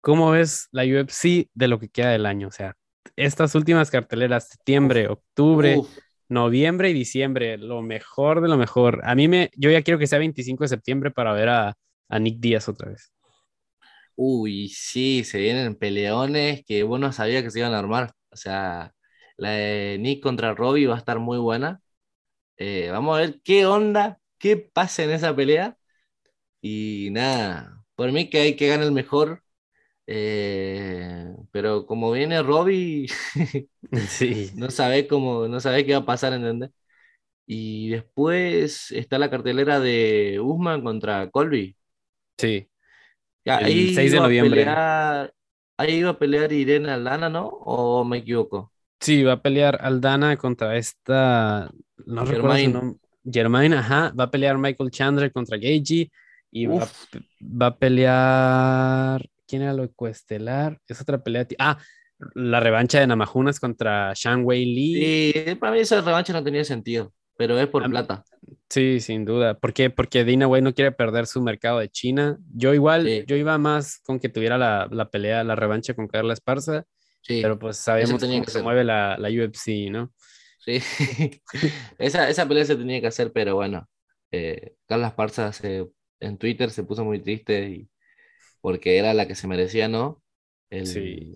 ¿cómo 0.00 0.30
ves 0.30 0.68
la 0.72 0.84
UFC 0.84 1.50
de 1.54 1.68
lo 1.68 1.78
que 1.78 1.88
queda 1.88 2.10
del 2.10 2.26
año? 2.26 2.48
O 2.48 2.50
sea, 2.50 2.76
estas 3.16 3.54
últimas 3.54 3.90
carteleras, 3.90 4.48
septiembre, 4.48 5.08
octubre, 5.08 5.82
Uf, 5.82 5.98
noviembre 6.28 6.90
y 6.90 6.92
diciembre, 6.92 7.58
lo 7.58 7.82
mejor 7.82 8.40
de 8.40 8.48
lo 8.48 8.56
mejor. 8.56 9.00
A 9.04 9.14
mí 9.14 9.28
me, 9.28 9.50
yo 9.56 9.70
ya 9.70 9.82
quiero 9.82 9.98
que 9.98 10.06
sea 10.06 10.18
25 10.18 10.64
de 10.64 10.68
septiembre 10.68 11.10
para 11.10 11.32
ver 11.32 11.48
a, 11.48 11.76
a 12.08 12.18
Nick 12.18 12.38
Díaz 12.40 12.68
otra 12.68 12.90
vez. 12.90 13.12
Uy, 14.14 14.68
sí, 14.70 15.24
se 15.24 15.38
vienen 15.38 15.74
peleones 15.76 16.64
que 16.66 16.82
vos 16.82 16.98
no 17.00 17.12
sabías 17.12 17.42
que 17.42 17.50
se 17.50 17.58
iban 17.60 17.74
a 17.74 17.78
armar. 17.78 18.12
O 18.30 18.36
sea, 18.36 18.94
la 19.36 19.50
de 19.50 19.98
Nick 20.00 20.22
contra 20.22 20.54
Robbie 20.54 20.86
va 20.86 20.94
a 20.94 20.98
estar 20.98 21.18
muy 21.18 21.38
buena. 21.38 21.80
Eh, 22.58 22.88
vamos 22.90 23.16
a 23.16 23.20
ver 23.20 23.40
qué 23.42 23.66
onda, 23.66 24.20
qué 24.38 24.56
pasa 24.56 25.02
en 25.04 25.10
esa 25.10 25.34
pelea. 25.36 25.76
Y 26.62 27.10
nada, 27.12 27.84
por 27.96 28.12
mí 28.12 28.30
que 28.30 28.40
hay 28.40 28.56
que 28.56 28.68
ganar 28.68 28.86
el 28.86 28.92
mejor. 28.92 29.44
Eh, 30.06 31.34
pero 31.52 31.86
como 31.86 32.12
viene 32.12 32.42
Robbie, 32.42 33.08
Sí. 34.06 34.52
no 34.52 34.70
sabe 34.70 35.06
cómo, 35.08 35.48
no 35.48 35.60
sabe 35.60 35.86
qué 35.86 35.92
va 35.94 36.00
a 36.00 36.06
pasar, 36.06 36.32
¿entendés? 36.34 36.70
Y 37.46 37.90
después 37.90 38.92
está 38.92 39.18
la 39.18 39.30
cartelera 39.30 39.80
de 39.80 40.40
Usman 40.42 40.82
contra 40.84 41.30
Colby. 41.30 41.76
Sí. 42.38 42.70
Ya, 43.44 43.58
El 43.58 43.64
ahí 43.64 43.80
6 43.90 44.12
de 44.12 44.20
iba 44.20 44.26
a 44.26 44.28
noviembre. 44.28 44.78
pelear- 44.78 45.32
ahí 45.76 45.94
iba 45.96 46.10
a 46.10 46.18
pelear 46.18 46.52
Irene 46.52 46.90
Aldana, 46.90 47.28
¿no? 47.28 47.46
¿O 47.48 48.04
me 48.04 48.18
equivoco? 48.18 48.72
Sí, 49.00 49.22
va 49.22 49.32
a 49.34 49.42
pelear 49.42 49.78
Aldana 49.82 50.36
contra 50.36 50.76
esta, 50.76 51.70
no 52.06 52.24
recuerdo 52.24 52.26
su 52.26 52.32
Germaine. 52.32 52.72
nombre, 52.72 53.00
Germaine, 53.24 53.76
ajá, 53.76 54.12
va 54.18 54.24
a 54.24 54.30
pelear 54.30 54.58
Michael 54.58 54.90
Chandler 54.90 55.32
contra 55.32 55.56
Gagey 55.58 56.10
y 56.50 56.66
va, 56.66 56.88
va 57.42 57.66
a 57.66 57.76
pelear, 57.78 59.26
¿quién 59.46 59.62
era 59.62 59.72
lo 59.74 59.90
coestelar? 59.92 60.78
Es 60.88 61.00
otra 61.00 61.22
pelea, 61.22 61.46
ah, 61.58 61.78
la 62.34 62.60
revancha 62.60 62.98
de 63.00 63.06
Namajunas 63.06 63.60
contra 63.60 64.12
Shang 64.14 64.44
Wei 64.44 64.64
Lee. 64.64 65.32
Sí, 65.34 65.54
para 65.56 65.72
mí 65.72 65.80
esa 65.80 66.00
revancha 66.00 66.32
no 66.32 66.42
tenía 66.42 66.64
sentido, 66.64 67.12
pero 67.36 67.58
es 67.58 67.66
por 67.68 67.88
plata. 67.90 68.24
Sí, 68.70 69.00
sin 69.00 69.24
duda. 69.24 69.54
¿Por 69.58 69.72
qué? 69.72 69.90
Porque 69.90 70.24
Dina 70.24 70.46
White 70.48 70.62
no 70.64 70.74
quiere 70.74 70.92
perder 70.92 71.26
su 71.26 71.42
mercado 71.42 71.78
de 71.80 71.88
China. 71.90 72.38
Yo 72.54 72.72
igual, 72.74 73.04
Sí. 73.04 73.24
yo 73.26 73.36
iba 73.36 73.58
más 73.58 73.98
con 74.04 74.18
que 74.18 74.28
tuviera 74.28 74.56
la, 74.56 74.88
la 74.90 75.10
pelea, 75.10 75.44
la 75.44 75.54
revancha 75.56 75.94
con 75.94 76.08
Carla 76.08 76.32
Esparza, 76.32 76.84
Sí, 77.26 77.42
pero 77.42 77.58
pues 77.58 77.76
sabemos 77.78 78.20
tenía 78.20 78.36
cómo 78.36 78.44
que 78.44 78.50
se 78.50 78.60
ser. 78.60 78.62
mueve 78.62 78.84
la, 78.84 79.16
la 79.18 79.28
UFC, 79.30 79.90
¿no? 79.90 80.12
sí. 80.58 80.80
Esa, 81.98 82.28
esa 82.28 82.46
pelea 82.48 82.64
se 82.64 82.76
tenía 82.76 83.00
que 83.00 83.06
hacer, 83.08 83.32
pero 83.32 83.54
bueno. 83.56 83.88
Eh, 84.32 84.74
Carla 84.86 85.08
Esparza 85.08 85.52
se- 85.52 85.88
en 86.20 86.38
Twitter 86.38 86.70
se 86.70 86.84
puso 86.84 87.04
muy 87.04 87.20
triste 87.22 87.68
y, 87.70 87.90
porque 88.60 88.98
era 88.98 89.14
la 89.14 89.26
que 89.28 89.34
se 89.36 89.48
merecía, 89.48 89.88
¿no? 89.88 90.22
El, 90.70 90.86
Sí. 90.86 91.34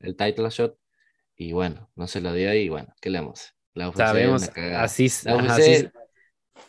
el 0.00 0.16
title 0.16 0.50
shot. 0.50 0.78
Y 1.36 1.52
bueno, 1.52 1.90
no 1.96 2.06
se 2.08 2.20
lo 2.20 2.32
dio 2.34 2.54
y 2.54 2.68
bueno, 2.68 2.94
¿qué 3.00 3.10
le 3.10 3.20
vamos? 3.20 3.54
La 3.74 3.88
UFC 3.90 3.98
Sabemos, 3.98 4.42
así, 4.76 5.08
La 5.24 5.34
ajá, 5.34 5.56
UFC, 5.56 5.62
así 5.76 5.90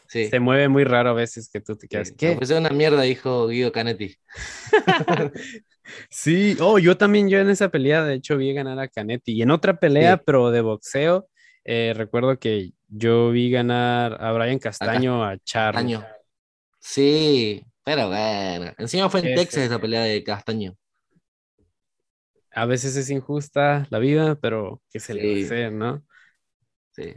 sí. 0.08 0.30
se 0.30 0.40
mueve 0.40 0.70
muy 0.70 0.84
raro 0.86 1.12
a 1.12 1.14
veces 1.14 1.50
que 1.52 1.62
tú 1.62 1.76
te 1.78 1.88
quedas. 1.88 2.10
Sí, 2.10 2.16
¿Qué? 2.18 2.28
La 2.30 2.34
UFC 2.38 2.54
es 2.56 2.60
una 2.60 2.70
mierda, 2.72 3.02
dijo 3.04 3.48
Guido 3.48 3.72
Canetti. 3.72 4.18
Sí, 6.10 6.56
oh, 6.62 6.80
yo 6.80 6.98
también, 6.98 7.30
yo 7.30 7.40
en 7.40 7.50
esa 7.50 7.70
pelea, 7.70 8.04
de 8.04 8.16
hecho, 8.16 8.38
vi 8.38 8.54
ganar 8.54 8.80
a 8.80 8.88
Canetti. 8.88 9.34
Y 9.34 9.42
en 9.42 9.52
otra 9.52 9.78
pelea, 9.80 10.18
Sí. 10.18 10.24
pero 10.24 10.52
de 10.52 10.62
boxeo, 10.62 11.28
eh, 11.66 11.94
recuerdo 11.96 12.38
que 12.40 12.72
yo 12.88 13.32
vi 13.32 13.50
ganar 13.52 14.18
a 14.24 14.32
Brian 14.32 14.60
Castaño 14.60 15.24
a 15.26 15.38
Charlo. 15.40 16.04
Sí, 16.80 17.66
pero 17.84 18.08
bueno. 18.10 18.72
Encima 18.78 19.10
fue 19.10 19.22
en 19.22 19.34
Texas 19.34 19.64
esa 19.66 19.80
pelea 19.80 20.04
de 20.04 20.24
Castaño. 20.24 20.76
A 22.52 22.66
veces 22.66 22.96
es 22.96 23.10
injusta 23.10 23.88
la 23.90 24.00
vida, 24.00 24.36
pero 24.36 24.82
¿qué 24.90 25.00
se 25.00 25.14
le 25.14 25.26
va 25.26 25.34
a 25.34 25.36
Sí. 25.36 25.44
hacer, 25.46 25.72
no? 25.74 26.04
Sí. 26.92 27.14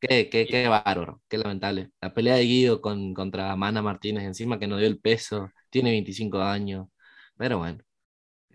Qué, 0.00 0.28
qué, 0.30 0.46
qué 0.46 0.68
bárbaro, 0.68 1.22
qué 1.28 1.38
lamentable. 1.38 1.90
La 2.00 2.14
pelea 2.14 2.36
de 2.36 2.44
Guido 2.44 2.80
con, 2.82 3.14
contra 3.14 3.56
Mana 3.56 3.82
Martínez, 3.82 4.24
encima 4.24 4.58
que 4.58 4.66
no 4.68 4.76
dio 4.78 4.86
el 4.88 5.00
peso, 5.00 5.50
tiene 5.70 5.90
25 5.92 6.40
años. 6.42 6.88
Pero 7.36 7.58
bueno, 7.58 7.82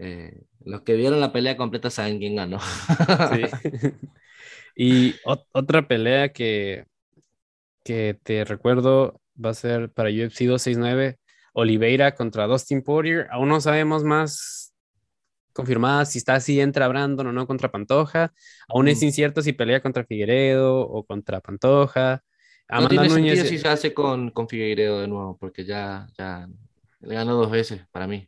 eh, 0.01 0.43
los 0.65 0.81
que 0.83 0.95
vieron 0.95 1.19
la 1.21 1.33
pelea 1.33 1.57
completa 1.57 1.89
saben 1.91 2.19
quién 2.19 2.35
ganó. 2.37 2.59
Sí. 3.23 3.51
Y 4.75 5.19
ot- 5.23 5.45
otra 5.53 5.87
pelea 5.87 6.29
que, 6.33 6.85
que 7.83 8.19
te 8.23 8.45
recuerdo 8.45 9.21
va 9.43 9.51
a 9.51 9.53
ser 9.53 9.91
para 9.91 10.09
UFC 10.09 10.45
269, 10.45 11.19
Oliveira 11.53 12.15
contra 12.15 12.47
Dustin 12.47 12.83
Poirier. 12.83 13.27
Aún 13.31 13.49
no 13.49 13.61
sabemos 13.61 14.03
más 14.03 14.73
confirmada 15.53 16.05
si 16.05 16.19
está 16.19 16.35
así 16.35 16.61
entra 16.61 16.87
Brandon 16.87 17.27
o 17.27 17.33
no 17.33 17.47
contra 17.47 17.71
Pantoja. 17.71 18.33
Aún 18.69 18.87
es 18.89 19.01
Mm. 19.01 19.05
incierto 19.05 19.41
si 19.41 19.53
pelea 19.53 19.81
contra 19.81 20.05
Figueredo 20.05 20.81
o 20.81 21.05
contra 21.05 21.41
Pantoja. 21.41 22.23
No 22.69 22.77
Amanda 22.77 22.89
tiene 22.89 23.09
Núñez, 23.09 23.49
si 23.49 23.57
se 23.59 23.67
hace 23.67 23.93
con, 23.93 24.31
con 24.31 24.47
Figueiredo 24.49 25.01
de 25.01 25.07
nuevo, 25.09 25.37
porque 25.37 25.65
ya, 25.65 26.07
ya 26.17 26.47
le 27.01 27.15
ganó 27.15 27.35
dos 27.35 27.51
veces 27.51 27.81
para 27.91 28.07
mí. 28.07 28.27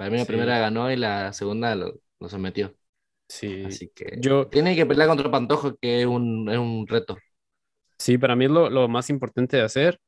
Para 0.00 0.10
mí 0.10 0.16
la 0.18 0.24
Sí. 0.24 0.28
primera 0.28 0.58
ganó 0.58 0.90
y 0.90 0.96
la 0.96 1.32
segunda 1.32 1.74
lo, 1.74 2.00
lo 2.20 2.28
sometió. 2.28 2.74
sí, 3.28 3.64
Así 3.66 3.88
que 3.94 4.18
yo, 4.20 4.46
tiene 4.50 4.74
que 4.76 4.86
pelear 4.86 5.08
contra 5.08 5.30
Pantoja, 5.30 5.74
que 5.80 6.00
es 6.02 6.06
un, 6.06 6.48
es 6.50 6.58
un 6.58 6.86
reto. 6.86 7.18
Sí, 7.98 8.18
para 8.18 8.34
mí 8.36 8.46
es 8.46 8.50
lo, 8.50 8.70
lo 8.70 8.88
más 8.88 9.10
importante 9.10 9.56
de 9.58 9.62
hacer. 9.62 10.00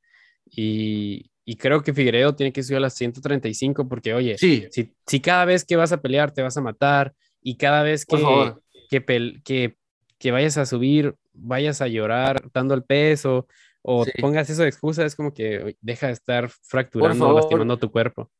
Y, 0.50 1.30
y 1.44 1.56
creo 1.56 1.82
que 1.82 1.94
Figueiredo 1.94 2.34
tiene 2.36 2.52
que 2.52 2.62
subir 2.62 2.78
a 2.78 2.80
las 2.80 2.94
135 2.94 3.88
porque, 3.88 4.14
oye, 4.14 4.36
Sí, 4.38 4.66
si, 4.70 4.94
si 5.06 5.20
cada 5.20 5.44
vez 5.44 5.64
que 5.64 5.76
vas 5.76 5.92
a 5.92 6.00
pelear 6.00 6.32
te 6.32 6.42
vas 6.42 6.56
a 6.56 6.62
matar 6.62 7.14
y 7.42 7.56
cada 7.56 7.82
vez 7.82 8.06
que, 8.06 8.54
que, 8.90 9.04
que, 9.44 9.76
que 10.18 10.30
vayas 10.32 10.58
a 10.58 10.66
subir, 10.66 11.14
vayas 11.34 11.80
a 11.82 11.88
llorar 11.88 12.42
dando 12.54 12.74
el 12.74 12.84
peso 12.84 13.46
o 13.82 14.04
Sí. 14.06 14.12
pongas 14.20 14.48
eso 14.50 14.62
de 14.62 14.68
excusa, 14.68 15.04
es 15.04 15.16
como 15.16 15.34
que 15.34 15.76
deja 15.80 16.06
de 16.08 16.12
estar 16.14 16.48
fracturando, 16.62 17.26
favor. 17.26 17.36
lastimando 17.36 17.78
tu 17.78 17.90
cuerpo. 17.90 18.30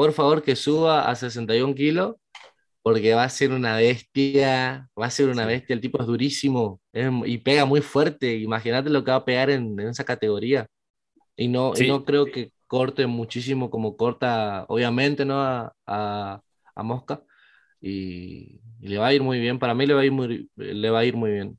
Por 0.00 0.12
favor, 0.14 0.42
que 0.42 0.56
suba 0.56 1.10
a 1.10 1.14
61 1.14 1.74
kilos, 1.74 2.16
porque 2.82 3.14
va 3.14 3.24
a 3.24 3.28
ser 3.30 3.52
una 3.52 3.76
bestia, 3.76 4.88
va 5.00 5.06
a 5.06 5.10
ser 5.10 5.28
una 5.28 5.44
bestia. 5.46 5.74
El 5.74 5.80
tipo 5.82 6.00
es 6.00 6.06
durísimo 6.06 6.80
es- 6.92 7.10
y 7.26 7.38
pega 7.38 7.66
muy 7.66 7.82
fuerte. 7.82 8.36
Imagínate 8.38 8.90
lo 8.90 9.04
que 9.04 9.10
va 9.12 9.18
a 9.18 9.24
pegar 9.26 9.50
en, 9.50 9.78
en 9.78 9.88
esa 9.88 10.04
categoría. 10.04 10.66
Y 11.36 11.48
no, 11.48 11.72
y 11.74 11.78
Sí. 11.78 11.88
no 11.88 12.04
creo 12.04 12.26
que 12.26 12.52
corte 12.66 13.06
muchísimo 13.06 13.70
como 13.70 13.96
corta, 13.96 14.64
obviamente, 14.68 15.24
¿no? 15.26 15.42
A, 15.42 15.74
a, 15.86 16.40
a 16.74 16.82
Mosca. 16.82 17.22
Y, 17.80 18.60
y 18.80 18.88
le 18.88 18.98
va 18.98 19.08
a 19.08 19.14
ir 19.14 19.22
muy 19.22 19.40
bien. 19.40 19.58
Para 19.58 19.74
mí 19.74 19.86
le 19.86 19.94
va 19.94 20.02
a 20.02 20.06
ir 20.06 20.12
muy, 20.12 20.50
le 20.56 20.90
va 20.90 21.00
a 21.00 21.04
ir 21.04 21.16
muy 21.16 21.32
bien. 21.32 21.58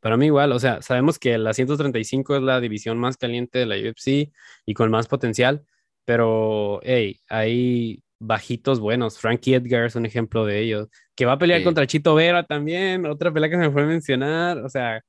Para 0.00 0.16
mí 0.16 0.26
igual, 0.26 0.52
o 0.52 0.58
sea, 0.58 0.80
sabemos 0.82 1.18
que 1.18 1.36
la 1.38 1.52
135 1.54 2.36
es 2.36 2.42
la 2.42 2.60
división 2.60 2.98
más 2.98 3.18
caliente 3.18 3.58
de 3.58 3.66
la 3.66 3.76
UFC 3.76 4.32
y 4.66 4.74
con 4.74 4.90
más 4.90 5.08
potencial, 5.08 5.64
pero 6.10 6.80
hey, 6.82 7.20
hay 7.28 8.02
bajitos 8.18 8.80
buenos. 8.80 9.20
Frankie 9.20 9.54
Edgar 9.54 9.84
es 9.84 9.94
un 9.94 10.06
ejemplo 10.06 10.44
de 10.44 10.58
ellos. 10.58 10.88
Que 11.14 11.24
va 11.24 11.34
a 11.34 11.38
pelear 11.38 11.60
Sí. 11.60 11.64
contra 11.64 11.86
Chito 11.86 12.16
Vera 12.16 12.42
también, 12.42 13.06
otra 13.06 13.32
pelea 13.32 13.48
que 13.48 13.54
se 13.54 13.60
me 13.62 13.70
fue 13.70 13.82
a 13.82 13.86
mencionar, 13.86 14.58
o 14.58 14.68
sea, 14.68 15.02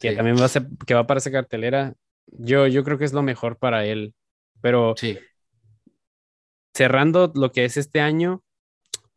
que 0.00 0.10
Sí. 0.10 0.16
también 0.16 0.36
va 0.36 0.46
a 0.46 0.48
ser, 0.48 0.66
que 0.84 0.94
va 0.94 1.06
para 1.06 1.18
esa 1.18 1.30
cartelera. 1.30 1.94
Yo, 2.26 2.66
yo 2.66 2.82
creo 2.82 2.98
que 2.98 3.04
es 3.04 3.12
lo 3.12 3.22
mejor 3.22 3.58
para 3.58 3.84
él. 3.86 4.12
Pero 4.60 4.94
Sí. 4.96 5.20
cerrando 6.74 7.30
lo 7.36 7.52
que 7.52 7.64
es 7.64 7.76
este 7.76 8.00
año, 8.00 8.42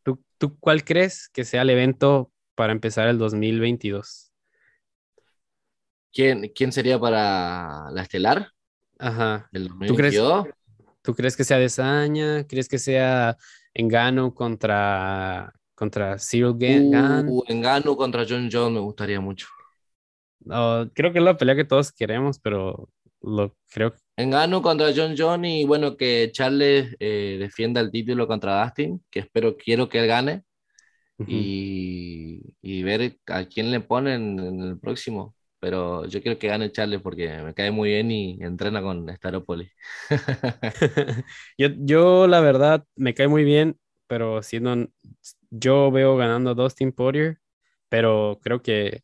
¿tú, 0.04 0.22
tú 0.38 0.56
cuál 0.60 0.84
crees 0.84 1.28
que 1.30 1.44
sea 1.44 1.62
el 1.62 1.70
evento 1.70 2.30
para 2.54 2.72
empezar 2.72 3.08
el 3.08 3.18
2022? 3.18 4.30
¿Quién, 6.12 6.52
quién 6.54 6.70
sería 6.70 6.96
para 7.00 7.90
la 7.90 8.02
estelar 8.02 8.52
Ajá. 9.00 9.48
del 9.50 9.68
¿Tú 9.88 9.96
crees? 9.96 10.14
2022? 11.04 11.12
¿Tú 11.12 11.14
crees 11.14 11.36
que 11.36 11.44
sea 11.44 11.58
Desaña? 11.58 12.46
¿Crees 12.46 12.68
que 12.68 12.78
sea 12.78 13.36
Engano 13.74 14.34
contra, 14.34 15.52
contra 15.74 16.18
Cyril 16.18 16.54
Ga- 16.66 16.84
Gane? 16.90 17.34
Uh, 17.34 17.42
Ngannou 17.58 17.96
contra 17.96 18.24
John 18.28 18.48
Jones 18.52 18.74
me 18.74 18.80
gustaría 18.80 19.20
mucho. 19.20 19.46
No, 20.40 20.90
creo 20.94 21.12
que 21.12 21.18
es 21.18 21.24
la 21.24 21.36
pelea 21.36 21.56
que 21.56 21.64
todos 21.64 21.92
queremos, 21.92 22.38
pero 22.38 22.88
lo 23.22 23.56
creo 23.70 23.92
que 23.92 23.98
Engano 24.16 24.62
contra 24.62 24.92
John 24.94 25.14
John 25.18 25.44
y 25.44 25.64
bueno, 25.64 25.96
que 25.96 26.30
Charles 26.32 26.94
eh, 27.00 27.36
defienda 27.40 27.80
el 27.80 27.90
título 27.90 28.26
contra 28.28 28.62
Dustin, 28.64 29.04
que 29.10 29.20
espero, 29.20 29.56
quiero 29.56 29.88
que 29.88 29.98
él 30.00 30.06
gane 30.06 30.44
Ujú. 31.18 31.50
y, 31.58 32.40
y 32.62 32.82
ver 32.84 33.18
a 33.28 33.46
quién 33.46 33.70
le 33.72 33.80
ponen 33.80 34.38
en 34.40 34.62
el 34.62 34.80
próximo. 34.80 35.36
Pero 35.64 36.06
yo 36.06 36.20
quiero 36.22 36.38
que 36.38 36.48
gane 36.48 36.70
Charles 36.72 37.00
porque 37.02 37.28
me 37.42 37.54
cae 37.54 37.70
muy 37.70 37.88
bien 37.90 38.10
y 38.10 38.38
entrena 38.42 38.82
con 38.82 39.08
Staropolis. 39.16 39.72
yo, 41.58 41.68
yo, 41.78 42.26
la 42.26 42.40
verdad, 42.40 42.84
me 42.96 43.14
cae 43.14 43.28
muy 43.28 43.44
bien, 43.44 43.78
pero 44.06 44.42
siendo, 44.42 44.88
yo 45.50 45.90
veo 45.90 46.16
ganando 46.16 46.50
a 46.50 46.54
Dustin 46.54 46.92
Poirier, 46.92 47.38
pero 47.88 48.38
creo 48.42 48.62
que, 48.62 49.02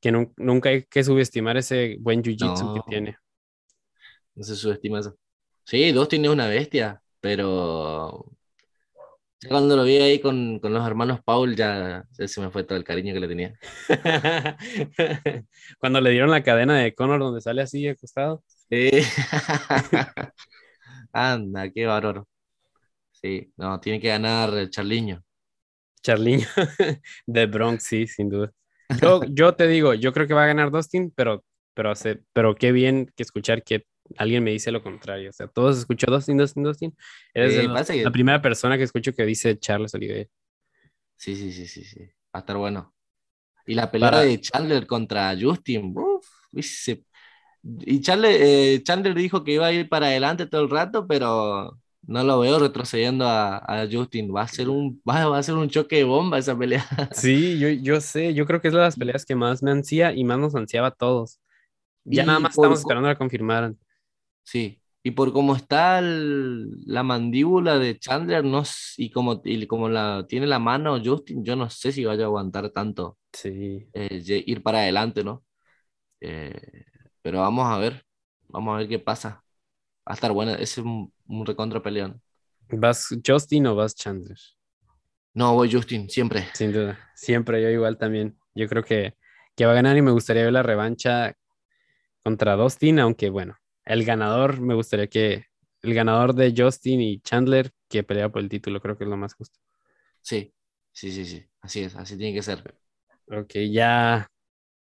que 0.00 0.12
nun- 0.12 0.32
nunca 0.38 0.70
hay 0.70 0.84
que 0.84 1.04
subestimar 1.04 1.56
ese 1.58 1.98
buen 2.00 2.22
jiu-jitsu 2.22 2.70
que 2.72 2.80
tiene. 2.82 3.18
No 4.34 4.44
se 4.44 4.56
subestima 4.56 5.00
eso. 5.00 5.16
Sí, 5.64 5.92
Dustin 5.92 6.24
es 6.24 6.30
una 6.30 6.46
bestia, 6.48 7.02
pero 7.20 8.35
cuando 9.48 9.76
lo 9.76 9.84
vi 9.84 9.96
ahí 9.96 10.20
con, 10.20 10.58
con 10.58 10.72
los 10.72 10.86
hermanos 10.86 11.20
Paul 11.24 11.56
ya, 11.56 12.04
se 12.12 12.40
me 12.40 12.50
fue 12.50 12.64
todo 12.64 12.78
el 12.78 12.84
cariño 12.84 13.14
que 13.14 13.20
le 13.20 13.28
tenía. 13.28 13.54
Cuando 15.78 16.00
le 16.00 16.10
dieron 16.10 16.30
la 16.30 16.42
cadena 16.42 16.78
de 16.78 16.94
Conor 16.94 17.20
donde 17.20 17.40
sale 17.40 17.62
así 17.62 17.86
acostado. 17.88 18.42
Sí. 18.68 18.90
Anda, 21.12 21.70
qué 21.70 21.86
bárbaro. 21.86 22.28
Sí, 23.12 23.52
no, 23.56 23.80
tiene 23.80 24.00
que 24.00 24.08
ganar 24.08 24.68
Charliño. 24.70 25.22
Charliño 26.02 26.46
de 27.26 27.46
Bronx, 27.46 27.84
sí, 27.84 28.06
sin 28.06 28.28
duda. 28.28 28.52
Yo, 29.00 29.22
yo 29.28 29.54
te 29.54 29.66
digo, 29.66 29.94
yo 29.94 30.12
creo 30.12 30.26
que 30.26 30.34
va 30.34 30.44
a 30.44 30.48
ganar 30.48 30.70
Dustin, 30.70 31.12
pero, 31.16 31.44
pero, 31.74 31.90
hace, 31.90 32.22
pero 32.32 32.54
qué 32.54 32.70
bien 32.72 33.10
que 33.16 33.22
escuchar 33.22 33.64
que 33.64 33.84
alguien 34.16 34.44
me 34.44 34.50
dice 34.52 34.70
lo 34.72 34.82
contrario. 34.82 35.30
O 35.30 35.32
sea, 35.32 35.46
todos 35.48 35.78
escuchó 35.78 36.06
Dustin, 36.10 36.36
Dustin, 36.36 36.62
Dustin. 36.62 36.96
Eres 37.34 37.66
pasa 37.68 37.92
que- 37.94 38.02
la 38.04 38.10
primera 38.10 38.40
persona 38.42 38.76
que 38.76 38.84
escucho 38.84 39.12
que 39.12 39.24
dice 39.24 39.58
Charles 39.58 39.94
Oliveira. 39.94 40.28
Sí, 41.16 41.34
sí, 41.36 41.52
sí, 41.52 41.66
sí, 41.66 41.84
sí. 41.84 42.00
Va 42.04 42.08
a 42.34 42.38
estar 42.40 42.56
bueno. 42.56 42.94
Y 43.66 43.74
la 43.74 43.90
pelea 43.90 44.10
Para- 44.10 44.22
de 44.22 44.40
Chandler 44.40 44.86
contra 44.86 45.34
Justin, 45.40 45.92
uf, 45.96 46.26
uy, 46.52 46.62
se- 46.62 47.04
y 47.80 48.00
Chandler, 48.00 48.40
eh, 48.42 48.82
Chandler 48.84 49.14
dijo 49.14 49.42
que 49.44 49.52
iba 49.54 49.66
a 49.66 49.72
ir 49.72 49.88
para 49.88 50.06
adelante 50.06 50.46
todo 50.46 50.62
el 50.62 50.70
rato, 50.70 51.06
pero 51.08 51.76
no 52.02 52.22
lo 52.22 52.38
veo 52.40 52.58
retrocediendo 52.60 53.26
a, 53.26 53.56
a 53.58 53.88
Justin. 53.90 54.32
Va 54.34 54.42
a 54.42 54.48
ser 54.48 54.68
un, 54.68 55.02
va, 55.08 55.26
va 55.28 55.38
a 55.38 55.42
ser 55.42 55.56
un 55.56 55.68
choque 55.68 55.96
de 55.96 56.04
bomba 56.04 56.38
esa 56.38 56.56
pelea. 56.56 56.86
Sí, 57.12 57.58
yo, 57.58 57.68
yo 57.70 58.00
sé, 58.00 58.34
yo 58.34 58.46
creo 58.46 58.60
que 58.60 58.68
es 58.68 58.74
de 58.74 58.80
las 58.80 58.96
peleas 58.96 59.24
que 59.26 59.34
más 59.34 59.62
me 59.62 59.72
ansía 59.72 60.12
y 60.12 60.22
más 60.24 60.38
nos 60.38 60.54
ansiaba 60.54 60.88
a 60.88 60.90
todos. 60.92 61.40
Ya 62.04 62.22
Y 62.22 62.26
nada 62.26 62.38
más 62.38 62.54
por 62.54 62.66
estamos 62.66 62.78
esperando 62.80 63.08
a 63.08 63.14
que 63.14 63.18
confirmaran. 63.18 63.76
Sí, 64.46 64.80
y 65.02 65.10
por 65.12 65.32
cómo 65.32 65.56
está 65.56 65.98
el- 65.98 66.70
la 66.86 67.02
mandíbula 67.02 67.78
de 67.78 67.98
Chandler, 67.98 68.44
no, 68.44 68.62
y 68.96 69.10
como, 69.10 69.40
y 69.44 69.66
como 69.66 69.88
la, 69.88 70.24
tiene 70.28 70.46
la 70.46 70.58
mano 70.60 71.00
Justin, 71.04 71.44
yo 71.44 71.56
no 71.56 71.68
sé 71.70 71.90
si 71.92 72.04
vaya 72.04 72.24
a 72.24 72.26
aguantar 72.26 72.70
tanto 72.70 73.18
Sí. 73.32 73.86
eh, 73.94 74.22
ir 74.46 74.62
para 74.62 74.80
adelante, 74.80 75.24
¿no? 75.24 75.44
Eh, 76.20 76.84
pero 77.22 77.40
vamos 77.40 77.66
a 77.66 77.78
ver, 77.78 78.04
vamos 78.48 78.74
a 78.74 78.78
ver 78.78 78.88
qué 78.88 78.98
pasa. 79.00 79.44
Va 80.08 80.12
a 80.12 80.14
estar 80.14 80.32
buena, 80.32 80.54
es 80.56 80.78
un, 80.78 81.12
un 81.28 81.46
recontra 81.46 81.82
peleón. 81.82 82.22
¿Vas 82.70 83.08
Justin 83.26 83.66
o 83.66 83.74
vas 83.74 83.94
Chandler? 83.94 84.38
No, 85.34 85.54
voy 85.54 85.72
Justin, 85.72 86.08
siempre. 86.08 86.46
Sin 86.54 86.72
duda, 86.72 86.98
siempre 87.14 87.62
yo 87.62 87.68
igual 87.68 87.98
también. 87.98 88.38
Yo 88.54 88.68
creo 88.68 88.82
que, 88.82 89.14
que 89.54 89.66
va 89.66 89.72
a 89.72 89.74
ganar 89.74 89.96
y 89.96 90.02
me 90.02 90.10
gustaría 90.10 90.44
ver 90.44 90.52
la 90.52 90.62
revancha 90.62 91.34
contra 92.24 92.56
Dustin, 92.56 93.00
aunque 93.00 93.30
bueno, 93.30 93.56
el 93.86 94.04
ganador 94.04 94.60
me 94.60 94.74
gustaría 94.74 95.08
que 95.08 95.46
el 95.82 95.94
ganador 95.94 96.34
de 96.34 96.54
Justin 96.56 97.00
y 97.00 97.20
Chandler 97.20 97.72
que 97.88 98.02
pelea 98.04 98.30
por 98.30 98.42
el 98.42 98.48
título, 98.50 98.80
creo 98.80 98.98
que 98.98 99.04
es 99.04 99.10
lo 99.10 99.16
más 99.16 99.34
justo. 99.34 99.58
Sí, 100.22 100.52
sí, 100.92 101.10
sí, 101.12 101.24
sí, 101.24 101.48
así 101.62 101.82
es, 101.82 101.96
así 101.96 102.16
tiene 102.18 102.34
que 102.34 102.42
ser. 102.42 102.78
Ok, 103.28 103.52
ya 103.72 104.28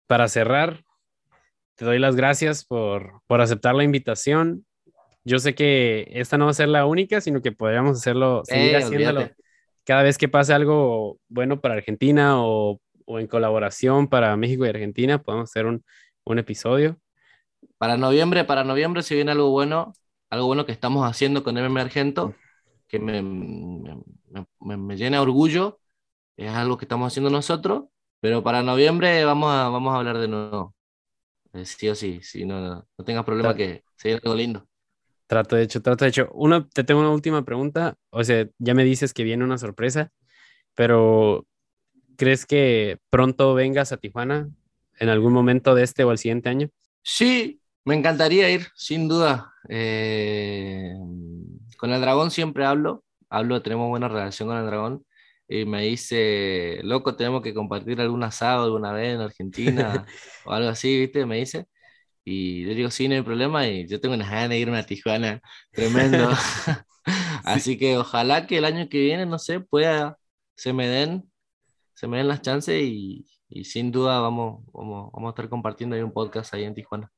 para 0.06 0.28
cerrar, 0.28 0.84
te 1.76 1.84
doy 1.84 1.98
las 1.98 2.16
gracias 2.16 2.64
por, 2.64 3.22
por 3.26 3.40
aceptar 3.40 3.74
la 3.74 3.84
invitación. 3.84 4.66
Yo 5.24 5.38
sé 5.40 5.54
que 5.54 6.08
esta 6.12 6.38
no 6.38 6.46
va 6.46 6.52
a 6.52 6.54
ser 6.54 6.68
la 6.68 6.86
única, 6.86 7.20
sino 7.20 7.42
que 7.42 7.52
podríamos 7.52 7.98
hacerlo, 7.98 8.42
seguir 8.44 8.76
Eh, 8.76 8.76
haciéndolo 8.76 9.28
olvídate. 9.28 9.36
cada 9.84 10.02
vez 10.04 10.18
que 10.18 10.28
pase 10.28 10.54
algo 10.54 11.20
bueno 11.28 11.60
para 11.60 11.74
Argentina 11.76 12.42
o, 12.44 12.80
o 13.06 13.20
en 13.20 13.26
colaboración 13.28 14.08
para 14.08 14.36
México 14.36 14.66
y 14.66 14.70
Argentina, 14.70 15.22
podemos 15.22 15.50
hacer 15.50 15.66
un, 15.66 15.84
un 16.24 16.38
episodio. 16.40 16.98
Para 17.78 17.96
noviembre, 17.96 18.44
para 18.44 18.64
noviembre, 18.64 19.02
si 19.02 19.14
viene 19.14 19.32
algo 19.32 19.50
bueno, 19.50 19.92
algo 20.30 20.46
bueno 20.46 20.66
que 20.66 20.72
estamos 20.72 21.08
haciendo 21.08 21.42
con 21.44 21.56
MMA 21.58 21.82
Argento, 21.82 22.34
que 22.88 22.98
me, 22.98 23.22
me, 23.22 23.96
me, 24.60 24.76
me 24.76 24.96
llena 24.96 25.18
de 25.18 25.22
orgullo, 25.22 25.80
es 26.36 26.50
algo 26.50 26.78
que 26.78 26.84
estamos 26.86 27.12
haciendo 27.12 27.30
nosotros, 27.30 27.84
pero 28.20 28.42
para 28.42 28.62
noviembre 28.62 29.24
vamos 29.24 29.52
a, 29.52 29.68
vamos 29.70 29.94
a 29.94 29.98
hablar 29.98 30.18
de 30.18 30.28
nuevo. 30.28 30.74
Eh, 31.54 31.64
sí 31.66 31.88
o 31.88 31.94
sí, 31.94 32.20
sí 32.22 32.44
no, 32.46 32.60
no, 32.60 32.88
no 32.98 33.04
tengas 33.04 33.24
problema 33.24 33.54
que 33.54 33.84
sea 33.96 34.16
algo 34.16 34.34
lindo. 34.34 34.68
Trato 35.26 35.56
de 35.56 35.62
hecho, 35.62 35.80
trato 35.82 36.04
de 36.04 36.10
hecho. 36.10 36.28
Uno, 36.34 36.68
te 36.68 36.84
tengo 36.84 37.00
una 37.00 37.10
última 37.10 37.44
pregunta. 37.44 37.96
O 38.10 38.22
sea, 38.24 38.46
ya 38.58 38.74
me 38.74 38.84
dices 38.84 39.14
que 39.14 39.24
viene 39.24 39.44
una 39.44 39.58
sorpresa, 39.58 40.10
pero 40.74 41.46
¿crees 42.16 42.46
que 42.46 42.98
pronto 43.10 43.54
vengas 43.54 43.92
a 43.92 43.98
Tijuana 43.98 44.50
en 44.98 45.08
algún 45.10 45.32
momento 45.32 45.74
de 45.74 45.84
este 45.84 46.04
o 46.04 46.12
el 46.12 46.18
siguiente 46.18 46.48
año? 46.50 46.70
Sí, 47.04 47.60
me 47.84 47.94
encantaría 47.94 48.50
ir, 48.50 48.68
sin 48.76 49.08
duda. 49.08 49.52
Eh, 49.68 50.94
con 51.76 51.92
el 51.92 52.00
dragón 52.00 52.30
siempre 52.30 52.64
hablo, 52.64 53.04
hablo, 53.28 53.62
tenemos 53.62 53.88
buena 53.88 54.08
relación 54.08 54.48
con 54.48 54.58
el 54.58 54.66
dragón. 54.66 55.04
Y 55.46 55.66
me 55.66 55.82
dice, 55.82 56.80
loco, 56.82 57.16
tenemos 57.16 57.42
que 57.42 57.52
compartir 57.54 58.00
algún 58.00 58.22
asado 58.24 58.64
alguna 58.64 58.92
vez 58.92 59.14
en 59.14 59.20
Argentina 59.20 60.06
o 60.46 60.52
algo 60.52 60.70
así, 60.70 60.98
¿viste? 60.98 61.26
Me 61.26 61.36
dice. 61.36 61.66
Y 62.24 62.64
yo 62.66 62.74
digo, 62.74 62.90
sí, 62.90 63.08
no 63.08 63.14
hay 63.16 63.22
problema. 63.22 63.68
Y 63.68 63.86
yo 63.88 64.00
tengo 64.00 64.14
una 64.14 64.28
ganas 64.30 64.50
de 64.50 64.58
irme 64.58 64.78
a 64.78 64.86
Tijuana, 64.86 65.42
tremendo. 65.72 66.30
así 67.44 67.78
que 67.78 67.98
ojalá 67.98 68.46
que 68.46 68.58
el 68.58 68.64
año 68.64 68.88
que 68.88 69.00
viene, 69.00 69.26
no 69.26 69.38
sé, 69.38 69.60
pueda, 69.60 70.18
se 70.56 70.72
me 70.72 70.88
den, 70.88 71.30
se 71.94 72.08
me 72.08 72.18
den 72.18 72.28
las 72.28 72.42
chances 72.42 72.82
y, 72.82 73.26
y 73.54 73.64
sin 73.64 73.90
duda 73.92 74.20
vamos, 74.20 74.64
vamos, 74.72 75.10
vamos 75.12 75.28
a 75.28 75.32
estar 75.32 75.48
compartiendo 75.48 75.96
ahí 75.96 76.02
un 76.02 76.12
podcast 76.12 76.52
ahí 76.54 76.64
en 76.64 76.74
Tijuana. 76.74 77.10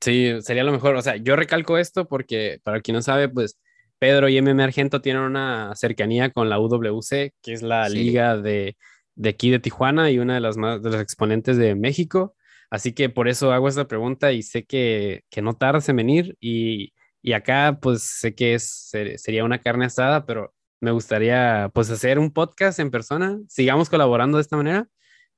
Sí, 0.00 0.32
sería 0.40 0.64
lo 0.64 0.72
mejor. 0.72 0.96
O 0.96 1.02
sea, 1.02 1.16
yo 1.16 1.36
recalco 1.36 1.78
esto 1.78 2.08
porque, 2.08 2.58
para 2.64 2.80
quien 2.80 2.96
no 2.96 3.02
sabe, 3.02 3.28
pues 3.28 3.60
Pedro 3.98 4.28
y 4.28 4.36
MM 4.40 4.60
Argento 4.62 5.00
tienen 5.00 5.22
una 5.22 5.72
cercanía 5.76 6.30
con 6.30 6.48
la 6.48 6.58
UWC, 6.58 7.32
que 7.40 7.52
es 7.52 7.62
la 7.62 7.88
Sí. 7.88 7.96
liga 7.98 8.36
de, 8.36 8.76
de 9.14 9.28
aquí 9.28 9.50
de 9.50 9.60
Tijuana 9.60 10.10
y 10.10 10.18
una 10.18 10.34
de 10.34 10.40
las 10.40 10.56
más 10.56 10.82
de 10.82 10.90
los 10.90 11.00
exponentes 11.00 11.56
de 11.56 11.76
México. 11.76 12.34
Así 12.68 12.94
que 12.94 13.10
por 13.10 13.28
eso 13.28 13.52
hago 13.52 13.68
esta 13.68 13.86
pregunta 13.86 14.32
y 14.32 14.42
sé 14.42 14.64
que, 14.64 15.22
que 15.30 15.40
no 15.42 15.54
tardas 15.54 15.88
en 15.88 15.96
venir 15.96 16.36
y, 16.40 16.94
y 17.22 17.34
acá 17.34 17.78
pues 17.80 18.02
sé 18.02 18.34
que 18.34 18.54
es, 18.54 18.68
ser- 18.88 19.18
sería 19.20 19.44
una 19.44 19.60
carne 19.60 19.84
asada, 19.84 20.26
pero 20.26 20.52
me 20.80 20.90
gustaría 20.90 21.70
pues 21.72 21.90
hacer 21.90 22.18
un 22.18 22.32
podcast 22.32 22.80
en 22.80 22.90
persona. 22.90 23.38
Sigamos 23.46 23.88
colaborando 23.88 24.38
de 24.38 24.42
esta 24.42 24.56
manera 24.56 24.88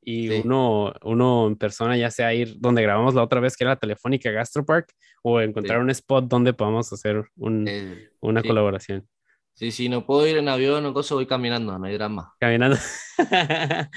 y 0.05 0.29
Sí. 0.29 0.43
uno, 0.45 0.93
uno 1.03 1.47
en 1.49 1.57
persona, 1.57 1.97
ya 1.97 2.11
sea 2.11 2.33
ir 2.35 2.57
donde 2.61 2.83
grabamos 2.83 3.15
la 3.15 3.23
otra 3.23 3.41
vez, 3.41 3.57
que 3.57 3.65
era 3.65 3.73
la 3.75 3.77
Telefónica 3.81 4.31
Gastropark, 4.31 4.93
o 5.23 5.41
encontrar 5.41 5.79
Sí. 5.79 5.83
un 5.83 5.91
spot 5.91 6.27
donde 6.29 6.53
podamos 6.53 6.93
hacer 6.93 7.25
un- 7.37 7.67
Eh, 7.69 8.11
una 8.21 8.43
sí. 8.43 8.49
colaboración. 8.49 9.09
sí, 9.57 9.71
sí, 9.71 9.89
no 9.89 10.05
puedo 10.05 10.27
ir 10.27 10.37
en 10.37 10.49
avión 10.49 10.85
o 10.85 10.93
cosa, 10.93 11.15
voy 11.15 11.27
caminando, 11.27 11.79
no 11.79 11.87
hay 11.87 11.95
drama. 11.95 12.35
Caminando. 12.41 12.77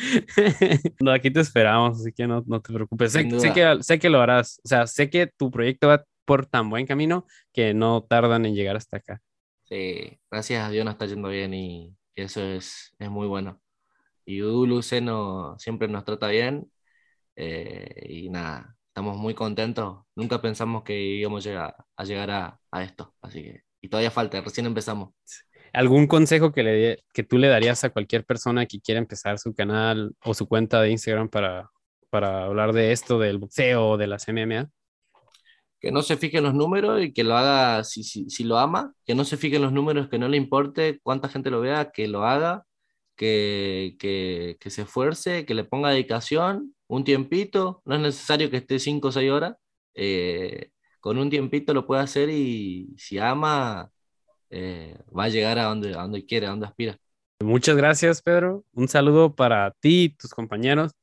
no, 0.99 1.11
aquí 1.11 1.31
te 1.31 1.39
esperamos, 1.39 1.99
así 1.99 2.11
que 2.13 2.27
no, 2.27 2.43
no 2.45 2.61
te 2.61 2.73
preocupes. 2.73 3.11
Sé, 3.11 3.27
sé 3.39 3.53
que, 3.53 3.77
sé 3.81 3.99
que 3.99 4.09
lo 4.09 4.21
harás. 4.21 4.59
O 4.63 4.67
sea, 4.67 4.87
sé 4.87 5.09
que 5.09 5.27
tu 5.35 5.49
proyecto 5.51 5.87
va 5.87 6.03
por 6.25 6.45
tan 6.45 6.69
buen 6.69 6.85
camino 6.85 7.25
que 7.53 7.73
no 7.73 8.03
tardan 8.03 8.45
en 8.45 8.53
llegar 8.55 8.75
hasta 8.75 8.97
acá. 8.97 9.21
Sí, 9.63 10.19
gracias 10.29 10.63
a 10.65 10.69
Dios 10.69 10.85
nos 10.85 10.93
está 10.93 11.05
yendo 11.07 11.29
bien 11.29 11.53
y 11.53 11.93
eso 12.15 12.41
es, 12.43 12.93
es 12.99 13.09
muy 13.09 13.27
bueno. 13.27 13.59
Y 14.27 14.41
UWC 14.41 15.01
no, 15.01 15.57
siempre 15.57 15.87
nos 15.87 16.03
trata 16.03 16.27
bien 16.27 16.69
eh, 17.37 18.07
y 18.09 18.29
nada, 18.29 18.75
estamos 18.89 19.15
muy 19.17 19.33
contentos. 19.33 19.99
Nunca 20.15 20.41
pensamos 20.41 20.83
que 20.83 20.99
íbamos 20.99 21.45
a 21.45 21.49
llegar 21.49 21.75
a, 21.95 22.03
llegar 22.03 22.31
a, 22.31 22.59
a 22.69 22.83
esto, 22.83 23.15
así 23.21 23.41
que, 23.41 23.61
y 23.81 23.87
todavía 23.87 24.11
falta, 24.11 24.41
recién 24.41 24.65
empezamos. 24.65 25.13
¿Algún 25.71 26.07
consejo 26.07 26.51
que, 26.51 26.63
le, 26.63 27.03
que 27.13 27.23
tú 27.23 27.37
le 27.37 27.47
darías 27.47 27.85
a 27.85 27.89
cualquier 27.89 28.25
persona 28.25 28.65
que 28.65 28.81
quiera 28.81 28.99
empezar 28.99 29.39
su 29.39 29.55
canal 29.55 30.13
o 30.25 30.33
su 30.33 30.45
cuenta 30.45 30.81
de 30.81 30.91
Instagram 30.91 31.29
para, 31.29 31.71
para 32.09 32.43
hablar 32.43 32.73
de 32.73 32.91
esto, 32.91 33.19
del 33.19 33.37
boxeo 33.37 33.91
o 33.91 33.97
de 33.97 34.07
las 34.07 34.27
MMA? 34.27 34.69
Que 35.79 35.91
no 35.91 36.01
se 36.01 36.17
fije 36.17 36.39
en 36.39 36.43
los 36.43 36.53
números 36.53 37.01
y 37.01 37.13
que 37.13 37.23
lo 37.23 37.37
haga 37.37 37.85
si, 37.85 38.03
si, 38.03 38.29
si 38.29 38.43
lo 38.43 38.57
ama, 38.57 38.93
que 39.05 39.15
no 39.15 39.23
se 39.23 39.37
fije 39.37 39.55
en 39.55 39.61
los 39.61 39.71
números, 39.71 40.09
que 40.09 40.19
no 40.19 40.27
le 40.27 40.35
importe 40.35 40.99
cuánta 41.01 41.29
gente 41.29 41.49
lo 41.49 41.61
vea, 41.61 41.91
que 41.91 42.09
lo 42.09 42.25
haga, 42.25 42.65
que, 43.17 43.97
que, 43.99 44.57
que 44.59 44.69
se 44.69 44.83
esfuerce, 44.83 45.45
que 45.45 45.53
le 45.55 45.65
ponga 45.65 45.89
dedicación, 45.89 46.75
un 46.87 47.03
tiempito, 47.03 47.81
no 47.85 47.95
es 47.95 48.01
necesario 48.01 48.49
que 48.49 48.57
esté 48.57 48.79
5 48.79 49.09
o 49.09 49.11
6 49.11 49.31
horas, 49.31 49.55
eh, 49.93 50.69
con 51.01 51.17
un 51.17 51.29
tiempito 51.29 51.73
lo 51.73 51.85
puede 51.85 52.01
hacer 52.01 52.29
y 52.29 52.93
si 52.97 53.17
ama, 53.17 53.91
eh, 54.49 54.97
va 55.17 55.25
a 55.25 55.29
llegar 55.29 55.59
a 55.59 55.63
donde, 55.63 55.89
a 55.93 56.01
donde 56.01 56.25
quiere, 56.25 56.45
a 56.45 56.51
donde 56.51 56.67
aspira. 56.67 56.97
Muchas 57.43 57.75
gracias, 57.75 58.21
Pedro. 58.21 58.63
Un 58.73 58.87
saludo 58.87 59.35
para 59.35 59.71
ti 59.79 60.03
y 60.03 60.09
tus 60.09 60.33
compañeros. 60.33 60.93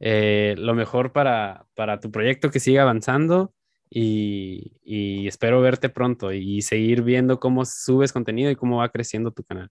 Eh, 0.00 0.54
lo 0.58 0.74
mejor 0.74 1.12
para, 1.12 1.66
para 1.74 2.00
tu 2.00 2.10
proyecto 2.10 2.50
que 2.50 2.60
siga 2.60 2.82
avanzando 2.82 3.52
y, 3.90 4.72
y 4.84 5.26
espero 5.26 5.60
verte 5.60 5.88
pronto 5.88 6.32
y 6.32 6.62
seguir 6.62 7.02
viendo 7.02 7.40
cómo 7.40 7.64
subes 7.64 8.12
contenido 8.12 8.50
y 8.50 8.56
cómo 8.56 8.78
va 8.78 8.90
creciendo 8.90 9.30
tu 9.30 9.44
canal. 9.44 9.70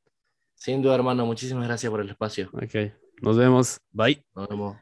Sin 0.58 0.82
duda, 0.82 0.95
hermano, 0.95 1.26
muchísimas 1.26 1.66
gracias 1.68 1.89
por 1.89 2.01
el 2.01 2.10
espacio. 2.10 2.49
Ok, 2.51 2.91
nos 3.22 3.38
vemos. 3.38 3.80
Bye. 3.91 4.24
Nos 4.36 4.49
vemos. 4.49 4.78